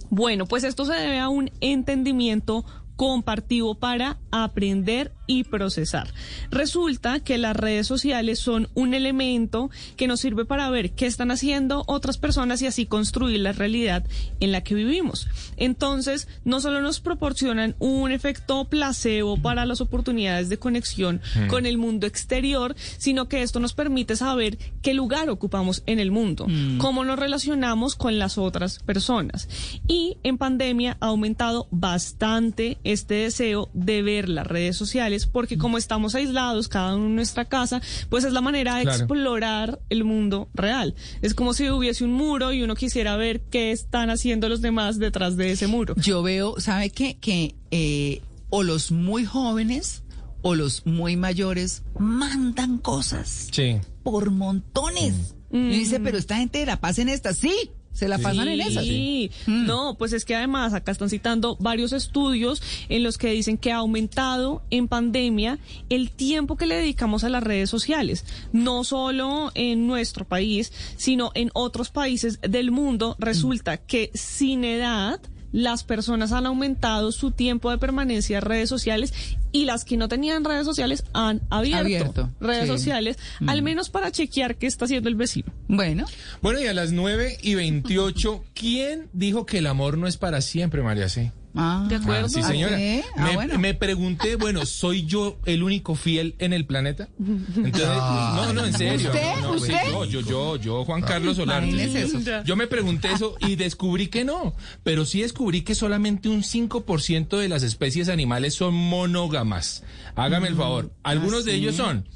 [0.09, 2.65] Bueno, pues esto se debe a un entendimiento
[2.95, 6.09] compartido para aprender y procesar.
[6.51, 11.31] Resulta que las redes sociales son un elemento que nos sirve para ver qué están
[11.31, 14.05] haciendo otras personas y así construir la realidad
[14.41, 15.29] en la que vivimos.
[15.57, 21.49] Entonces, no solo nos proporcionan un efecto placebo para las oportunidades de conexión Mm.
[21.49, 26.11] con el mundo exterior, sino que esto nos permite saber qué lugar ocupamos en el
[26.11, 26.47] mundo,
[26.79, 29.49] cómo nos relacionamos con las otras personas.
[29.89, 35.59] Y en pandemia ha aumentado bastante este deseo de ver las redes sociales sociales, porque
[35.59, 38.99] como estamos aislados, cada uno en nuestra casa, pues es la manera de Claro.
[38.99, 40.95] explorar el mundo real.
[41.23, 44.99] Es como si hubiese un muro y uno quisiera ver qué están haciendo los demás
[44.99, 45.95] detrás de ese muro.
[45.97, 47.17] Yo veo, ¿sabe qué?
[47.19, 48.21] Que eh,
[48.51, 50.03] o los muy jóvenes
[50.43, 53.79] o los muy mayores mandan cosas Sí.
[54.03, 55.35] por montones.
[55.53, 57.33] Y dice, pero esta gente la pasa en esta.
[57.33, 58.85] Sí, se la pasan en esas.
[58.85, 63.57] Sí, no, pues es que además acá están citando varios estudios en los que dicen
[63.57, 65.59] que ha aumentado en pandemia
[65.89, 71.31] el tiempo que le dedicamos a las redes sociales, no solo en nuestro país, sino
[71.35, 73.17] en otros países del mundo.
[73.19, 75.19] Resulta que sin edad
[75.57, 79.15] las personas han aumentado su tiempo de permanencia en redes sociales
[79.53, 82.69] y las que no tenían redes sociales han abierto, Abierto, redes sí.
[82.69, 85.51] sociales, al menos para chequear qué está haciendo el vecino.
[85.67, 86.05] Bueno.
[86.43, 90.43] Bueno, y a las 9 y 28, ¿quién dijo que el amor no es para
[90.43, 91.33] siempre, María C?
[91.57, 92.29] Ah, ¿De acuerdo?
[92.29, 92.77] sí, señora.
[92.79, 93.01] ¿Ah?
[93.17, 93.59] Ah, me, bueno.
[93.59, 97.09] me pregunté, bueno, ¿soy yo el único fiel en el planeta?
[97.19, 99.11] Entonces, no, no, en serio.
[99.11, 99.35] ¿Usted?
[99.37, 99.91] No, no, pues, ¿Usted?
[99.91, 102.03] yo, yo, yo, yo, Juan Carlos Solarte.
[102.03, 102.19] Eso.
[102.45, 104.55] yo me pregunté eso y descubrí que no.
[104.83, 109.83] Pero sí descubrí que solamente un 5% de las especies animales son monógamas.
[110.15, 110.91] Hágame el favor.
[111.03, 112.07] Algunos de ¿Ah, ellos son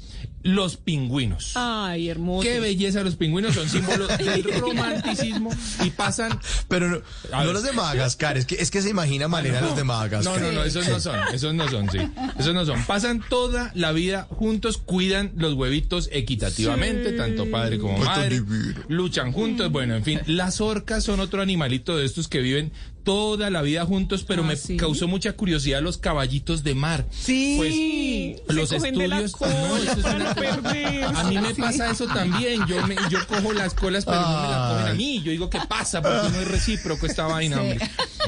[0.43, 1.53] los pingüinos.
[1.55, 2.43] Ay, hermoso.
[2.43, 5.51] Qué belleza los pingüinos, son símbolos del romanticismo
[5.83, 6.39] y pasan...
[6.67, 7.01] Pero no,
[7.31, 10.39] no los de Madagascar, es que, es que se imagina Malena los de Madagascar.
[10.39, 11.99] No, no, no, esos no son, esos no son, sí.
[12.37, 12.83] Esos no son.
[12.85, 18.41] Pasan toda la vida juntos, cuidan los huevitos equitativamente, tanto padre como Pues madre.
[18.87, 20.19] Luchan juntos, bueno, en fin.
[20.25, 22.71] Las orcas son otro animalito de estos que viven
[23.03, 24.77] toda la vida juntos, pero Ah, me ¿sí?
[24.77, 27.05] causó mucha curiosidad los caballitos de mar.
[27.11, 27.55] Sí.
[27.57, 29.35] Pues Se los cogen de la estudios...
[29.53, 31.03] cola no, eso es para una- perderse.
[31.05, 32.65] a mí me pasa eso también.
[32.67, 35.21] Yo me, yo cojo las colas, pero no me las cogen a mí.
[35.23, 36.01] Yo digo, ¿qué pasa?
[36.01, 37.79] Porque no es recíproco esta vaina, hombre.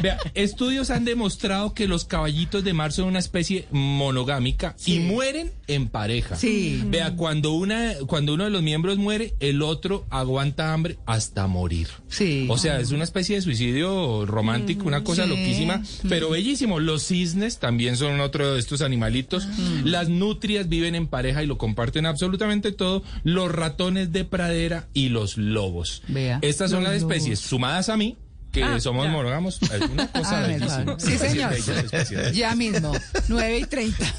[0.01, 5.51] Vea, estudios han demostrado que los caballitos de mar son una especie monogámica y mueren
[5.67, 6.35] en pareja.
[6.35, 6.81] Sí.
[6.87, 11.87] Vea, cuando una, cuando uno de los miembros muere, el otro aguanta hambre hasta morir.
[12.07, 12.47] Sí.
[12.49, 15.29] O sea, es una especie de suicidio romántico, una cosa Sí.
[15.29, 16.79] loquísima, pero bellísimo.
[16.79, 19.47] Los cisnes también son otro de estos animalitos.
[19.83, 23.03] Las nutrias viven en pareja y lo comparten absolutamente todo.
[23.23, 26.01] Los ratones de pradera y los lobos.
[26.07, 26.39] Vea.
[26.41, 28.17] Estas son las especies sumadas a mí,
[28.53, 29.11] que Ah, somos ya.
[29.11, 29.59] monógamos.
[29.61, 31.01] Es una cosa favor.
[31.01, 32.31] Sí, señor.
[32.31, 32.93] Ya mismo,
[33.27, 34.13] 9 y 30.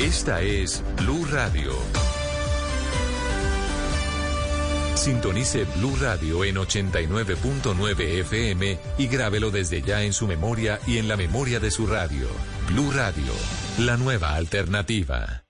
[0.00, 1.72] Esta es Blue Radio.
[4.94, 11.08] Sintonice Blue Radio en 89.9 FM y grábelo desde ya en su memoria y en
[11.08, 12.28] la memoria de su radio.
[12.68, 13.32] Blue Radio,
[13.78, 15.41] la nueva alternativa.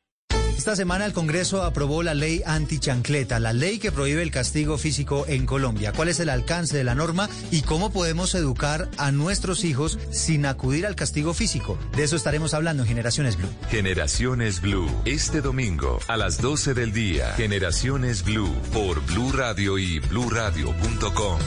[0.62, 5.24] Esta semana el Congreso aprobó la ley antichancleta, la ley que prohíbe el castigo físico
[5.26, 5.90] en Colombia.
[5.92, 10.46] ¿Cuál es el alcance de la norma y cómo podemos educar a nuestros hijos sin
[10.46, 11.76] acudir al castigo físico?
[11.96, 13.48] De eso estaremos hablando en Generaciones Blue.
[13.70, 17.32] Generaciones Blue, este domingo a las 12 del día.
[17.32, 21.40] Generaciones Blue por Blue Radio y bluradio.com.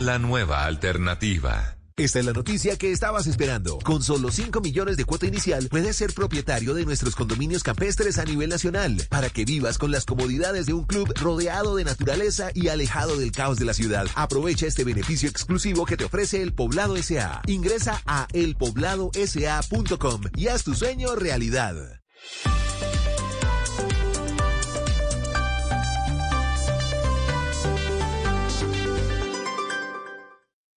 [0.00, 1.78] La nueva alternativa.
[1.96, 3.78] Esta es la noticia que estabas esperando.
[3.80, 8.24] Con solo 5 millones de cuota inicial, puedes ser propietario de nuestros condominios campestres a
[8.24, 12.68] nivel nacional, para que vivas con las comodidades de un club rodeado de naturaleza y
[12.68, 14.06] alejado del caos de la ciudad.
[14.14, 17.42] Aprovecha este beneficio exclusivo que te ofrece el Poblado SA.
[17.46, 22.02] Ingresa a elpobladosa.com y haz tu sueño realidad.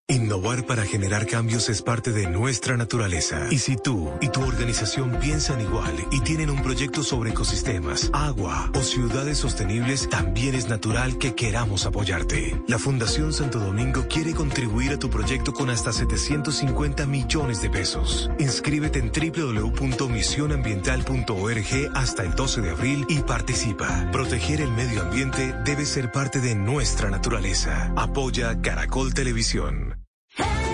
[0.07, 3.47] Innovar para generar cambios es parte de nuestra naturaleza.
[3.49, 8.69] Y si tú y tu organización piensan igual y tienen un proyecto sobre ecosistemas, agua
[8.75, 12.61] o ciudades sostenibles, también es natural que queramos apoyarte.
[12.67, 18.29] La Fundación Santo Domingo quiere contribuir a tu proyecto con hasta 750 millones de pesos.
[18.37, 24.11] Inscríbete en www.misionambiental.org hasta el 12 de abril y participa.
[24.11, 27.91] Proteger el medio ambiente debe ser parte de nuestra naturaleza.
[27.95, 29.94] Apoya Caracol Televisión.
[30.37, 30.64] Blue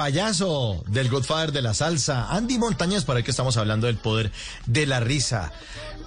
[0.00, 2.30] payaso del Godfather de la salsa.
[2.30, 4.32] Andy Montañez, para el que estamos hablando del poder
[4.64, 5.52] de la risa.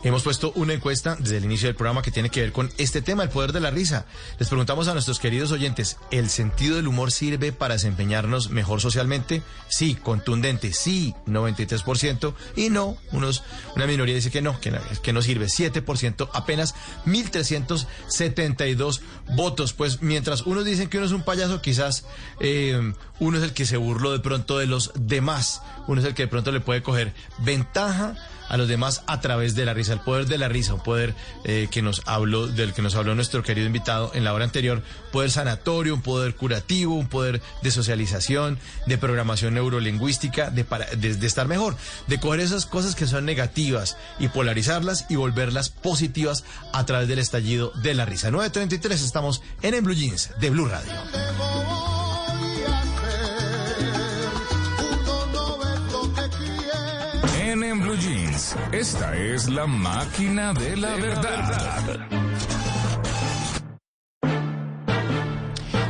[0.03, 3.01] Hemos puesto una encuesta desde el inicio del programa que tiene que ver con este
[3.01, 4.05] tema, el poder de la risa.
[4.37, 9.43] Les preguntamos a nuestros queridos oyentes, ¿el sentido del humor sirve para desempeñarnos mejor socialmente?
[9.69, 13.43] Sí, contundente, sí, 93%, y no, unos,
[13.77, 16.75] una minoría dice que no, que no, sirve, 7%, apenas
[17.05, 18.99] 1.372
[19.37, 19.71] votos.
[19.71, 22.05] Pues mientras unos dicen que uno es un payaso, quizás
[22.41, 26.13] eh, uno es el que se burló de pronto de los demás, uno es el
[26.13, 28.17] que de pronto le puede coger ventaja
[28.49, 31.13] a los demás a través de la risa, el poder de la risa, un poder
[31.43, 34.83] eh, que nos habló, del que nos habló nuestro querido invitado en la hora anterior,
[35.11, 41.15] poder sanatorio, un poder curativo, un poder de socialización, de programación neurolingüística, de, para- de,
[41.15, 41.75] de estar mejor,
[42.07, 47.19] de coger esas cosas que son negativas y polarizarlas y volverlas positivas a través del
[47.19, 48.31] estallido de la risa.
[48.31, 50.91] 933 estamos en En Blue Jeans de Blue Radio.
[57.39, 58.22] En, en Blue Jeans,
[58.71, 62.07] esta es la máquina de la verdad.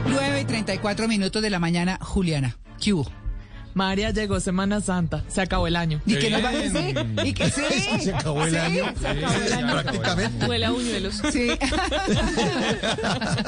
[0.06, 2.58] 9 y 34 minutos de la mañana, Juliana.
[2.82, 3.23] ¿Qué hubo?
[3.74, 6.02] María llegó Semana Santa, se acabó el año.
[6.06, 7.06] ¿Y qué nos va a decir?
[7.26, 7.62] ¿Y que sí?
[8.02, 8.84] Se acabó el Sí, año.
[9.00, 9.74] se acabó el año.
[9.82, 10.46] Prácticamente.
[10.46, 11.22] Huele a buñuelos.
[11.32, 11.50] Sí.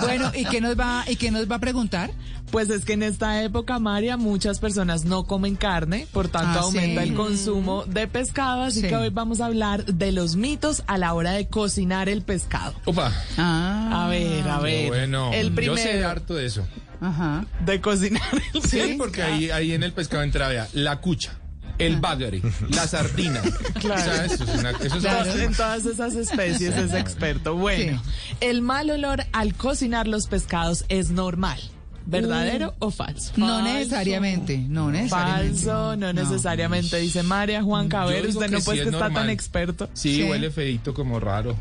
[0.02, 2.12] bueno, ¿y qué nos va y qué nos va a preguntar?
[2.52, 6.64] Pues es que en esta época, María, muchas personas no comen carne, por tanto Ah,
[6.64, 7.10] aumenta sí.
[7.10, 8.88] el consumo de pescado, así Sí.
[8.88, 12.74] que hoy vamos a hablar de los mitos a la hora de cocinar el pescado.
[12.86, 13.12] Opa.
[13.38, 14.88] A ver, a ver.
[14.90, 16.66] Bueno, el yo sé primero harto de eso.
[17.01, 17.45] Ajá.
[17.65, 18.22] de cocinar
[18.53, 18.98] el Sí, pescado.
[18.98, 21.33] porque ahí, ahí en el pescado entra, vea, la cucha,
[21.77, 23.41] el bagre, la sardina.
[23.80, 24.01] Claro.
[24.01, 27.56] O sea, eso es una, eso es Claro, una- en todas esas especies es experto.
[27.56, 28.01] Bueno,
[28.41, 31.59] el mal olor al cocinar los pescados es normal.
[32.07, 33.32] ¿Verdadero o falso?
[33.35, 33.64] No Falso.
[33.74, 35.53] necesariamente, no necesariamente.
[35.65, 38.27] Falso, no, necesariamente, dice María Juan Caber.
[38.27, 39.90] Usted no pues sí que es está tan experto.
[39.93, 41.57] Sí, huele feito como raro.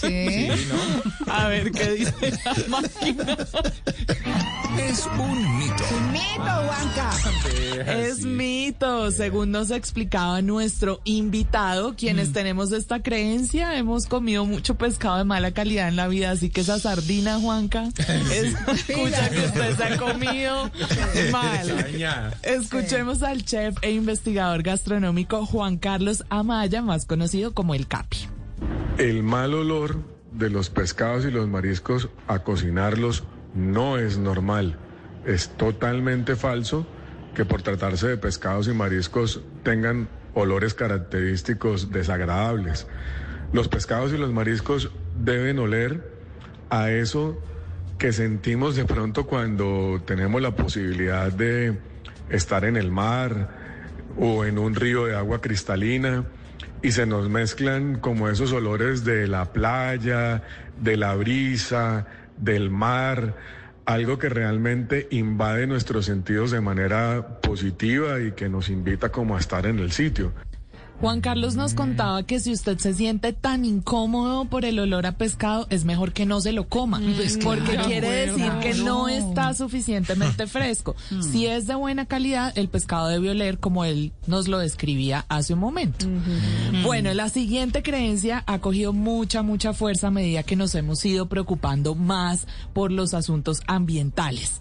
[0.00, 0.48] Sí.
[0.50, 1.32] Sí, ¿no?
[1.32, 3.36] A ver qué dice la máquina.
[4.78, 5.84] Es un mito.
[6.12, 7.10] Mito, Juanca.
[7.86, 15.18] Es mito, según nos explicaba nuestro invitado, quienes tenemos esta creencia, hemos comido mucho pescado
[15.18, 17.88] de mala calidad en la vida, así que esa sardina, Juanca,
[18.32, 18.54] es
[18.88, 20.70] escucha que usted se ha comido
[21.32, 21.86] mal.
[22.42, 28.28] Escuchemos al chef e investigador gastronómico Juan Carlos Amaya, más conocido como el Capi.
[28.98, 29.96] El mal olor
[30.32, 34.78] de los pescados y los mariscos a cocinarlos no es normal.
[35.24, 36.86] Es totalmente falso
[37.34, 42.86] que por tratarse de pescados y mariscos tengan olores característicos desagradables.
[43.52, 46.12] Los pescados y los mariscos deben oler
[46.70, 47.40] a eso
[47.98, 51.78] que sentimos de pronto cuando tenemos la posibilidad de
[52.28, 53.48] estar en el mar
[54.18, 56.24] o en un río de agua cristalina
[56.84, 60.42] y se nos mezclan como esos olores de la playa,
[60.78, 62.06] de la brisa,
[62.36, 63.36] del mar,
[63.86, 69.40] algo que realmente invade nuestros sentidos de manera positiva y que nos invita como a
[69.40, 70.34] estar en el sitio.
[71.04, 75.12] Juan Carlos nos contaba que si usted se siente tan incómodo por el olor a
[75.18, 79.10] pescado, es mejor que no se lo coma, Pues porque claro, quiere decir que no.
[79.10, 80.96] está suficientemente fresco.
[81.30, 85.52] Si es de buena calidad, el pescado debe oler como él nos lo describía hace
[85.52, 86.06] un momento.
[86.82, 91.26] Bueno, la siguiente creencia ha cogido mucha, mucha fuerza a medida que nos hemos ido
[91.28, 94.58] preocupando más por los asuntos ambientales.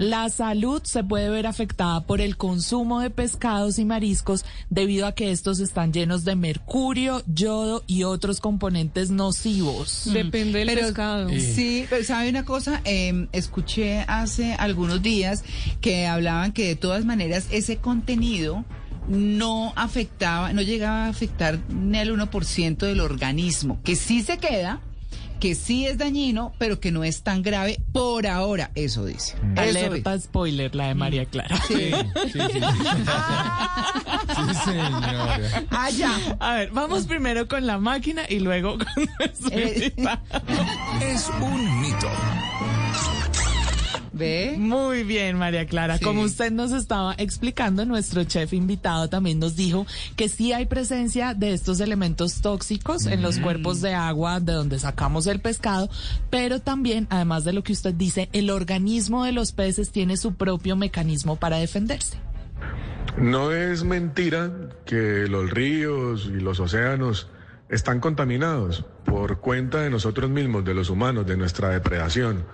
[0.00, 5.12] La salud se puede ver afectada por el consumo de pescados y mariscos debido a
[5.12, 10.10] que estos están llenos de mercurio, yodo y otros componentes nocivos.
[10.12, 15.44] Depende del pero, Sí, pero sabe una cosa, Eh, escuché hace algunos días
[15.80, 18.64] que hablaban que de todas maneras ese contenido
[19.08, 24.80] no afectaba, no llegaba a afectar ni al 1% del organismo, que sí se queda,
[25.44, 29.36] que sí es dañino, pero que no es tan grave por ahora, eso dice.
[29.56, 31.54] Eso Alerta spoiler, la de María Clara.
[31.68, 31.74] Sí.
[31.74, 32.60] Sí, sí,
[34.34, 35.64] Sí, señora.
[35.70, 35.90] Ah.
[36.40, 39.92] A ver, vamos primero con la máquina y luego con nuestro Eh.
[41.02, 42.08] Es un mito.
[44.14, 44.54] ¿Ve?
[44.56, 45.98] Muy bien, María Clara.
[45.98, 46.04] Sí.
[46.04, 51.34] Como usted nos estaba explicando, nuestro chef invitado también nos dijo que sí hay presencia
[51.34, 55.90] de estos elementos tóxicos en los cuerpos de agua de donde sacamos el pescado,
[56.30, 60.34] pero también, además de lo que usted dice, el organismo de los peces tiene su
[60.34, 62.16] propio mecanismo para defenderse.
[63.18, 64.52] No es mentira
[64.86, 67.28] que los ríos y los océanos
[67.68, 72.44] están contaminados por cuenta de nosotros mismos, de los humanos, de nuestra depredación.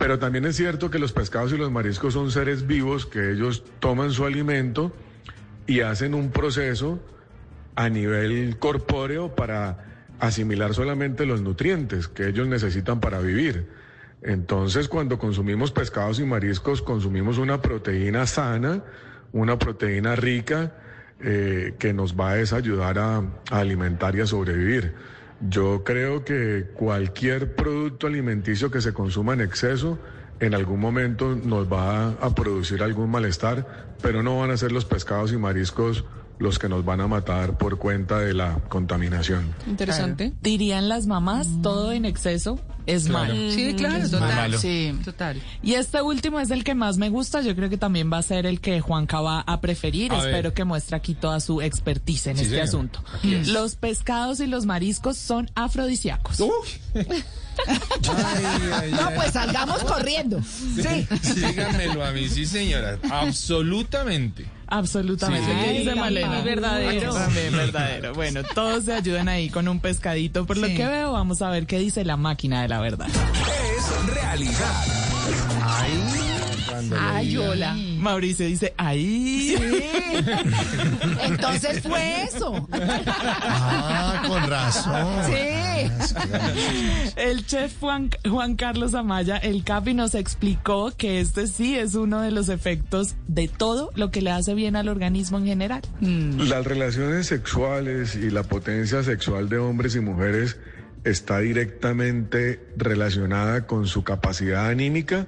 [0.00, 3.62] Pero también es cierto que los pescados y los mariscos son seres vivos que ellos
[3.80, 4.94] toman su alimento
[5.66, 6.98] y hacen un proceso
[7.76, 13.68] a nivel corpóreo para asimilar solamente los nutrientes que ellos necesitan para vivir.
[14.22, 18.82] Entonces, cuando consumimos pescados y mariscos, consumimos una proteína sana,
[19.32, 20.78] una proteína rica,
[21.20, 24.94] eh, que nos va a desayudar a, a alimentar y a sobrevivir.
[25.48, 29.98] Yo creo que cualquier producto alimenticio que se consuma en exceso,
[30.38, 34.84] en algún momento nos va a, producir algún malestar, pero no van a ser los
[34.84, 36.04] pescados y mariscos
[36.40, 39.54] los que nos van a matar por cuenta de la contaminación.
[39.68, 40.32] Interesante.
[40.42, 43.34] Dirían las mamás, todo en exceso es Claro.
[43.34, 43.50] malo.
[43.52, 44.34] Sí, claro, Es total.
[44.34, 44.58] malo.
[44.58, 45.40] Sí, total.
[45.62, 47.42] Y este último es el que más me gusta.
[47.42, 50.12] Yo creo que también va a ser el que Juanca va a preferir.
[50.12, 50.28] A ver.
[50.28, 52.68] Espero que muestre aquí toda su expertise en Sí, este señor.
[52.68, 53.04] asunto.
[53.22, 53.46] Es.
[53.48, 56.38] Los pescados y los mariscos son afrodisíacos.
[58.92, 60.40] No, pues salgamos corriendo.
[60.42, 61.06] Sí.
[61.34, 62.98] Díganmelo a mí, sí, señora.
[63.10, 64.46] Absolutamente.
[64.66, 65.46] Absolutamente.
[65.46, 65.64] Sí, sí.
[65.64, 66.40] ¿Qué dice Ay, Malena?
[66.42, 67.12] verdadero.
[67.14, 68.14] También verdadero.
[68.14, 70.46] Bueno, todos se ayudan ahí con un pescadito.
[70.46, 73.08] Por lo que veo, vamos a ver qué dice la máquina de la verdad.
[73.08, 74.84] Es realidad.
[75.62, 76.29] Ay,
[77.38, 77.76] hola.
[77.98, 79.56] Mauricio dice, ahí.
[81.22, 82.68] Entonces fue eso.
[82.72, 85.24] Ah, con razón.
[85.26, 85.60] Sí.
[87.16, 92.20] El chef Juan, Juan Carlos Amaya, el Capi, nos explicó que este sí es uno
[92.20, 95.82] de los efectos de todo lo que le hace bien al organismo en general.
[96.00, 100.56] Las relaciones sexuales y la potencia sexual de hombres y mujeres
[101.04, 105.26] está directamente relacionada con su capacidad anímica,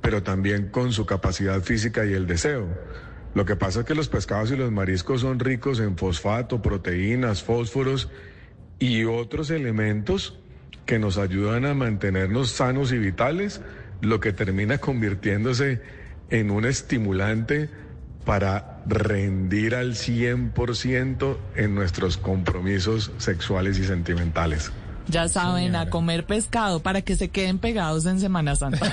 [0.00, 2.66] pero también con su capacidad física y el deseo.
[3.34, 7.42] Lo que pasa es que los pescados y los mariscos son ricos en fosfato, proteínas,
[7.42, 8.08] fósforos
[8.78, 10.38] y otros elementos
[10.86, 13.60] que nos ayudan a mantenernos sanos y vitales,
[14.00, 15.82] lo que termina convirtiéndose
[16.30, 17.68] en un estimulante
[18.24, 24.72] para rendir al 100% en nuestros compromisos sexuales y sentimentales.
[25.08, 28.90] Ya saben, a comer pescado para que se queden pegados en Semana Santa.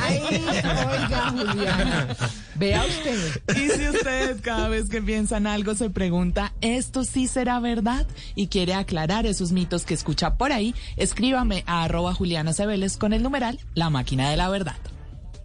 [0.00, 2.08] Ay, oiga, Juliana.
[2.56, 3.42] Vea usted.
[3.56, 8.06] Y si usted cada vez que piensa en algo se pregunta, ¿esto sí será verdad?
[8.34, 13.12] Y quiere aclarar esos mitos que escucha por ahí, escríbame a arroba Juliana Cebeles con
[13.12, 14.76] el numeral La Máquina de la Verdad.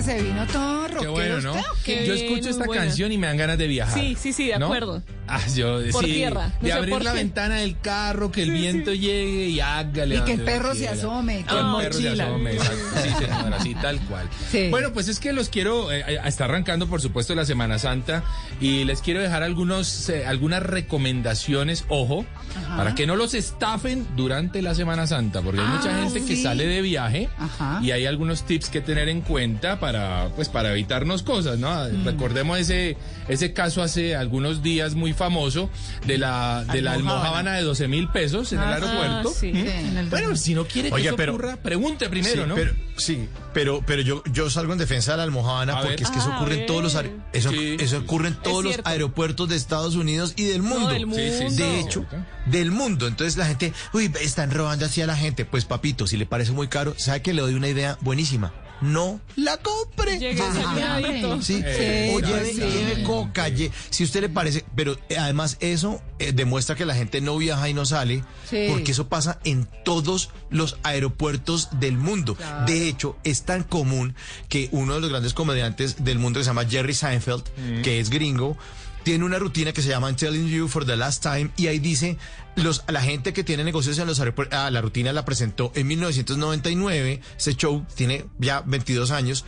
[0.00, 1.50] Oiga, se vino todo Qué rockero bueno, ¿no?
[1.52, 2.06] usted, ¿o qué?
[2.06, 2.82] Yo escucho esta buena.
[2.84, 3.98] canción y me dan ganas de viajar.
[3.98, 4.66] Sí, sí, sí, de ¿no?
[4.66, 5.02] acuerdo.
[5.32, 7.18] Ah, yo, Por sí, tierra, no de abrir la qué.
[7.18, 10.16] ventana del carro, que el viento llegue y hágale.
[10.16, 12.24] Y que el perro se asome, Que el con perro se mochila.
[12.24, 12.52] asome.
[12.58, 14.28] Sí, señora, así tal cual.
[14.50, 14.68] Sí.
[14.70, 18.24] Bueno, pues es que los quiero, eh, eh, está arrancando por supuesto la Semana Santa
[18.60, 22.24] y les quiero dejar algunos, eh, algunas recomendaciones, ojo,
[22.64, 22.76] Ajá.
[22.76, 26.36] para que no los estafen durante la Semana Santa, porque hay Ah, mucha gente que
[26.36, 26.42] sí.
[26.42, 27.78] sale de viaje Ajá.
[27.82, 29.89] y hay algunos tips que tener en cuenta para,
[30.36, 31.70] pues, para evitarnos cosas, ¿no?
[31.88, 32.04] Mm.
[32.04, 32.96] Recordemos ese,
[33.28, 35.70] ese caso hace algunos días muy famoso
[36.06, 39.30] de la, de la almohábana de 12 mil pesos en el Ah, aeropuerto.
[39.38, 39.52] sí.
[39.52, 39.56] ¿Mm?
[39.62, 42.54] Sí, en el Bueno, si no quiere que eso pero- ocurra, pregunte primero, sí, ¿no?
[42.54, 46.02] Pero, sí, pero, pero yo, yo salgo en defensa de la almohadana A porque ver.
[46.02, 46.94] es que eso Ah, ocurre en todos los
[47.32, 50.88] eso, Sí, eso ocurre en todos los aeropuertos de Estados Unidos y del mundo.
[50.90, 51.56] del Sí, sí, sí.
[51.56, 51.88] De mundo.
[51.88, 52.06] hecho,
[52.46, 53.06] del mundo.
[53.06, 55.44] Entonces la gente, uy, están robando así a la gente.
[55.44, 58.52] Pues papito, si le parece muy caro, ¿sabe que le doy una idea buenísima?
[58.80, 60.18] No la compre.
[60.18, 61.42] Llegue desayunadito.
[61.42, 62.60] Sí, Eh, o lleve, sí.
[62.60, 63.46] lleve coca,
[63.90, 67.68] si usted le parece, pero eh, además eso eh, demuestra que la gente no viaja
[67.68, 68.66] y no sale, Sí.
[68.70, 72.34] porque eso pasa en todos los aeropuertos del mundo.
[72.36, 72.66] Claro.
[72.66, 74.14] De hecho, es tan común
[74.48, 77.44] que uno de los grandes comediantes del mundo que se llama Jerry Seinfeld,
[77.82, 78.56] que es gringo,
[79.02, 81.78] tiene una rutina que se llama I'm Telling You for the Last Time y ahí
[81.78, 82.18] dice
[82.56, 85.86] los la gente que tiene negocios en los aeropuertos, ah, la rutina la presentó en
[85.86, 89.44] 1999, ese show tiene ya 22 años.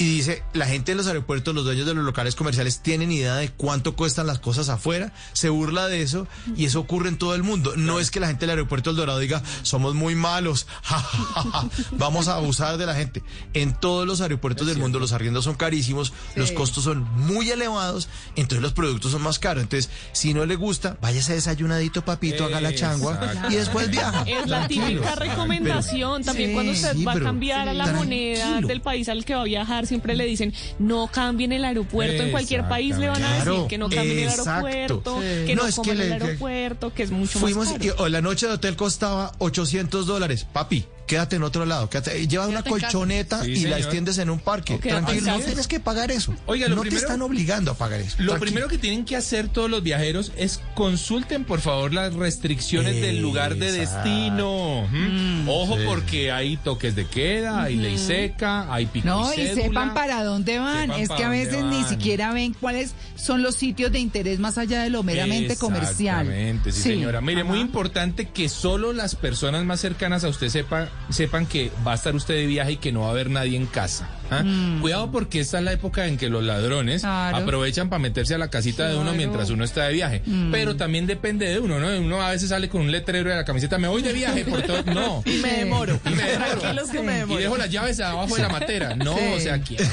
[0.00, 3.34] Y dice, la gente en los aeropuertos, los dueños de los locales comerciales tienen idea
[3.34, 7.34] de cuánto cuestan las cosas afuera, se burla de eso y eso ocurre en todo
[7.34, 7.74] el mundo.
[7.76, 11.42] No es que la gente del aeropuerto del Dorado diga, somos muy malos, ja, ja,
[11.42, 13.24] ja, ja, vamos a abusar de la gente.
[13.54, 18.08] En todos los aeropuertos del mundo los arriendos son carísimos, los costos son muy elevados,
[18.36, 19.64] entonces los productos son más caros.
[19.64, 23.52] Entonces, si no le gusta, váyase desayunadito, papito, haga la changua Exacto.
[23.52, 24.24] y después viaja.
[24.26, 26.22] Es la típica recomendación.
[26.24, 28.68] También Sí, cuando usted sí, va a cambiar a la moneda tranquilo.
[28.68, 32.22] del país al que va a viajar, siempre le dicen no cambien el aeropuerto.
[32.22, 35.66] En cualquier país le van a decir Claro, que no cambien el aeropuerto, que no,
[35.68, 38.02] No, coman el aeropuerto, que es mucho Fuimos más y caro.
[38.04, 40.46] o la noche de hotel costaba 800 dólares.
[40.52, 41.90] Papi, quédate en otro lado.
[41.90, 44.78] Quédate, lleva una Quédate colchoneta Sí, y la extiendes en un parque.
[44.78, 46.32] Tranquilo, no tienes que pagar eso.
[46.46, 48.10] Oiga, lo no primero- te están obligando a pagar eso.
[48.20, 48.40] Lo Tranquilo.
[48.40, 53.20] primero que tienen que hacer todos los viajeros es consulten por favor las restricciones del
[53.20, 54.82] lugar de destino.
[55.48, 55.78] Ojo Mm.
[55.80, 55.84] sí.
[55.86, 60.58] porque hay toques de queda, hay ley seca, hay pico No, y sepan para dónde
[60.58, 60.88] van.
[60.88, 64.58] Sepan es que a veces ni siquiera ven cuáles son los sitios de interés más
[64.58, 66.26] allá de lo meramente comercial.
[66.26, 67.20] Exactamente, sí, señora.
[67.20, 71.92] Mire, muy importante que solo las personas más cercanas a usted sepa, sepan que va
[71.92, 74.08] a estar usted de viaje y que no va a haber nadie en casa.
[74.30, 74.42] ¿Ah?
[74.42, 74.80] Mm.
[74.80, 77.36] Cuidado porque esta es la época en que los ladrones Claro.
[77.38, 80.22] aprovechan para meterse a la casita de uno mientras uno está de viaje.
[80.26, 80.50] Mm.
[80.50, 81.88] Pero también depende de uno, ¿no?
[81.98, 84.62] Uno a veces sale con un letrero de la camiseta, me voy de viaje por
[84.62, 84.82] todo.
[84.92, 85.22] No.
[85.26, 86.00] Y me demoro.
[86.04, 86.58] Y me demoro.
[86.60, 87.40] Tranquilos que me Y demoro.
[87.40, 88.96] dejo las llaves abajo de la matera.
[88.96, 89.24] No, Sí.
[89.36, 89.88] o sea, quietos,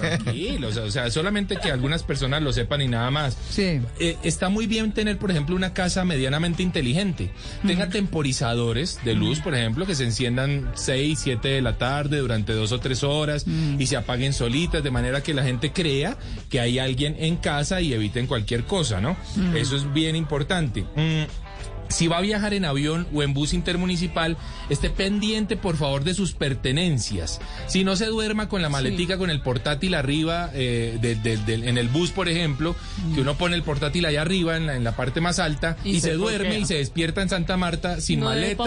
[0.00, 0.76] tranquilos.
[0.76, 3.36] O sea, solamente que algunas personas lo sepan y nada más.
[3.50, 3.80] Sí.
[4.00, 7.30] Eh, está muy bien tener, por ejemplo, una casa medianamente inteligente.
[7.66, 12.52] Tenga temporizadores de luz, por ejemplo, que se enciendan 6, 7 de la tarde durante
[12.52, 13.44] dos o tres horas
[13.78, 16.16] y se apaguen solitas, de manera que la gente crea
[16.50, 19.16] que hay alguien en casa y eviten cualquier cosa, ¿no?
[19.36, 19.56] Mm.
[19.56, 20.82] Eso es bien importante.
[20.96, 21.24] Mm,
[21.90, 24.36] si va a viajar en avión o en bus intermunicipal,
[24.68, 27.40] esté pendiente por favor de sus pertenencias.
[27.66, 31.66] Si no se duerma con la maletica, con el portátil arriba, eh, de- de- de-
[31.66, 32.76] en el bus, por ejemplo,
[33.14, 35.92] que uno pone el portátil allá arriba, en la, en la parte más alta, y,
[35.92, 38.64] Y se se duerme y se despierta en Santa Marta sin No maleta,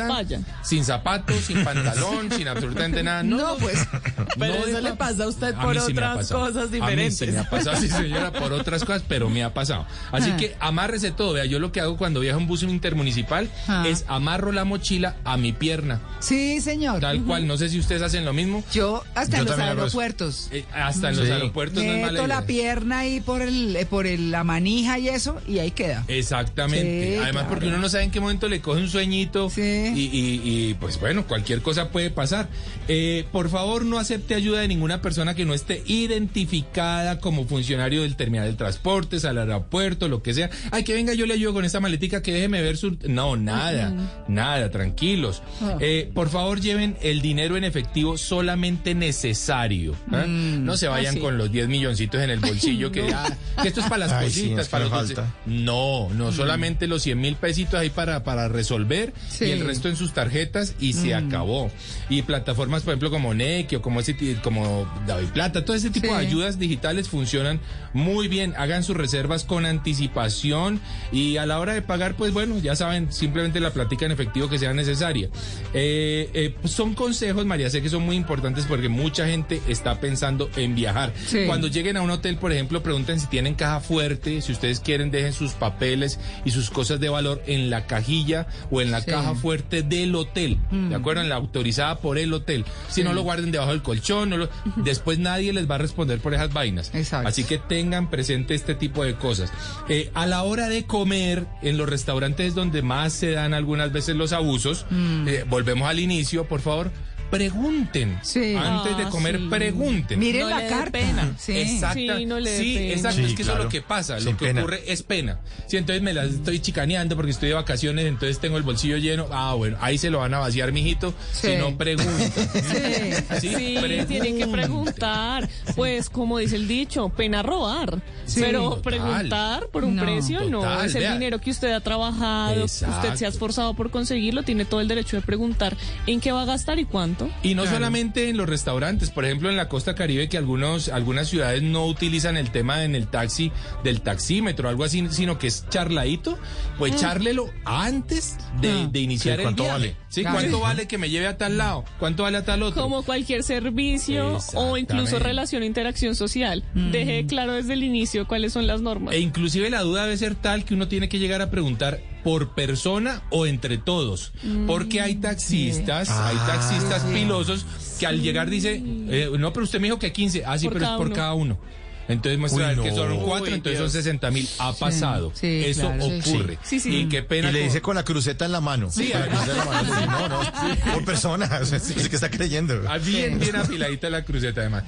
[0.64, 3.22] sin zapatos, sin pantalón, sin absolutamente nada.
[3.22, 3.86] No, No, pues.
[4.40, 6.72] Pero No de eso le pa- pasa a usted a por sí otras cosas A
[6.72, 7.18] mí diferentes.
[7.18, 9.86] sí me ha pasado, sí, señora, por otras cosas, pero me ha pasado.
[10.12, 10.38] Así Ah.
[10.38, 11.34] que amárrese todo.
[11.34, 13.86] Vea, yo lo que hago cuando viajo en bus intermunicipal Ah.
[13.88, 16.00] es amarro la mochila a mi pierna.
[16.20, 17.00] Sí, señor.
[17.02, 18.64] Tal cual, no sé si ustedes hacen lo mismo.
[18.74, 20.50] Yo hasta Yo en los aeropuertos.
[20.52, 22.46] Eh, hasta en los aeropuertos no es mala Meto la idea.
[22.48, 26.04] pierna ahí por el, eh, por el- la manija y eso, y ahí queda.
[26.08, 27.08] Exactamente.
[27.08, 27.48] Sí, Además, claro.
[27.50, 31.00] porque uno no sabe en qué momento le coge un sueñito y, y- y, pues
[31.00, 32.48] bueno, cualquier cosa puede pasar.
[32.88, 38.04] Eh, por favor, no acepte ayuda de ninguna persona que no esté identificada como funcionario
[38.04, 40.50] del terminal de transportes, al aeropuerto, lo que sea.
[40.72, 42.98] Ay, que venga, yo le ayudo con esta maletica, que déjeme ver su...
[43.08, 43.94] No, nada,
[44.28, 45.42] nada, tranquilos.
[45.62, 45.78] Ah.
[45.80, 49.96] Eh, por favor, lleven el dinero en efectivo solamente necesario.
[50.12, 50.26] ¿ah?
[50.28, 50.64] Mm.
[50.66, 51.20] No se vayan Ah, sí.
[51.20, 53.18] con los 10 milloncitos en el bolsillo, que, No.
[53.18, 53.30] ah,
[53.62, 55.36] que esto es para las Ay, sí, cositas, es que para no los falta.
[55.46, 59.46] No, no, solamente los 100 mil pesitos ahí para, para resolver Sí.
[59.46, 61.28] y el resto en sus tarjetas y se Mm.
[61.28, 61.72] acabó.
[62.10, 64.11] Y plataformas, por ejemplo, como Nequi o como, ese,
[64.44, 66.14] como David Plata, todo ese tipo Sí.
[66.14, 67.60] de ayudas digitales funcionan
[67.94, 68.54] muy bien.
[68.58, 70.80] Hagan sus reservas con anticipación
[71.12, 74.50] y a la hora de pagar, pues bueno, ya saben, simplemente la platica en efectivo
[74.50, 75.30] que sea necesaria.
[75.74, 80.00] Eh, eh, pues son consejos, María, sé que son muy importantes porque mucha gente está
[80.00, 81.14] pensando en viajar.
[81.28, 81.44] Sí.
[81.46, 85.12] Cuando lleguen a un hotel, por ejemplo, pregunten si tienen caja fuerte, si ustedes quieren,
[85.12, 89.12] dejen sus papeles y sus cosas de valor en la cajilla o en la Sí.
[89.12, 90.90] caja fuerte del hotel, Mm.
[90.90, 91.22] ¿de acuerdo?
[91.22, 92.66] En la autorizada por el hotel.
[92.90, 96.20] Si no lo guarden debajo del colchón, no lo- después nadie les va a responder
[96.20, 96.92] por esas vainas.
[96.94, 97.28] Exacto.
[97.28, 99.52] Así que tengan presente este tipo de cosas.
[99.90, 104.16] Eh, a la hora de comer, en los restaurantes donde más se dan algunas veces
[104.16, 105.28] los abusos, Mm.
[105.28, 106.92] eh, volvemos al inicio, por favor.
[107.32, 108.20] Pregunten.
[108.22, 108.56] Sí.
[108.56, 109.48] Antes de Ah, comer, sí.
[109.50, 110.20] pregunten.
[110.20, 110.92] Miren No la le carta.
[110.92, 111.34] pena.
[111.40, 111.54] Sí.
[111.58, 112.18] Exacta.
[112.18, 112.94] Sí, no le Sí, pena.
[112.94, 113.18] exacto.
[113.18, 114.18] Sí, es que eso es lo que pasa.
[114.20, 114.62] Sin lo que pena.
[114.62, 115.40] ocurre es pena.
[115.68, 119.28] Si entonces me la estoy chicaneando porque estoy de vacaciones, entonces tengo el bolsillo lleno.
[119.32, 121.14] Ah, bueno, ahí se lo van a vaciar, mijito.
[121.32, 121.48] Sí.
[121.48, 122.32] Si no preguntan.
[122.32, 123.40] Sí.
[123.40, 124.08] Sí, pregunten.
[124.08, 125.50] tienen que preguntar.
[125.76, 128.02] Pues, como dice el dicho, pena robar.
[128.26, 128.42] Sí.
[128.42, 128.82] Pero Total.
[128.82, 130.04] preguntar por un No.
[130.04, 130.82] precio no.
[130.84, 131.14] Es el vea.
[131.14, 132.96] dinero que usted ha trabajado, Exacto.
[132.98, 135.78] usted se ha esforzado por conseguirlo, tiene todo el derecho de preguntar
[136.08, 137.21] en qué va a gastar y cuánto.
[137.44, 137.78] Y no Claro.
[137.78, 141.86] solamente en los restaurantes, por ejemplo en la costa caribe que algunos, algunas ciudades no
[141.88, 143.52] utilizan el tema en el taxi
[143.84, 146.38] del taxímetro, algo así, sino que es charladito,
[146.78, 148.90] pues charlelo antes de, Ah.
[148.92, 149.80] de iniciar Sí, el ¿cuánto viaje.
[149.80, 149.96] vale?
[150.10, 150.22] ¿Sí?
[150.22, 150.38] Claro.
[150.38, 151.86] ¿Cuánto vale que me lleve a tal lado?
[152.00, 152.82] ¿Cuánto vale a tal otro?
[152.82, 156.64] Como cualquier servicio o incluso relación e interacción social.
[156.74, 159.14] Deje claro desde el inicio cuáles son las normas.
[159.14, 162.50] E inclusive la duda debe ser tal que uno tiene que llegar a preguntar por
[162.56, 164.34] persona o entre todos.
[164.68, 167.66] Porque hay taxistas, hay taxistas pilosos
[168.00, 170.44] que al llegar dice, eh, no, pero usted me dijo que 15.
[170.46, 171.16] Ah, sí, Por pero es por uno.
[171.16, 171.58] cada uno.
[172.08, 173.92] Entonces muestra que son cuatro, Uy, entonces Dios.
[173.92, 174.48] son 60 mil.
[174.60, 175.32] Ha pasado.
[175.36, 176.06] sí, Eso claro.
[176.06, 176.58] ocurre.
[176.64, 176.96] Sí, sí.
[176.96, 177.50] Y qué pena.
[177.50, 178.90] Y le con- dice con la cruceta en la mano.
[178.92, 179.94] Sí, con la cruceta en la mano.
[179.96, 180.94] Sí, no, no.
[180.94, 181.50] Por persona.
[181.62, 182.82] O sea, sí, que está creyendo.
[182.90, 184.84] Ah, bien, bien afiladita la cruceta además.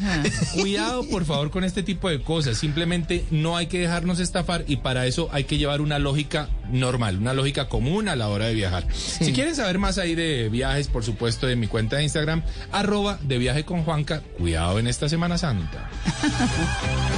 [0.53, 2.57] Cuidado, por favor, con este tipo de cosas.
[2.57, 7.17] Simplemente no hay que dejarnos estafar y para eso hay que llevar una lógica normal,
[7.17, 8.85] una lógica común a la hora de viajar.
[8.93, 13.19] Si quieren saber más ahí de viajes, por supuesto, de mi cuenta de Instagram, arroba
[13.21, 14.21] de viaje con Juanca.
[14.37, 15.89] Cuidado en esta Semana Santa.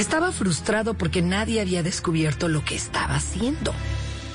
[0.00, 3.74] Estaba frustrado porque nadie había descubierto lo que estaba haciendo.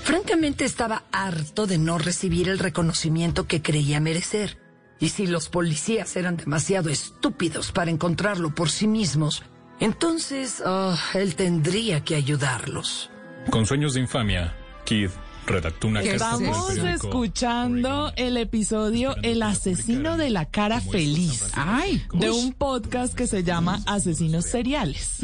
[0.03, 4.59] Francamente estaba harto de no recibir el reconocimiento que creía merecer.
[4.99, 9.41] Y si los policías eran demasiado estúpidos para encontrarlo por sí mismos,
[9.79, 13.09] entonces ah, él tendría que ayudarlos.
[13.49, 14.55] Con sueños de infamia,
[14.85, 15.09] Kid
[15.47, 21.43] redactó una carta para el Estamos escuchando el episodio El asesino de la cara feliz.
[21.53, 25.19] Ay, de un podcast que se llama Asesinos Seriales.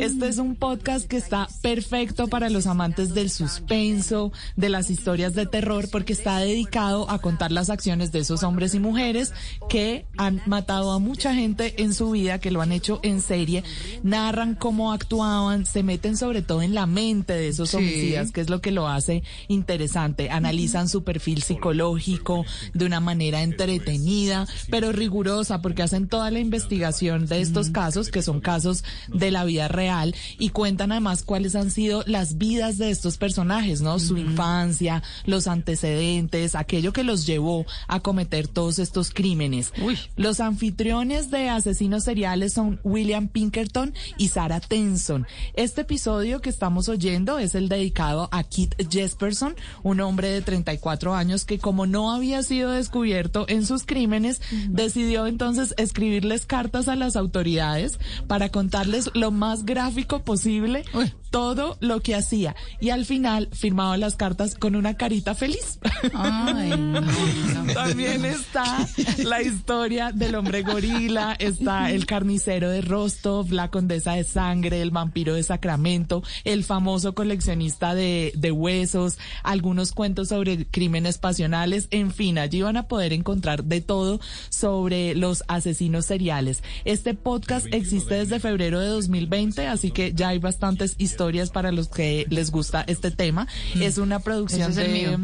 [0.00, 5.34] Este es un podcast que está perfecto para los amantes del suspenso, de las historias
[5.34, 9.32] de terror, porque está dedicado a contar las acciones de esos hombres y mujeres
[9.68, 13.64] que han matado a mucha gente en su vida, que lo han hecho en serie,
[14.02, 17.76] narran cómo actuaban, se meten sobre todo en la mente de esos Sí.
[17.78, 19.22] homicidas, que es lo que lo hace
[19.54, 20.30] interesante.
[20.30, 27.26] Analizan su perfil psicológico de una manera entretenida, pero rigurosa, porque hacen toda la investigación
[27.26, 31.70] de estos casos, que son casos de la vida real, y cuentan además cuáles han
[31.70, 33.98] sido las vidas de estos personajes, ¿no?
[33.98, 39.72] Su infancia, los antecedentes, aquello que los llevó a cometer todos estos crímenes.
[40.16, 45.26] Los anfitriones de asesinos seriales son William Pinkerton y Sarah Tenson.
[45.54, 49.43] Este episodio que estamos oyendo es el dedicado a Kit Jesperson,
[49.82, 55.26] un hombre de 34 años que como no había sido descubierto en sus crímenes, decidió
[55.26, 60.84] entonces escribirles cartas a las autoridades para contarles lo más gráfico posible
[61.30, 65.80] todo lo que hacía y al final firmaba las cartas con una carita feliz.
[66.14, 67.00] Ay, no,
[67.64, 67.72] no.
[67.72, 68.86] También está
[69.18, 74.92] la historia del hombre gorila, está el carnicero de Rostov, la condesa de sangre, el
[74.92, 82.10] vampiro de Sacramento, el famoso coleccionista de, de huesos, algunos cuentos sobre crímenes pasionales, en
[82.10, 86.62] fin, allí van a poder encontrar de todo sobre los asesinos seriales.
[86.84, 91.88] Este podcast existe desde febrero de 2020, así que ya hay bastantes historias para los
[91.88, 93.46] que les gusta este tema.
[93.80, 95.18] Es una producción es de...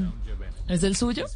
[0.71, 1.27] ¿Es el suyo?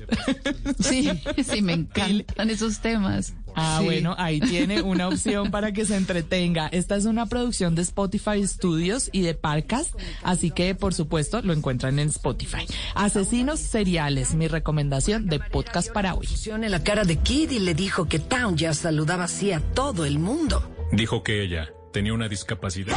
[0.80, 1.10] Sí,
[1.44, 3.34] sí, me encantan esos temas.
[3.56, 3.84] Ah, Sí.
[3.84, 6.66] bueno, ahí tiene una opción para que se entretenga.
[6.68, 11.52] Esta es una producción de Spotify Studios y de Parcast, así que por supuesto lo
[11.52, 12.66] encuentran en Spotify.
[12.94, 16.26] Asesinos seriales, mi recomendación de podcast para hoy.
[16.46, 20.04] En la cara de Kid y le dijo que Town ya saludaba así a todo
[20.04, 20.68] el mundo.
[20.92, 22.96] Dijo que ella tenía una discapacidad.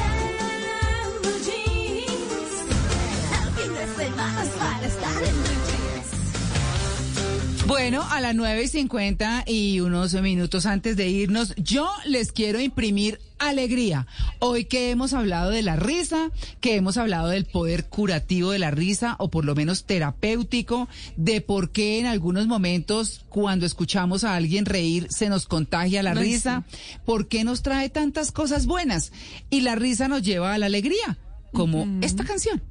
[7.67, 12.61] Bueno, a las 9 y 50 y unos minutos antes de irnos, yo les quiero
[12.61, 14.07] imprimir alegría.
[14.39, 16.31] Hoy que hemos hablado de la risa,
[16.61, 20.87] que hemos hablado del poder curativo de la risa, o por lo menos terapéutico,
[21.17, 26.13] de por qué en algunos momentos cuando escuchamos a alguien reír se nos contagia la
[26.13, 26.63] risa,
[27.05, 29.11] por qué nos trae tantas cosas buenas
[29.49, 31.17] y la risa nos lleva a la alegría,
[31.51, 32.61] como esta canción.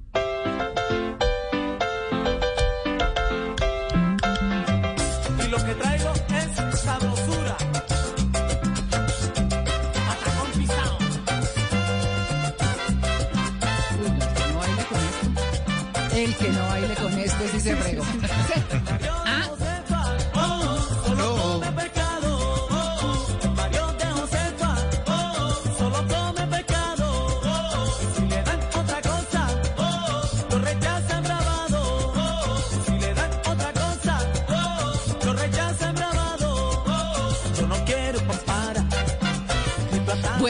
[16.16, 18.02] El que no baile con este sí se fregó.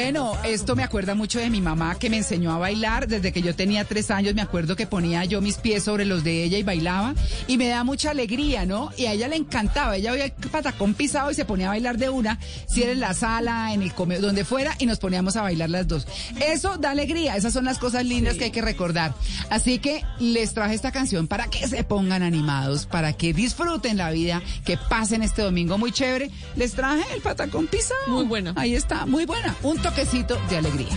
[0.07, 3.43] Bueno, esto me acuerda mucho de mi mamá que me enseñó a bailar desde que
[3.43, 4.37] yo tenía tres años.
[4.37, 7.13] Me acuerdo que ponía yo mis pies sobre los de ella y bailaba
[7.49, 8.93] y me da mucha alegría, ¿no?
[8.97, 9.97] Y a ella le encantaba.
[9.97, 13.01] Ella veía el patacón pisado y se ponía a bailar de una, si era en
[13.01, 16.07] la sala, en el comedor, donde fuera, y nos poníamos a bailar las dos.
[16.41, 17.35] Eso da alegría.
[17.35, 19.13] Esas son las cosas lindas que hay que recordar.
[19.51, 24.13] Así que les traje esta canción para que se pongan animados, para que disfruten la
[24.13, 26.31] vida, que pasen este domingo muy chévere.
[26.55, 27.99] Les traje el patacón pisado.
[28.07, 28.53] Muy buena.
[28.55, 29.57] Ahí está, muy buena.
[29.65, 30.93] Un toquecito de alegría.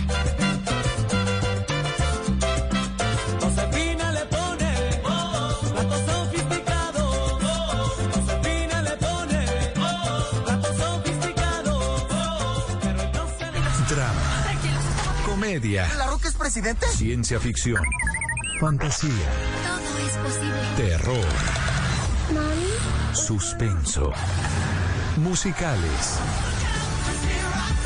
[13.88, 14.12] Drama.
[15.24, 15.88] Comedia.
[15.96, 16.86] ¿La Roca es presidente?
[16.88, 17.82] Ciencia ficción.
[18.60, 19.10] Fantasía.
[19.10, 20.60] Todo es posible.
[20.76, 21.26] Terror.
[22.34, 23.14] ¿Mami?
[23.14, 24.12] Suspenso.
[25.16, 26.49] Musicales.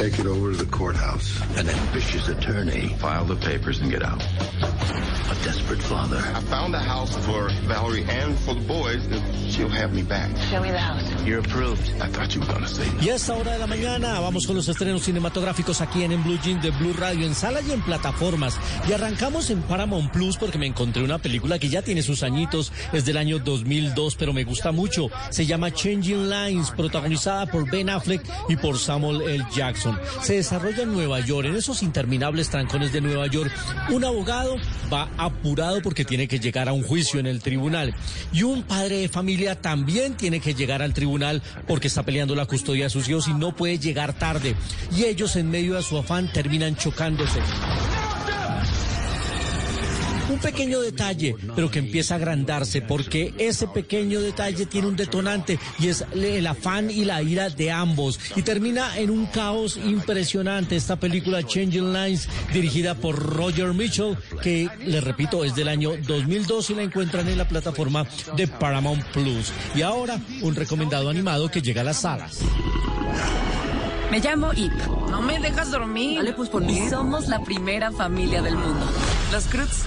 [0.00, 1.28] Take it over to the courthouse.
[1.58, 2.88] An ambitious attorney.
[3.00, 4.22] File the papers and get out.
[4.22, 6.16] A desperate father.
[6.16, 9.06] I found a house for Valerie and for the boys
[9.50, 10.34] she'll have me back.
[10.48, 11.04] Show me the house.
[11.26, 11.86] You're approved.
[12.00, 14.56] I thought you were gonna say Y a esta hora de la mañana vamos con
[14.56, 17.82] los estrenos cinematográficos aquí en, en Blue Jeans de Blue Radio en sala y en
[17.82, 18.58] plataformas.
[18.88, 22.72] Y arrancamos en Paramount Plus porque me encontré una película que ya tiene sus añitos,
[22.94, 25.10] es del año 2002, pero me gusta mucho.
[25.28, 29.46] Se llama Changing Lines, protagonizada por Ben Affleck y por Samuel L.
[29.54, 29.89] Jackson.
[30.22, 33.52] Se desarrolla en Nueva York, en esos interminables trancones de Nueva York.
[33.90, 34.56] Un abogado
[34.92, 37.94] va apurado porque tiene que llegar a un juicio en el tribunal.
[38.32, 42.46] Y un padre de familia también tiene que llegar al tribunal porque está peleando la
[42.46, 44.54] custodia de sus hijos y no puede llegar tarde.
[44.96, 47.40] Y ellos en medio de su afán terminan chocándose.
[50.30, 55.58] Un pequeño detalle, pero que empieza a agrandarse porque ese pequeño detalle tiene un detonante
[55.80, 58.20] y es el afán y la ira de ambos.
[58.36, 64.68] Y termina en un caos impresionante esta película Changing Lines dirigida por Roger Mitchell, que
[64.86, 69.52] les repito es del año 2002 y la encuentran en la plataforma de Paramount Plus.
[69.74, 72.38] Y ahora un recomendado animado que llega a las salas.
[74.10, 74.72] Me llamo Ip.
[75.08, 76.16] No me dejas dormir.
[76.16, 78.86] Dale, pues por Y somos la primera familia del mundo.
[79.30, 79.84] Los Cruz.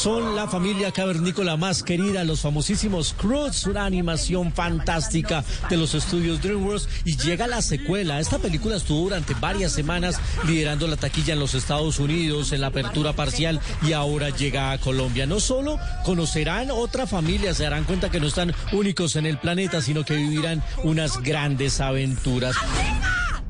[0.00, 6.40] Son la familia cavernícola más querida, los famosísimos Croods, una animación fantástica de los estudios
[6.40, 8.18] DreamWorks y llega la secuela.
[8.18, 12.68] Esta película estuvo durante varias semanas liderando la taquilla en los Estados Unidos, en la
[12.68, 15.26] apertura parcial y ahora llega a Colombia.
[15.26, 19.82] No solo conocerán otra familia, se darán cuenta que no están únicos en el planeta,
[19.82, 22.56] sino que vivirán unas grandes aventuras.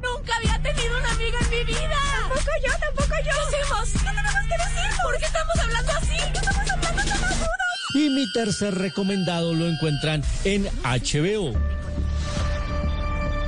[0.02, 1.96] Nunca había tenido una amiga en mi vida.
[2.10, 2.79] Tampoco yo, tampoco yo.
[3.22, 3.92] ¿Qué hacemos?
[3.92, 4.90] ¿Qué tenemos que decir?
[5.02, 6.16] ¿Por qué estamos hablando así?
[6.32, 7.46] ¿Qué estamos hablando tan agudo?
[7.94, 11.58] Y mi tercer recomendado lo encuentran en HBO.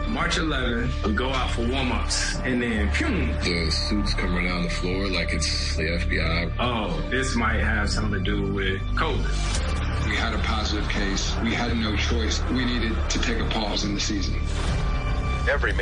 [0.09, 3.09] March 11, we go out for warm-ups, and then, phew.
[3.44, 6.52] The suits come down the floor like it's the FBI.
[6.59, 9.25] Oh, this might have something to do with COVID.
[10.07, 11.34] We had a positive case.
[11.42, 12.42] We had no choice.
[12.51, 14.34] We needed to take a pause in the season.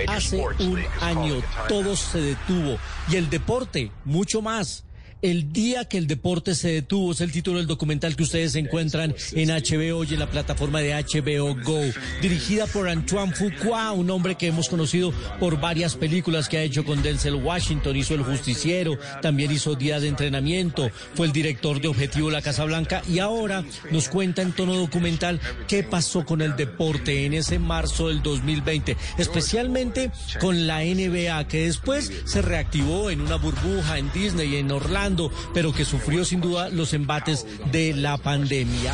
[0.09, 2.79] Hace un año todo se detuvo
[3.11, 4.85] y el deporte mucho más.
[5.23, 9.15] El día que el deporte se detuvo es el título del documental que ustedes encuentran
[9.33, 11.81] en HBO y en la plataforma de HBO Go,
[12.23, 16.87] dirigida por Antoine Fuqua, un hombre que hemos conocido por varias películas que ha hecho
[16.87, 21.89] con Denzel Washington, hizo El Justiciero, también hizo Días de Entrenamiento, fue el director de
[21.89, 26.57] Objetivo La Casa Blanca y ahora nos cuenta en tono documental qué pasó con el
[26.57, 33.21] deporte en ese marzo del 2020, especialmente con la NBA, que después se reactivó en
[33.21, 35.10] una burbuja en Disney, en Orlando,
[35.53, 38.93] pero que sufrió sin duda los embates de la pandemia.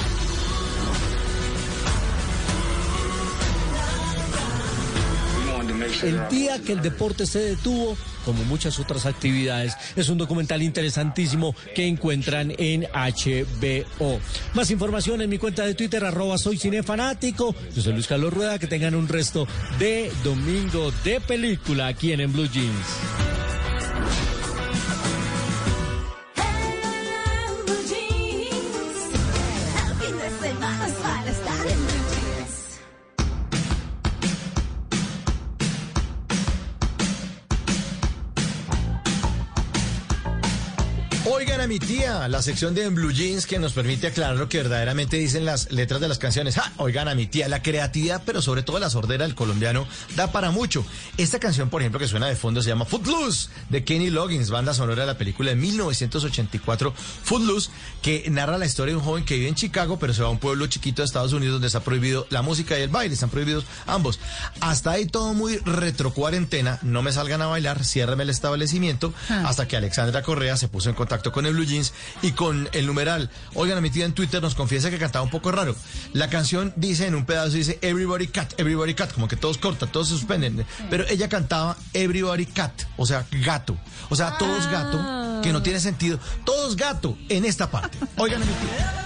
[6.03, 11.55] El día que el deporte se detuvo, como muchas otras actividades, es un documental interesantísimo
[11.75, 14.21] que encuentran en HBO.
[14.55, 17.55] Más información en mi cuenta de Twitter, arroba soy cinefanático.
[17.75, 19.47] Yo soy Luis Carlos Rueda, que tengan un resto
[19.79, 22.87] de domingo de película aquí en, en Blue Jeans.
[41.67, 44.59] A mi tía, la sección de En Blue Jeans que nos permite aclarar lo que
[44.59, 46.55] verdaderamente dicen las letras de las canciones.
[46.55, 46.73] ¡Ja!
[46.77, 50.53] Oigan a mi tía, la creatividad, pero sobre todo la sordera del colombiano, da para
[50.53, 50.87] mucho.
[51.17, 54.75] Esta canción, por ejemplo, que suena de fondo se llama Footloose, de Kenny Loggins, banda
[54.75, 57.71] sonora de la película de 1984, Footloose,
[58.01, 60.31] que narra la historia de un joven que vive en Chicago, pero se va a
[60.31, 63.31] un pueblo chiquito de Estados Unidos donde está prohibido la música y el baile, están
[63.31, 64.21] prohibidos ambos.
[64.61, 69.67] Hasta ahí todo muy retro cuarentena, no me salgan a bailar, ciérreme el establecimiento, hasta
[69.67, 73.31] que Alexandra Correa se puso en contacto con el Blue Jeans y con el numeral.
[73.55, 75.75] Oigan, a mi tía en Twitter nos confiesa que cantaba un poco raro.
[76.13, 79.91] La canción dice en un pedazo, dice Everybody Cat, Everybody Cat, como que todos cortan,
[79.91, 80.65] todos se suspenden.
[80.91, 83.77] Pero ella cantaba Everybody Cat, o sea, gato.
[84.09, 86.19] O sea, todos gato, que no tiene sentido.
[86.45, 87.99] Todos gato en esta parte.
[88.17, 89.03] Oigan a mi tía.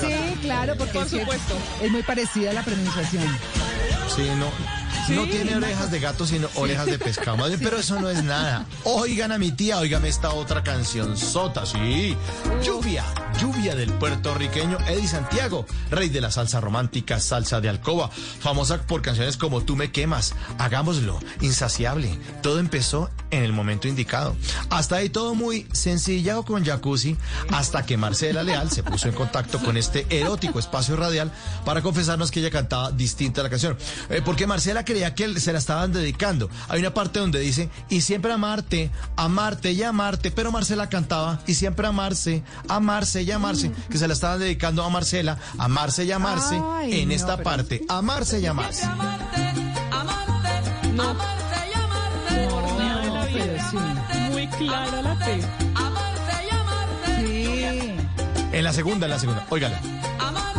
[0.00, 1.54] Sí, claro, porque Por es, que supuesto.
[1.82, 3.24] es muy parecida a la pronunciación.
[4.14, 4.50] Sí, no.
[5.08, 7.36] No tiene orejas de gato, sino orejas de pescado.
[7.58, 8.66] Pero eso no es nada.
[8.84, 12.16] Oigan a mi tía, oígame esta otra canción sota, sí.
[12.62, 13.04] Lluvia,
[13.40, 19.02] lluvia del puertorriqueño Eddie Santiago, rey de la salsa romántica, salsa de alcoba, famosa por
[19.02, 22.18] canciones como Tú me quemas, Hagámoslo, Insaciable.
[22.42, 24.36] Todo empezó en el momento indicado.
[24.70, 27.16] Hasta ahí todo muy sencillado con jacuzzi,
[27.50, 31.32] hasta que Marcela Leal se puso en contacto con este erótico espacio radial
[31.64, 33.76] para confesarnos que ella cantaba distinta la canción.
[34.10, 36.48] Eh, porque Marcela creía que se la estaban dedicando.
[36.68, 41.54] Hay una parte donde dice, y siempre amarte, amarte y amarte, pero Marcela cantaba, y
[41.54, 46.62] siempre amarse, amarse y amarse, que se la estaban dedicando a Marcela, amarse y amarse
[46.64, 48.86] Ay, en no, esta pero- parte, amarse y amarse.
[50.94, 51.12] No.
[52.78, 53.26] La vida.
[53.32, 53.76] pero sí.
[54.30, 55.40] Muy clara la T.
[57.16, 57.96] Sí.
[58.52, 59.80] En la segunda, en la segunda, óigala.
[59.82, 60.53] Pero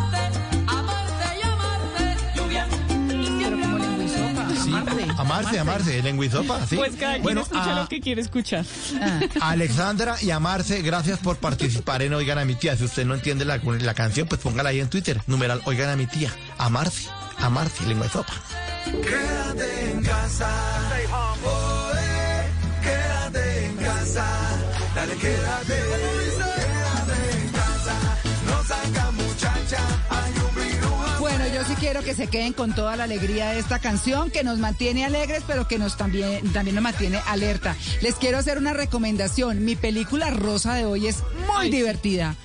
[4.65, 5.05] Sí, Amarte.
[5.17, 6.75] amarse, amarse, lenguizopa, sí.
[6.75, 8.65] Pues cada quien bueno, escucha a- lo que quiere escuchar.
[9.41, 12.75] a Alexandra y a Marce, gracias por participar en Oigan a mi tía.
[12.75, 15.21] Si usted no entiende la, la canción, pues póngala ahí en Twitter.
[15.27, 16.31] Numeral Oigan a mi tía.
[16.57, 18.33] A Marce, a Marce, lengua de sopa.
[18.85, 20.49] Quédate en casa.
[21.43, 22.49] Oe,
[22.83, 24.25] quédate en casa.
[24.95, 25.73] Dale, quédate.
[25.75, 27.95] Quédate en casa.
[28.47, 29.79] No saca muchacha.
[31.75, 35.05] Sí quiero que se queden con toda la alegría de esta canción que nos mantiene
[35.05, 37.75] alegres, pero que nos también, también nos mantiene alerta.
[38.01, 39.63] Les quiero hacer una recomendación.
[39.63, 41.23] Mi película rosa de hoy es
[41.55, 42.35] muy divertida.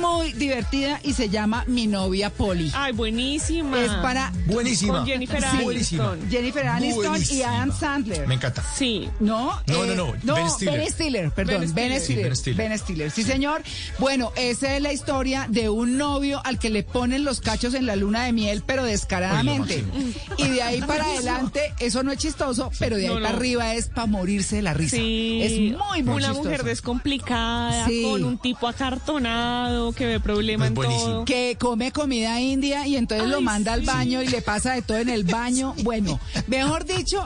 [0.00, 2.70] Muy divertida y se llama Mi novia Polly.
[2.74, 3.80] Ay, buenísima.
[3.82, 4.98] Es para Buenísima.
[4.98, 5.46] Con Jennifer Sí.
[5.66, 6.30] Aniston.
[6.30, 7.42] Jennifer Aniston y.
[7.42, 8.26] Adam Sandler.
[8.26, 8.62] Me encanta.
[8.76, 9.08] Sí.
[9.20, 9.60] ¿No?
[9.66, 10.78] No, no, no, Ben Stiller.
[10.80, 11.60] Ben Stiller, perdón.
[11.60, 12.02] Ben Ben Stiller.
[12.02, 12.56] Sí, Ben Stiller.
[12.70, 13.62] Ben Stiller, sí, señor.
[13.98, 17.86] Bueno, esa es la historia de un novio al que le ponen los cachos en
[17.86, 19.84] la luna de miel, pero descaradamente.
[19.94, 23.26] Ay, Y de ahí para adelante, eso no es chistoso, pero de ahí No, no.
[23.26, 24.96] para arriba es para morirse de la risa.
[24.96, 25.40] Sí.
[25.42, 26.42] Es muy, muy Una chistoso.
[26.44, 28.02] mujer descomplicada, Sí.
[28.02, 31.24] con un tipo acartonado, que ve problema en todo.
[31.24, 34.98] que come comida india y entonces lo manda al baño y le pasa de todo
[34.98, 35.74] en el baño.
[35.82, 37.22] Bueno, mejor dicho,